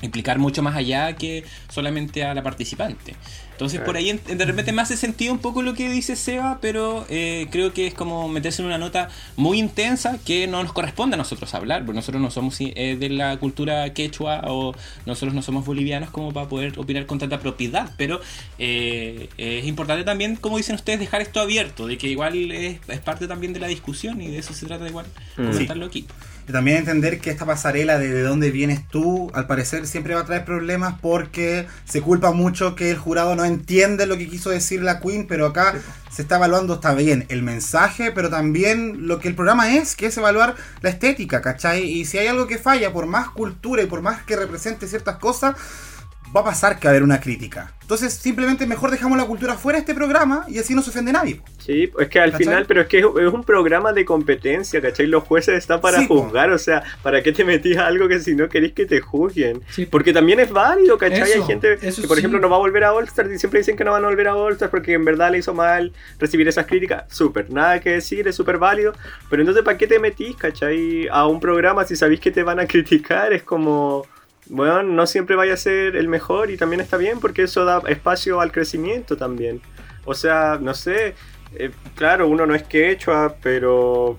[0.03, 3.15] implicar mucho más allá que solamente a la participante.
[3.53, 6.59] Entonces por ahí en- de repente me hace sentido un poco lo que dice Seba,
[6.61, 10.73] pero eh, creo que es como meterse en una nota muy intensa que no nos
[10.73, 14.75] corresponde a nosotros hablar, porque nosotros no somos eh, de la cultura quechua o
[15.07, 18.21] nosotros no somos bolivianos como para poder opinar con tanta propiedad, pero
[18.59, 23.01] eh, es importante también, como dicen ustedes, dejar esto abierto, de que igual es, es
[23.01, 25.07] parte también de la discusión y de eso se trata igual,
[25.37, 25.47] Mm.
[25.47, 26.07] comentarlo aquí.
[26.47, 30.23] Y también entender que esta pasarela de, de dónde vienes tú, al parecer siempre va
[30.23, 34.51] a traer problemas porque se culpa mucho que el jurado no entiende lo que quiso
[34.51, 35.75] decir la Queen, pero acá
[36.15, 40.07] se está evaluando, está bien, el mensaje, pero también lo que el programa es, que
[40.07, 41.83] es evaluar la estética, ¿cachai?
[41.83, 45.17] Y si hay algo que falla, por más cultura y por más que represente ciertas
[45.17, 45.57] cosas,
[46.35, 47.73] va a pasar que va a haber una crítica.
[47.83, 51.13] Entonces simplemente mejor dejamos la cultura fuera de este programa y así no se ofende
[51.13, 51.41] nadie.
[51.59, 52.47] Sí, es que al ¿Cachai?
[52.47, 55.07] final, pero es que es, un programa de competencia, ¿cachai?
[55.07, 56.23] Los jueces están para Sí, po.
[56.23, 59.01] juzgar, o sea, ¿para qué te metís a algo que si no querés que te
[59.01, 59.63] juzguen?
[59.69, 59.85] Sí.
[59.87, 61.23] Porque también es válido, ¿cachai?
[61.31, 62.21] Eso, Hay gente eso que, por sí.
[62.23, 64.29] ejemplo, no va a volver a All-Star y siempre dicen que no van a volver
[64.29, 67.05] a All-Star porque en verdad le hizo mal recibir esas críticas.
[67.15, 68.95] Súper, nada que decir, es súper válido.
[69.29, 71.07] Pero entonces, ¿para qué te metís, ¿cachai?
[71.13, 74.07] A un programa si sabéis que te van a criticar, es como...
[74.47, 77.83] Bueno, no siempre vaya a ser el mejor y también está bien porque eso da
[77.89, 79.63] espacio al crecimiento también.
[80.05, 81.15] O sea, no sé,
[81.55, 84.19] eh, claro, uno no es quechua, pero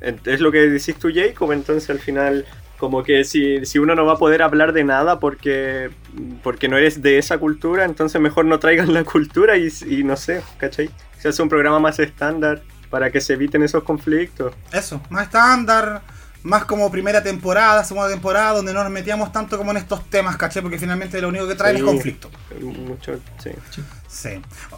[0.00, 2.46] es lo que decís tú, Jacob, entonces al final,
[2.78, 5.90] como que si, si uno no va a poder hablar de nada porque,
[6.42, 10.16] porque no eres de esa cultura, entonces mejor no traigan la cultura y, y no
[10.16, 10.90] sé, ¿cachai?
[11.18, 14.54] Se hace un programa más estándar para que se eviten esos conflictos.
[14.72, 16.02] Eso, más estándar,
[16.46, 20.36] más como primera temporada, segunda temporada, donde no nos metíamos tanto como en estos temas,
[20.36, 20.62] ¿cachai?
[20.62, 21.82] Porque finalmente lo único que traen Sí.
[21.82, 22.30] es conflicto.
[22.60, 23.50] Mucho, sí.
[24.08, 24.30] Sí.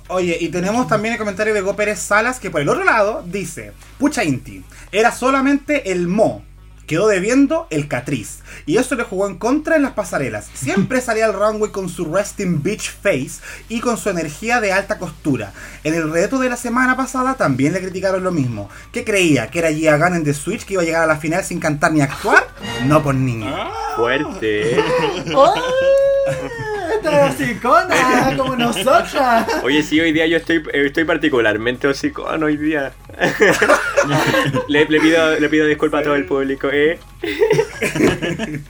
[0.09, 3.23] Oye, y tenemos también el comentario de Go Pérez Salas, que por el otro lado
[3.25, 6.45] dice, pucha Inti, era solamente el Mo.
[6.89, 8.41] Quedó debiendo el Catriz.
[8.65, 10.49] Y eso le jugó en contra en las pasarelas.
[10.55, 14.99] Siempre salía al runway con su resting beach face y con su energía de alta
[14.99, 15.53] costura.
[15.85, 18.71] En el reto de la semana pasada también le criticaron lo mismo.
[18.91, 19.49] ¿Qué creía?
[19.49, 21.61] ¿Que era Gia Gunn en The Switch que iba a llegar a la final sin
[21.61, 22.49] cantar ni actuar?
[22.87, 23.55] No, por niño.
[23.95, 24.83] Fuerte.
[27.11, 27.15] ¿eh?
[27.15, 29.47] ¡Esta es hocicona, como nosotras!
[29.63, 32.93] Oye, sí, hoy día yo estoy, eh, estoy particularmente hocicón hoy día.
[34.69, 36.99] le, le pido, le pido disculpas a todo el público, ¿eh?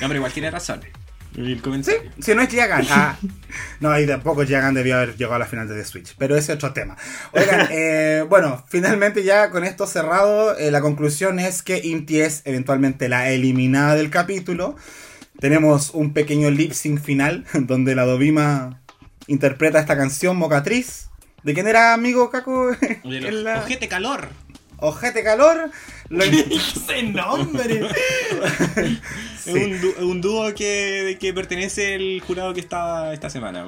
[0.00, 0.82] No, pero igual tiene razón.
[1.36, 2.86] El Sí, si no es Jagan.
[2.90, 3.16] Ah,
[3.80, 6.14] no, y tampoco Jagan debió haber llegado a la final de The Switch.
[6.16, 6.96] Pero ese es otro tema.
[7.32, 12.42] Oigan, eh, bueno, finalmente ya con esto cerrado, eh, la conclusión es que Inti es
[12.44, 14.76] eventualmente la eliminada del capítulo.
[15.38, 18.80] Tenemos un pequeño lip sync final donde la Dovima
[19.26, 21.08] interpreta esta canción Mocatriz.
[21.42, 22.70] ¿De quién era amigo Caco?
[23.04, 24.28] La- Ojete calor.
[24.78, 25.70] Ojete Calor.
[26.08, 27.88] Lo- ¡Ese nombre!
[28.74, 29.00] Sí.
[29.46, 33.66] Es un, dú- un dúo que, que pertenece el jurado que estaba esta semana.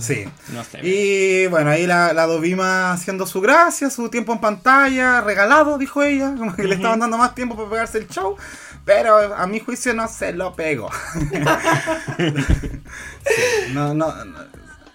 [0.00, 0.24] Sí.
[0.52, 0.80] No sé.
[0.86, 6.02] Y bueno, ahí la, la Dovima haciendo su gracia, su tiempo en pantalla, regalado, dijo
[6.02, 8.36] ella, como que le estaban dando más tiempo para pegarse el show,
[8.86, 10.88] pero a mi juicio no se lo pegó.
[13.26, 14.38] Sí, no, no, no.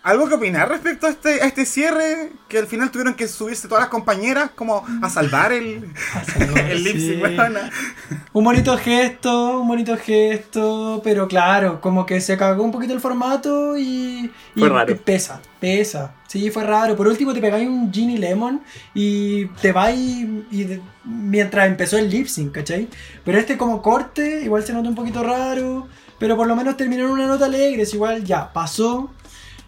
[0.03, 2.31] ¿Algo que opinar respecto a este, a este cierre?
[2.47, 5.91] Que al final tuvieron que subirse todas las compañeras como a salvar el,
[6.69, 8.17] el lip sync, Sí.
[8.33, 12.99] Un bonito gesto, un bonito gesto, pero claro, como que se cagó un poquito el
[12.99, 14.97] formato y, y Fue raro.
[14.97, 16.15] pesa, pesa.
[16.27, 16.95] Sí, fue raro.
[16.95, 18.61] Por último te pegáis un Ginny Lemon
[18.95, 22.87] y te vais y, y de- mientras empezó el lip sync, ¿cachai?
[23.23, 25.87] Pero este como corte igual se nota un poquito raro,
[26.17, 29.11] pero por lo menos terminó en una nota alegre, es igual ya, pasó.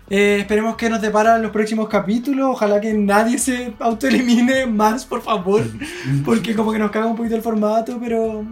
[0.09, 2.47] Eh, esperemos que nos deparan los próximos capítulos.
[2.51, 5.63] Ojalá que nadie se autoelimine más, por favor.
[6.25, 8.45] Porque como que nos caga un poquito el formato, pero.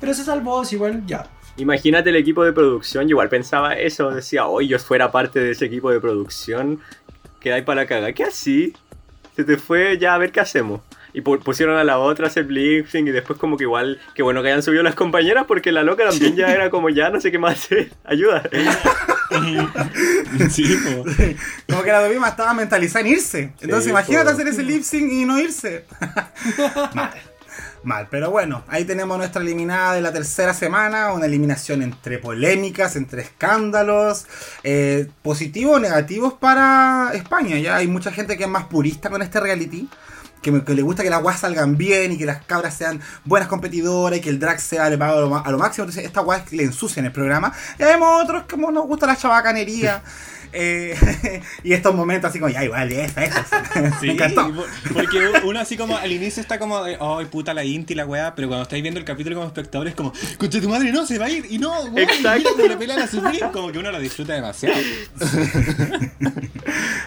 [0.00, 1.26] Pero se salvó, es igual ya.
[1.56, 5.52] Imagínate el equipo de producción, yo igual pensaba eso, decía, hoy yo fuera parte de
[5.52, 6.80] ese equipo de producción,
[7.38, 8.12] que hay para cagar.
[8.12, 8.72] ¿Qué así?
[9.36, 10.80] Se te fue, ya a ver qué hacemos.
[11.12, 14.24] Y pu- pusieron a la otra a hacer lip y después como que igual, que
[14.24, 17.20] bueno que hayan subido las compañeras porque la loca también ya era como ya no
[17.20, 18.42] sé qué más hacer, ayuda.
[20.50, 21.04] sí, po.
[21.68, 23.52] Como que la Dovima estaba mentalizada en irse.
[23.60, 24.30] Entonces Sí, imagínate po.
[24.30, 25.84] hacer ese lip sync y no irse.
[26.94, 27.12] Mal.
[27.84, 32.96] Mal, pero bueno, ahí tenemos nuestra eliminada de la tercera semana, una eliminación entre polémicas,
[32.96, 34.26] entre escándalos,
[34.62, 37.58] eh, positivos o negativos para España.
[37.58, 39.86] Ya hay mucha gente que es más purista con este reality,
[40.44, 43.48] que, que le gusta que las guas salgan bien y que las cabras sean buenas
[43.48, 45.84] competidoras y que el drag sea lo, ma- a lo máximo.
[45.86, 47.52] Entonces, estas guas le ensucian el programa.
[47.78, 50.02] Y vemos otros como nos gusta la chabacanería.
[50.54, 53.44] eh, y estos momentos así como, ya igual, esta, esta.
[54.00, 54.52] Sí, me encantó.
[54.54, 58.06] por- porque uno así como al inicio está como de, ay puta la Inti la
[58.06, 61.06] weá, pero cuando estáis viendo el capítulo como espectador es como, concha tu madre, no,
[61.06, 62.50] se va a ir, y no, weón, Exacto.
[62.56, 64.76] mira pelan a sufrir, como que uno lo disfruta demasiado.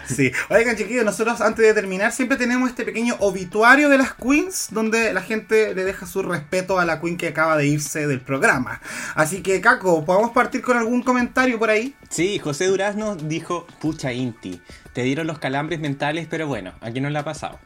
[0.06, 0.32] Sí.
[0.48, 5.12] Oigan, chiquillos, nosotros antes de terminar siempre tenemos este pequeño obituario de las queens donde
[5.12, 8.80] la gente le deja su respeto a la queen que acaba de irse del programa.
[9.14, 11.94] Así que, Caco, ¿podemos partir con algún comentario por ahí?
[12.08, 14.60] Sí, José Durazno dijo, pucha Inti,
[14.92, 17.58] te dieron los calambres mentales, pero bueno, aquí no le ha pasado.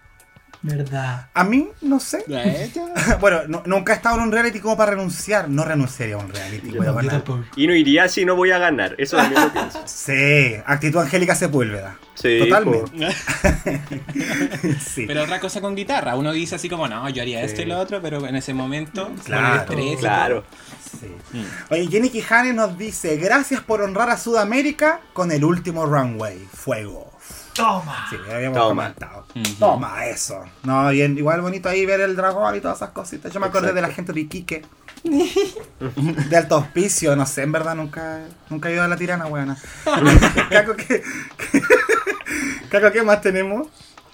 [0.65, 1.27] ¿Verdad?
[1.35, 2.25] A mí, no sé.
[3.21, 5.49] Bueno, no- nunca he estado en un reality como para renunciar.
[5.49, 6.71] No renunciaría a un reality.
[6.71, 6.81] Yo.
[6.85, 7.45] No.
[7.57, 8.95] Y no iría si no voy a ganar.
[8.97, 9.83] Eso también lo pienso.
[9.87, 11.99] Sí, actitud Angélica Sepúlveda.
[12.15, 13.09] Sí, Totalmente.
[14.85, 15.05] sí.
[15.07, 17.79] Pero otra cosa con guitarra, uno dice así como, no, yo haría esto y lo
[17.81, 20.45] otro, pero en ese momento, Claro, con el estrés, Claro.
[21.01, 21.47] Sí.
[21.71, 26.39] Oye, Jenny Quijane nos dice, gracias por honrar a Sudamérica con el último runway.
[26.53, 27.11] Fuego.
[27.55, 28.07] Toma.
[28.09, 28.69] Sí, habíamos Toma.
[28.95, 29.27] comentado.
[29.59, 30.43] Toma eso.
[30.63, 33.33] No, bien, igual bonito ahí ver el dragón y todas esas cositas.
[33.33, 33.83] Yo me acordé Exacto.
[33.83, 34.63] de la gente de Iquique.
[36.31, 39.57] de alto auspicio, no sé, en verdad nunca, nunca he ido a la tirana, weona.
[40.51, 41.03] Caco, ¿qué,
[42.71, 43.67] Caco, ¿qué más tenemos?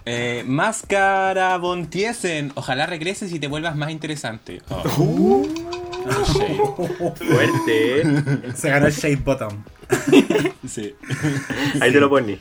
[0.05, 4.63] Eh, Máscara Von Tiesen, ojalá regreses y te vuelvas más interesante.
[4.71, 5.43] Oh.
[5.47, 5.78] Sí.
[7.17, 8.01] Fuerte.
[8.03, 8.53] ¿eh?
[8.55, 9.65] Se ganó el Shade Bottom.
[10.69, 10.95] Sí.
[11.81, 12.39] Ahí te lo poní.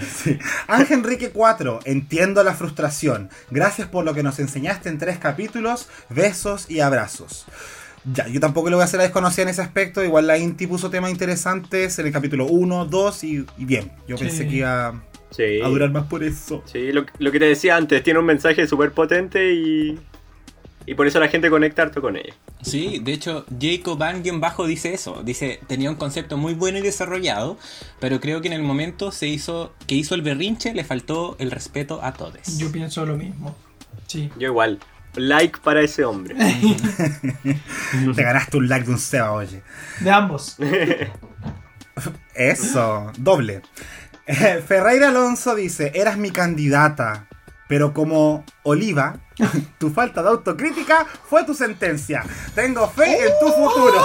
[0.00, 0.38] Sí.
[0.68, 3.28] Ángel Enrique 4, entiendo la frustración.
[3.50, 5.88] Gracias por lo que nos enseñaste en tres capítulos.
[6.10, 7.46] Besos y abrazos.
[8.12, 10.04] Ya, yo tampoco le voy a hacer la desconocida en ese aspecto.
[10.04, 13.90] Igual la Inti puso temas interesantes en el capítulo 1, 2 y, y bien.
[14.06, 14.24] Yo Sí.
[14.26, 15.60] pensé que iba Sí.
[15.60, 16.62] a durar más por eso.
[16.66, 19.98] Sí, lo, lo que te decía antes, tiene un mensaje súper potente y.
[20.86, 22.32] Y por eso la gente conecta harto con ella.
[22.62, 25.22] Sí, de hecho, Jacob Van bajo dice eso.
[25.24, 27.58] Dice, tenía un concepto muy bueno y desarrollado,
[27.98, 31.50] pero creo que en el momento se hizo, que hizo el berrinche le faltó el
[31.50, 32.58] respeto a todos.
[32.58, 33.56] Yo pienso lo mismo.
[34.06, 34.30] Sí.
[34.38, 34.78] Yo igual.
[35.16, 36.36] Like para ese hombre.
[38.14, 39.62] Te ganaste un like de un Seba, oye.
[40.00, 40.56] De ambos.
[42.34, 43.62] Eso, doble.
[44.26, 47.28] Eh, Ferreira Alonso dice, eras mi candidata,
[47.68, 49.16] pero como Oliva,
[49.78, 52.22] tu falta de autocrítica fue tu sentencia.
[52.54, 54.00] Tengo fe en tu futuro.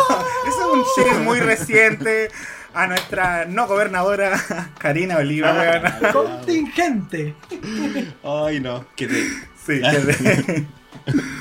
[0.47, 2.29] Eso es un shade muy reciente
[2.73, 4.39] a nuestra no gobernadora
[4.79, 5.53] Karina Oliva.
[5.53, 6.11] weón.
[6.13, 7.35] Contingente.
[8.23, 9.07] Ay, no, te...
[9.65, 10.65] Sí, que-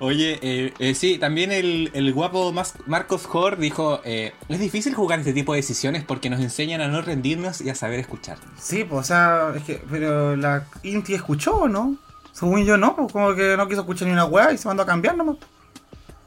[0.00, 4.94] Oye, eh, eh, sí, también el, el guapo Mas- Marcos Hor dijo, eh, es difícil
[4.94, 8.38] jugar este tipo de decisiones porque nos enseñan a no rendirnos y a saber escuchar.
[8.58, 11.96] sí, pues, o sea, es que, pero la Inti escuchó, ¿o ¿no?
[12.32, 14.84] Según yo, no, pues como que no quiso escuchar ni una weá y se mandó
[14.84, 15.36] a cambiar nomás.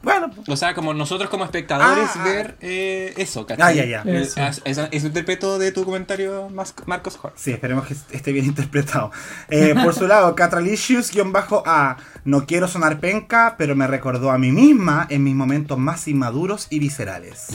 [0.03, 0.47] Bueno, pues.
[0.49, 2.23] O sea, como nosotros como espectadores Ah, ah.
[2.25, 3.79] ver eh, eso, ¿cachai?
[3.79, 4.11] Ah, ya, ya.
[4.11, 4.39] Eh, Eso.
[4.41, 6.49] Es, es- es interpreto de tu comentario,
[6.85, 7.31] Marcos Hor.
[7.35, 9.11] Sí, esperemos que esté bien interpretado.
[9.49, 11.97] Eh, por su lado, Catralicious-A.
[12.25, 16.67] No quiero sonar penca, pero me recordó a mí misma en mis momentos más inmaduros
[16.69, 17.47] y viscerales.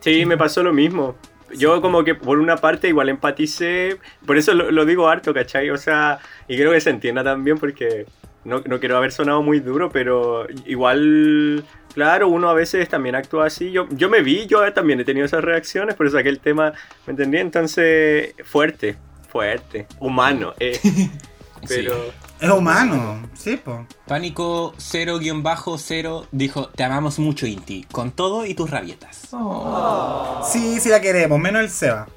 [0.00, 1.16] Sí, me pasó lo mismo.
[1.56, 3.96] Yo como que por una parte igual empaticé,
[4.26, 5.70] por eso lo, lo digo harto, ¿cachai?
[5.70, 8.04] O sea, y creo que se entienda también porque
[8.44, 13.46] no, no quiero haber sonado muy duro, pero igual, claro, uno a veces también actúa
[13.46, 13.70] así.
[13.70, 16.72] Yo, yo me vi, yo también he tenido esas reacciones, por eso aquel tema,
[17.06, 17.38] ¿me entendí?
[17.38, 18.96] Entonces, fuerte,
[19.28, 20.78] fuerte, humano, eh.
[21.68, 22.27] Pero...
[22.40, 23.80] Es humano, sí, pues.
[24.06, 29.28] Pánico 0-0 dijo, te amamos mucho Inti, con todo y tus rabietas.
[29.32, 30.46] Oh.
[30.50, 32.06] Sí, sí la queremos, menos el Seba.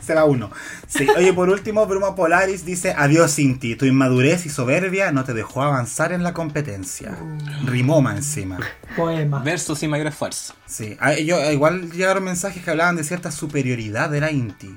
[0.00, 0.50] Seba 1.
[0.88, 1.06] Sí.
[1.16, 3.76] Oye, por último, Bruma Polaris dice: Adiós, Inti.
[3.76, 7.16] Tu inmadurez y soberbia no te dejó avanzar en la competencia.
[7.64, 8.58] Rimoma encima.
[8.96, 9.40] Poema.
[9.42, 10.54] Verso sin mayor esfuerzo.
[10.66, 14.76] Sí, a- yo, igual llegaron mensajes que hablaban de cierta superioridad de la Inti.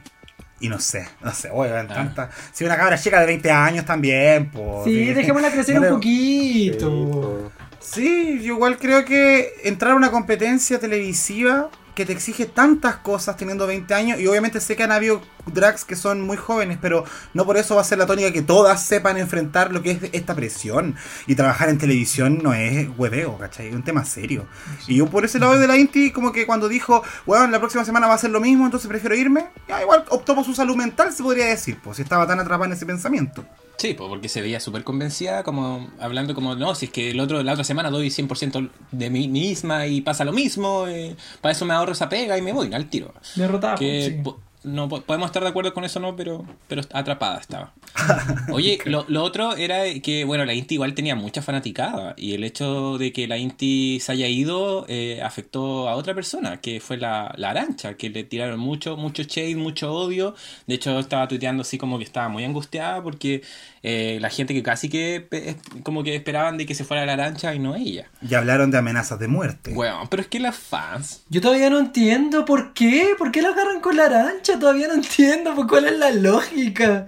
[0.60, 1.94] Y no sé, no sé, oigan, Ah.
[1.94, 2.30] tanta.
[2.52, 4.86] Si una cabra chica de 20 años también, pues.
[4.86, 7.52] Sí, dejémosla crecer No un le- poquito.
[7.80, 13.38] Sí, yo igual creo que entrar a una competencia televisiva que te exige tantas cosas
[13.38, 17.04] teniendo 20 años, y obviamente sé que han habido drags que son muy jóvenes, pero
[17.34, 20.00] no por eso va a ser la tónica que todas sepan enfrentar lo que es
[20.12, 20.96] esta presión.
[21.26, 23.70] Y trabajar en televisión no es hueveo, ¿cachai?
[23.70, 24.46] Es un tema serio.
[24.86, 27.84] Y yo por ese lado de la Inti, como que cuando dijo, bueno, la próxima
[27.84, 30.76] semana va a ser lo mismo, entonces prefiero irme, ya igual optó por su salud
[30.76, 33.44] mental, se podría decir, pues si estaba tan atrapada en ese pensamiento.
[33.78, 37.20] Sí, pues porque se veía súper convencida, como hablando como, no, si es que el
[37.20, 41.52] otro, la otra semana doy 100% de mí misma y pasa lo mismo, eh, para
[41.52, 43.14] eso me ahorro esa pega y me voy al tiro.
[43.36, 43.78] Derrotado.
[43.78, 44.22] Que, sí.
[44.24, 47.74] po- no po- podemos estar de acuerdo con eso, no, pero, pero atrapada estaba.
[48.52, 52.44] Oye, lo, lo otro era que, bueno, la Inti igual tenía mucha fanaticada y el
[52.44, 56.98] hecho de que la Inti se haya ido eh, afectó a otra persona, que fue
[56.98, 60.36] la, la Arancha, que le tiraron mucho, mucho shade, mucho odio.
[60.68, 63.42] De hecho, estaba tuiteando así como que estaba muy angustiada porque
[63.90, 67.56] eh, la gente que casi que como que esperaban de que se fuera la Arancha
[67.56, 68.10] y no ella.
[68.22, 69.72] Y hablaron de amenazas de muerte.
[69.74, 73.16] Bueno, pero es que las fans Yo todavía no entiendo por qué.
[73.18, 74.60] ¿Por qué la agarran con la arancha?
[74.60, 75.56] Todavía no entiendo.
[75.56, 77.08] pues, ¿Cuál es la lógica?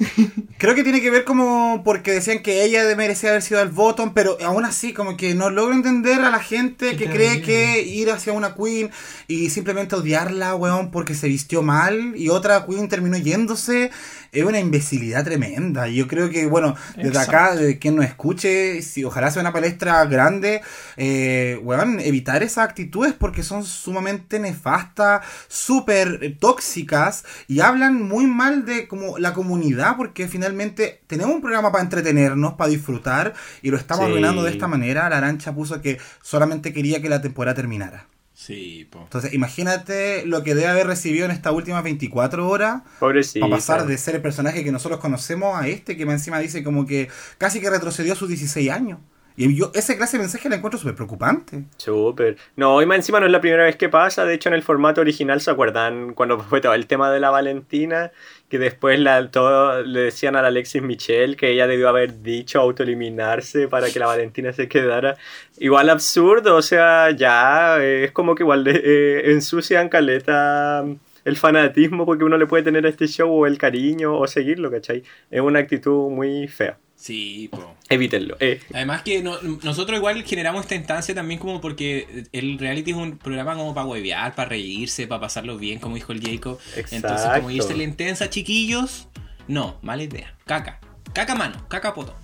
[0.58, 4.14] Creo que tiene que ver como porque decían que ella merecía haber sido al bottom,
[4.14, 7.42] pero aún así como que no logro entender a la gente Qué que terrible.
[7.42, 8.90] cree que ir hacia una queen
[9.28, 13.90] y simplemente odiarla, weón, porque se vistió mal y otra queen terminó yéndose.
[14.34, 15.88] Es una imbecilidad tremenda.
[15.88, 19.52] Y Yo creo que, bueno, desde acá, de quien nos escuche, si ojalá sea una
[19.52, 20.60] palestra grande,
[20.96, 28.64] eh, weón, evitar esas actitudes porque son sumamente nefastas, súper tóxicas y hablan muy mal
[28.66, 33.76] de como la comunidad porque finalmente tenemos un programa para entretenernos, para disfrutar y lo
[33.76, 34.10] estamos Sí.
[34.10, 35.08] arruinando de esta manera.
[35.08, 38.06] La arancha puso que solamente quería que la temporada terminara.
[38.44, 39.00] Sí, po.
[39.04, 43.40] Entonces, imagínate lo que debe haber recibido en estas últimas 24 horas Pobrecito.
[43.40, 46.62] para pasar de ser el personaje que nosotros conocemos a este que más encima dice
[46.62, 47.08] como que
[47.38, 48.98] casi que retrocedió a sus 16 años.
[49.36, 51.64] Y yo ese clase de mensaje la encuentro súper preocupante.
[51.76, 52.36] Súper.
[52.54, 54.24] No, y más encima no es la primera vez que pasa.
[54.24, 57.30] De hecho, en el formato original, ¿se acuerdan cuando fue todo el tema de la
[57.30, 58.12] Valentina?
[58.48, 62.60] Que después la, todo, le decían a la Alexis Michelle que ella debió haber dicho
[62.60, 65.16] autoeliminarse para que la Valentina se quedara.
[65.58, 70.84] Igual absurdo, o sea, ya eh, es como que igual de- eh, ensucian caleta
[71.24, 74.70] el fanatismo porque uno le puede tener a este show o el cariño o seguirlo,
[74.70, 75.02] ¿cachai?
[75.30, 76.78] Es una actitud muy fea.
[77.04, 77.76] Sí, po.
[77.90, 78.38] Evítenlo.
[78.40, 78.62] Eh.
[78.72, 83.18] Además que no- nosotros igual generamos esta instancia también como porque el reality es un
[83.18, 86.58] programa como para huevear, para reírse, para pasarlo bien, como dijo el Jacob.
[86.74, 87.50] Entonces, como Exacto.
[87.50, 89.08] irse la intensa, chiquillos,
[89.48, 90.34] no, mala idea.
[90.46, 90.80] Caca.
[91.12, 92.16] Caca mano, caca poto.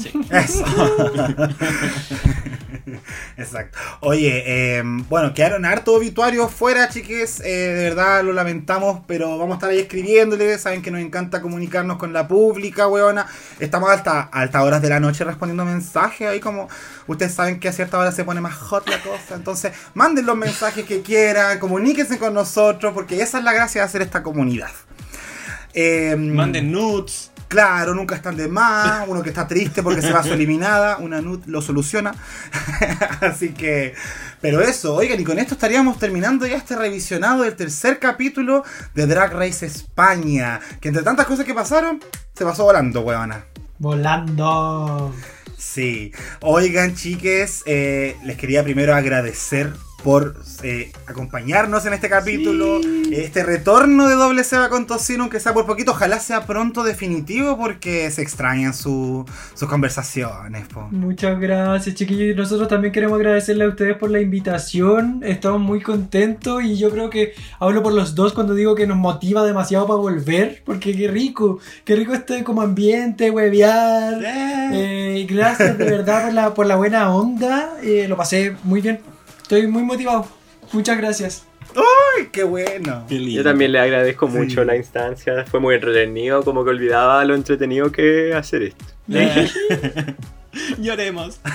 [0.00, 0.10] Sí.
[0.30, 0.64] Eso.
[3.36, 3.78] Exacto.
[4.00, 7.40] Oye, eh, bueno, quedaron hartos obituarios fuera, chiques.
[7.40, 10.60] eh, de verdad lo lamentamos, pero vamos a estar ahí escribiéndoles.
[10.60, 13.26] Saben que nos encanta comunicarnos con la pública, weona.
[13.58, 16.28] Estamos hasta altas horas de la noche respondiendo mensajes.
[16.28, 16.68] Ahí como
[17.06, 19.34] ustedes saben que a cierta hora se pone más hot la cosa.
[19.34, 23.86] Entonces, manden los mensajes que quieran, comuníquense con nosotros, porque esa es la gracia de
[23.86, 24.70] hacer esta comunidad.
[25.72, 27.29] Eh, Manden nudes.
[27.50, 29.08] Claro, nunca están de más.
[29.08, 32.14] Uno que está triste porque se va a su eliminada, una NUT lo soluciona.
[33.20, 33.92] Así que,
[34.40, 38.62] pero eso, oigan, y con esto estaríamos terminando ya este revisionado del tercer capítulo
[38.94, 40.60] de Drag Race España.
[40.80, 41.98] Que entre tantas cosas que pasaron,
[42.36, 43.44] se pasó volando, huevona.
[43.80, 45.12] Volando.
[45.58, 46.12] Sí.
[46.42, 49.72] Oigan, chiques, eh, les quería primero agradecer
[50.02, 52.80] por eh, acompañarnos en este capítulo.
[53.12, 57.58] Este retorno de Doble Seba con Tocino, aunque sea por poquito, ojalá sea pronto definitivo
[57.58, 59.24] porque se extrañan su-
[59.54, 60.66] sus conversaciones.
[60.68, 60.88] po.
[60.90, 62.36] Muchas gracias, chiquillos.
[62.36, 65.20] Nosotros también queremos agradecerle a ustedes por la invitación.
[65.24, 68.96] Estamos muy contentos y yo creo que hablo por los dos cuando digo que nos
[68.96, 70.62] motiva demasiado para volver.
[70.64, 74.20] Porque qué rico, qué rico este como ambiente, huevear.
[74.72, 77.74] Eh, y gracias de verdad por la, por la buena onda.
[77.82, 79.00] Eh, lo pasé muy bien.
[79.50, 80.28] Estoy muy motivado.
[80.72, 81.44] Muchas gracias.
[81.74, 83.04] ¡Ay, qué bueno!
[83.08, 83.38] Qué lindo.
[83.38, 84.38] Yo también le agradezco Sí.
[84.38, 88.84] mucho la instancia, fue muy entretenido, como que olvidaba lo entretenido que hacer esto.
[90.78, 91.40] Lloremos.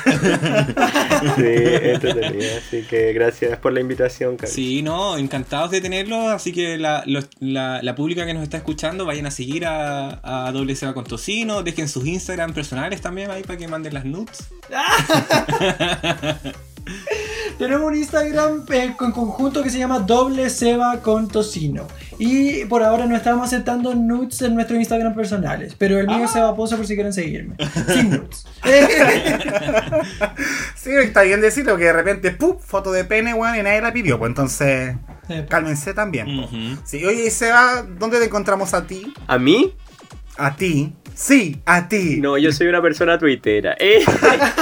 [1.38, 4.54] Sí, entretenido, así que gracias por la invitación, Carlos.
[4.54, 6.34] Sí, no, encantados de tenerlos.
[6.34, 10.48] Así que la, los- la, la pública que nos está escuchando, vayan a seguir a,
[10.48, 11.64] a Doble Seba con Tocino.
[11.64, 14.50] Dejen sus Instagram personales también ahí para que manden las nudes.
[17.58, 21.88] Tenemos un Instagram eh, con conjunto que se llama Doble Seba con Tocino.
[22.18, 25.76] Y por ahora no estamos aceptando nudes en nuestros Instagram personales.
[25.78, 27.56] Pero el mío es Seba Pozo por si quieren seguirme.
[27.88, 28.46] Sin nudes.
[30.76, 32.62] Sí, está bien decirlo, que de repente, ¡pup!
[32.62, 34.20] Foto de pene, weón, y nadie la pidió.
[34.20, 34.96] Pues entonces,
[35.50, 36.40] cálmense también.
[36.40, 36.80] Ujú.
[36.84, 39.12] Sí, oye, Seba, ¿dónde te encontramos a ti?
[39.26, 39.74] ¿A mí?
[40.38, 40.92] A ti.
[41.14, 42.20] Sí, a ti.
[42.20, 43.76] No, yo soy una persona tuitera.
[43.80, 44.04] Eh,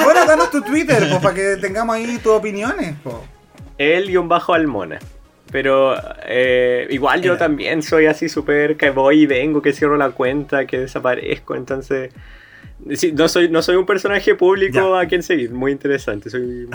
[0.04, 3.16] Bueno, danos tu Twitter, pues, para que tengamos ahí tus opiniones, pues.
[3.78, 5.00] el guion bajo almona.
[5.52, 5.96] Pero
[6.26, 10.66] eh, igual yo también soy así súper que voy y vengo, que cierro la cuenta,
[10.66, 12.12] que desaparezco, entonces...
[12.96, 15.02] sí, no, soy, no soy un personaje público Ya.
[15.02, 16.30] a quien seguir, muy interesante.
[16.32, 16.68] Soy...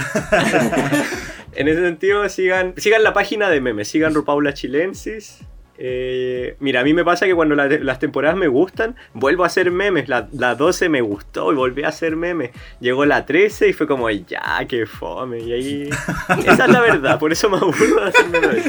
[1.56, 5.38] en ese sentido, sigan, sigan la página de memes, sigan Rupaula Chilensis.
[5.80, 9.46] Eh, mira, a mí me pasa que cuando la- las temporadas me gustan, vuelvo a
[9.46, 10.08] hacer memes.
[10.08, 12.50] La, la 12 me gustó y volví a hacer memes.
[12.80, 15.38] Llegó la 13 y fue como, ya, qué fome.
[15.40, 15.90] Y ahí.
[16.46, 18.64] Esa es la verdad, por eso me aburro de hacer memes.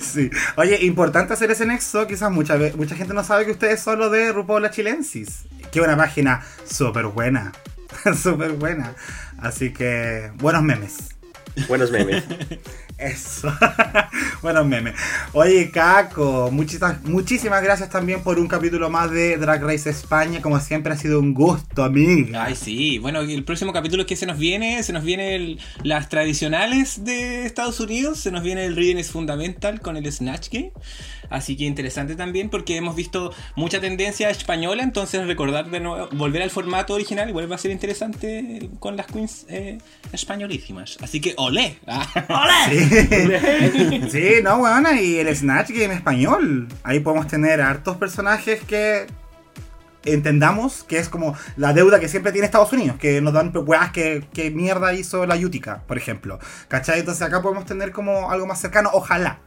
[0.00, 0.30] Sí.
[0.56, 2.06] Oye, importante hacer ese nexo.
[2.06, 5.44] Quizás mucha, mucha gente no sabe que ustedes son los de RuPaul La Chilensis.
[5.72, 7.52] Que es una página súper buena.
[8.14, 8.94] súper buena.
[9.38, 11.14] Así que, buenos memes.
[11.66, 12.24] Buenos memes.
[12.98, 13.52] Eso.
[14.42, 14.94] buenos memes.
[15.32, 20.42] Oye, Caco, muchísimas, muchísimas gracias también por un capítulo más de Drag Race España.
[20.42, 22.44] Como siempre, ha sido un gusto, amiga.
[22.44, 22.98] Ay, sí.
[22.98, 27.04] Bueno, y el próximo capítulo que se nos viene, se nos viene el- las tradicionales
[27.04, 30.72] de Estados Unidos, se nos viene el Reading is Fundamental con el Snatch Game.
[31.30, 36.42] Así que interesante también porque hemos visto mucha tendencia española, entonces recordar de nuevo, volver
[36.42, 39.78] al formato original igual va a ser interesante con las queens eh,
[40.12, 40.98] españolísimas.
[41.00, 41.78] Así que olé.
[42.28, 42.88] ¡Olé!
[43.70, 46.68] Sí, sí no, bueno, y el Snatch Game español.
[46.82, 49.06] Ahí podemos tener hartos personajes que
[50.04, 53.90] entendamos que es como la deuda que siempre tiene Estados Unidos, que nos dan weas
[53.92, 56.38] que, que mierda hizo la Yutica, por ejemplo.
[56.68, 57.00] ¿Cachai?
[57.00, 59.40] Entonces acá podemos tener como algo más cercano, ojalá.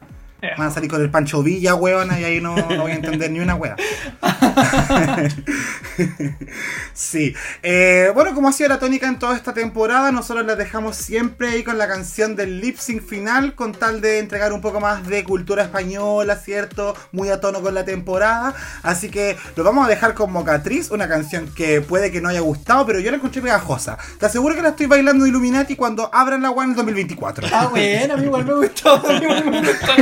[0.57, 3.31] Van a salir con el Pancho Villa, weona, y ahí no, no voy a entender
[3.31, 3.75] ni una wea.
[6.93, 7.33] sí.
[7.63, 11.49] Eh, bueno, como ha sido la tónica en toda esta temporada, nosotros les dejamos siempre
[11.49, 15.07] ahí con la canción del lip sync final, con tal de entregar un poco más
[15.07, 16.95] de cultura española, ¿cierto?
[17.11, 18.53] Muy a tono con la temporada.
[18.83, 22.41] Así que lo vamos a dejar con Mocatriz, una canción que puede que no haya
[22.41, 23.97] gustado, pero yo la encontré pegajosa.
[24.19, 27.47] Te aseguro que la estoy bailando Illuminati cuando abran la One en el 2024.
[27.51, 28.95] Ah, bueno, a mí igual me gustó.
[28.95, 29.93] a mí igual me gustó.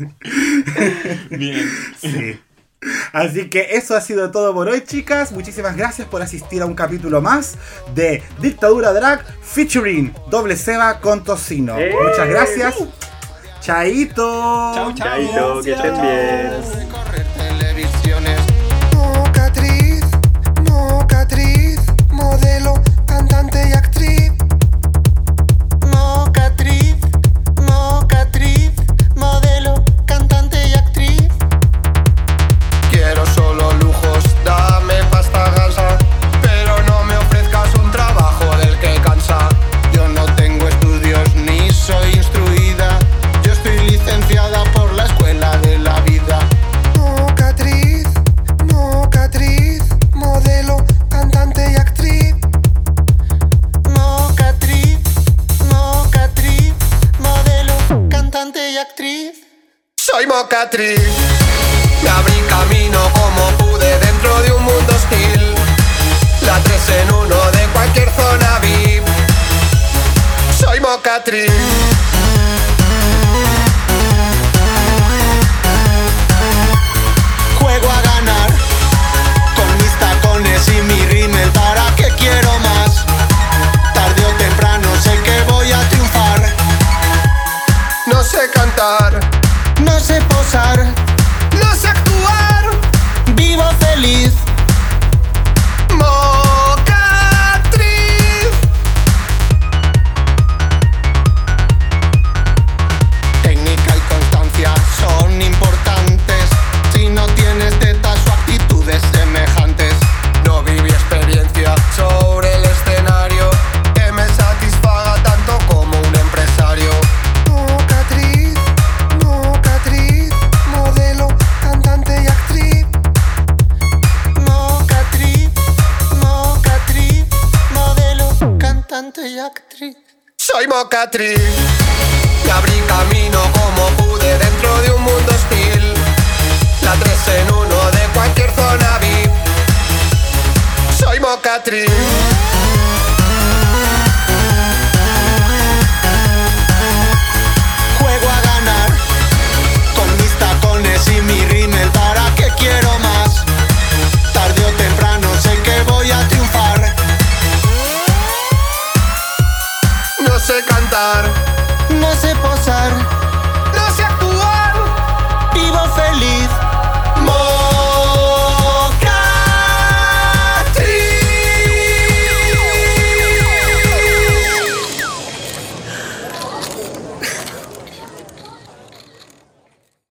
[1.30, 1.70] Bien.
[2.00, 2.40] Sí.
[3.12, 5.32] Así que eso ha sido todo por hoy, chicas.
[5.32, 7.56] Muchísimas gracias por asistir a un capítulo más
[7.94, 11.78] de Dictadura Drag featuring Doble Seba con Tocino.
[11.78, 11.94] ¡Eh!
[12.02, 12.74] Muchas gracias.
[13.60, 14.72] Chaito.
[14.74, 15.06] Chau, chau.
[15.06, 16.89] Chaito, que estén bien.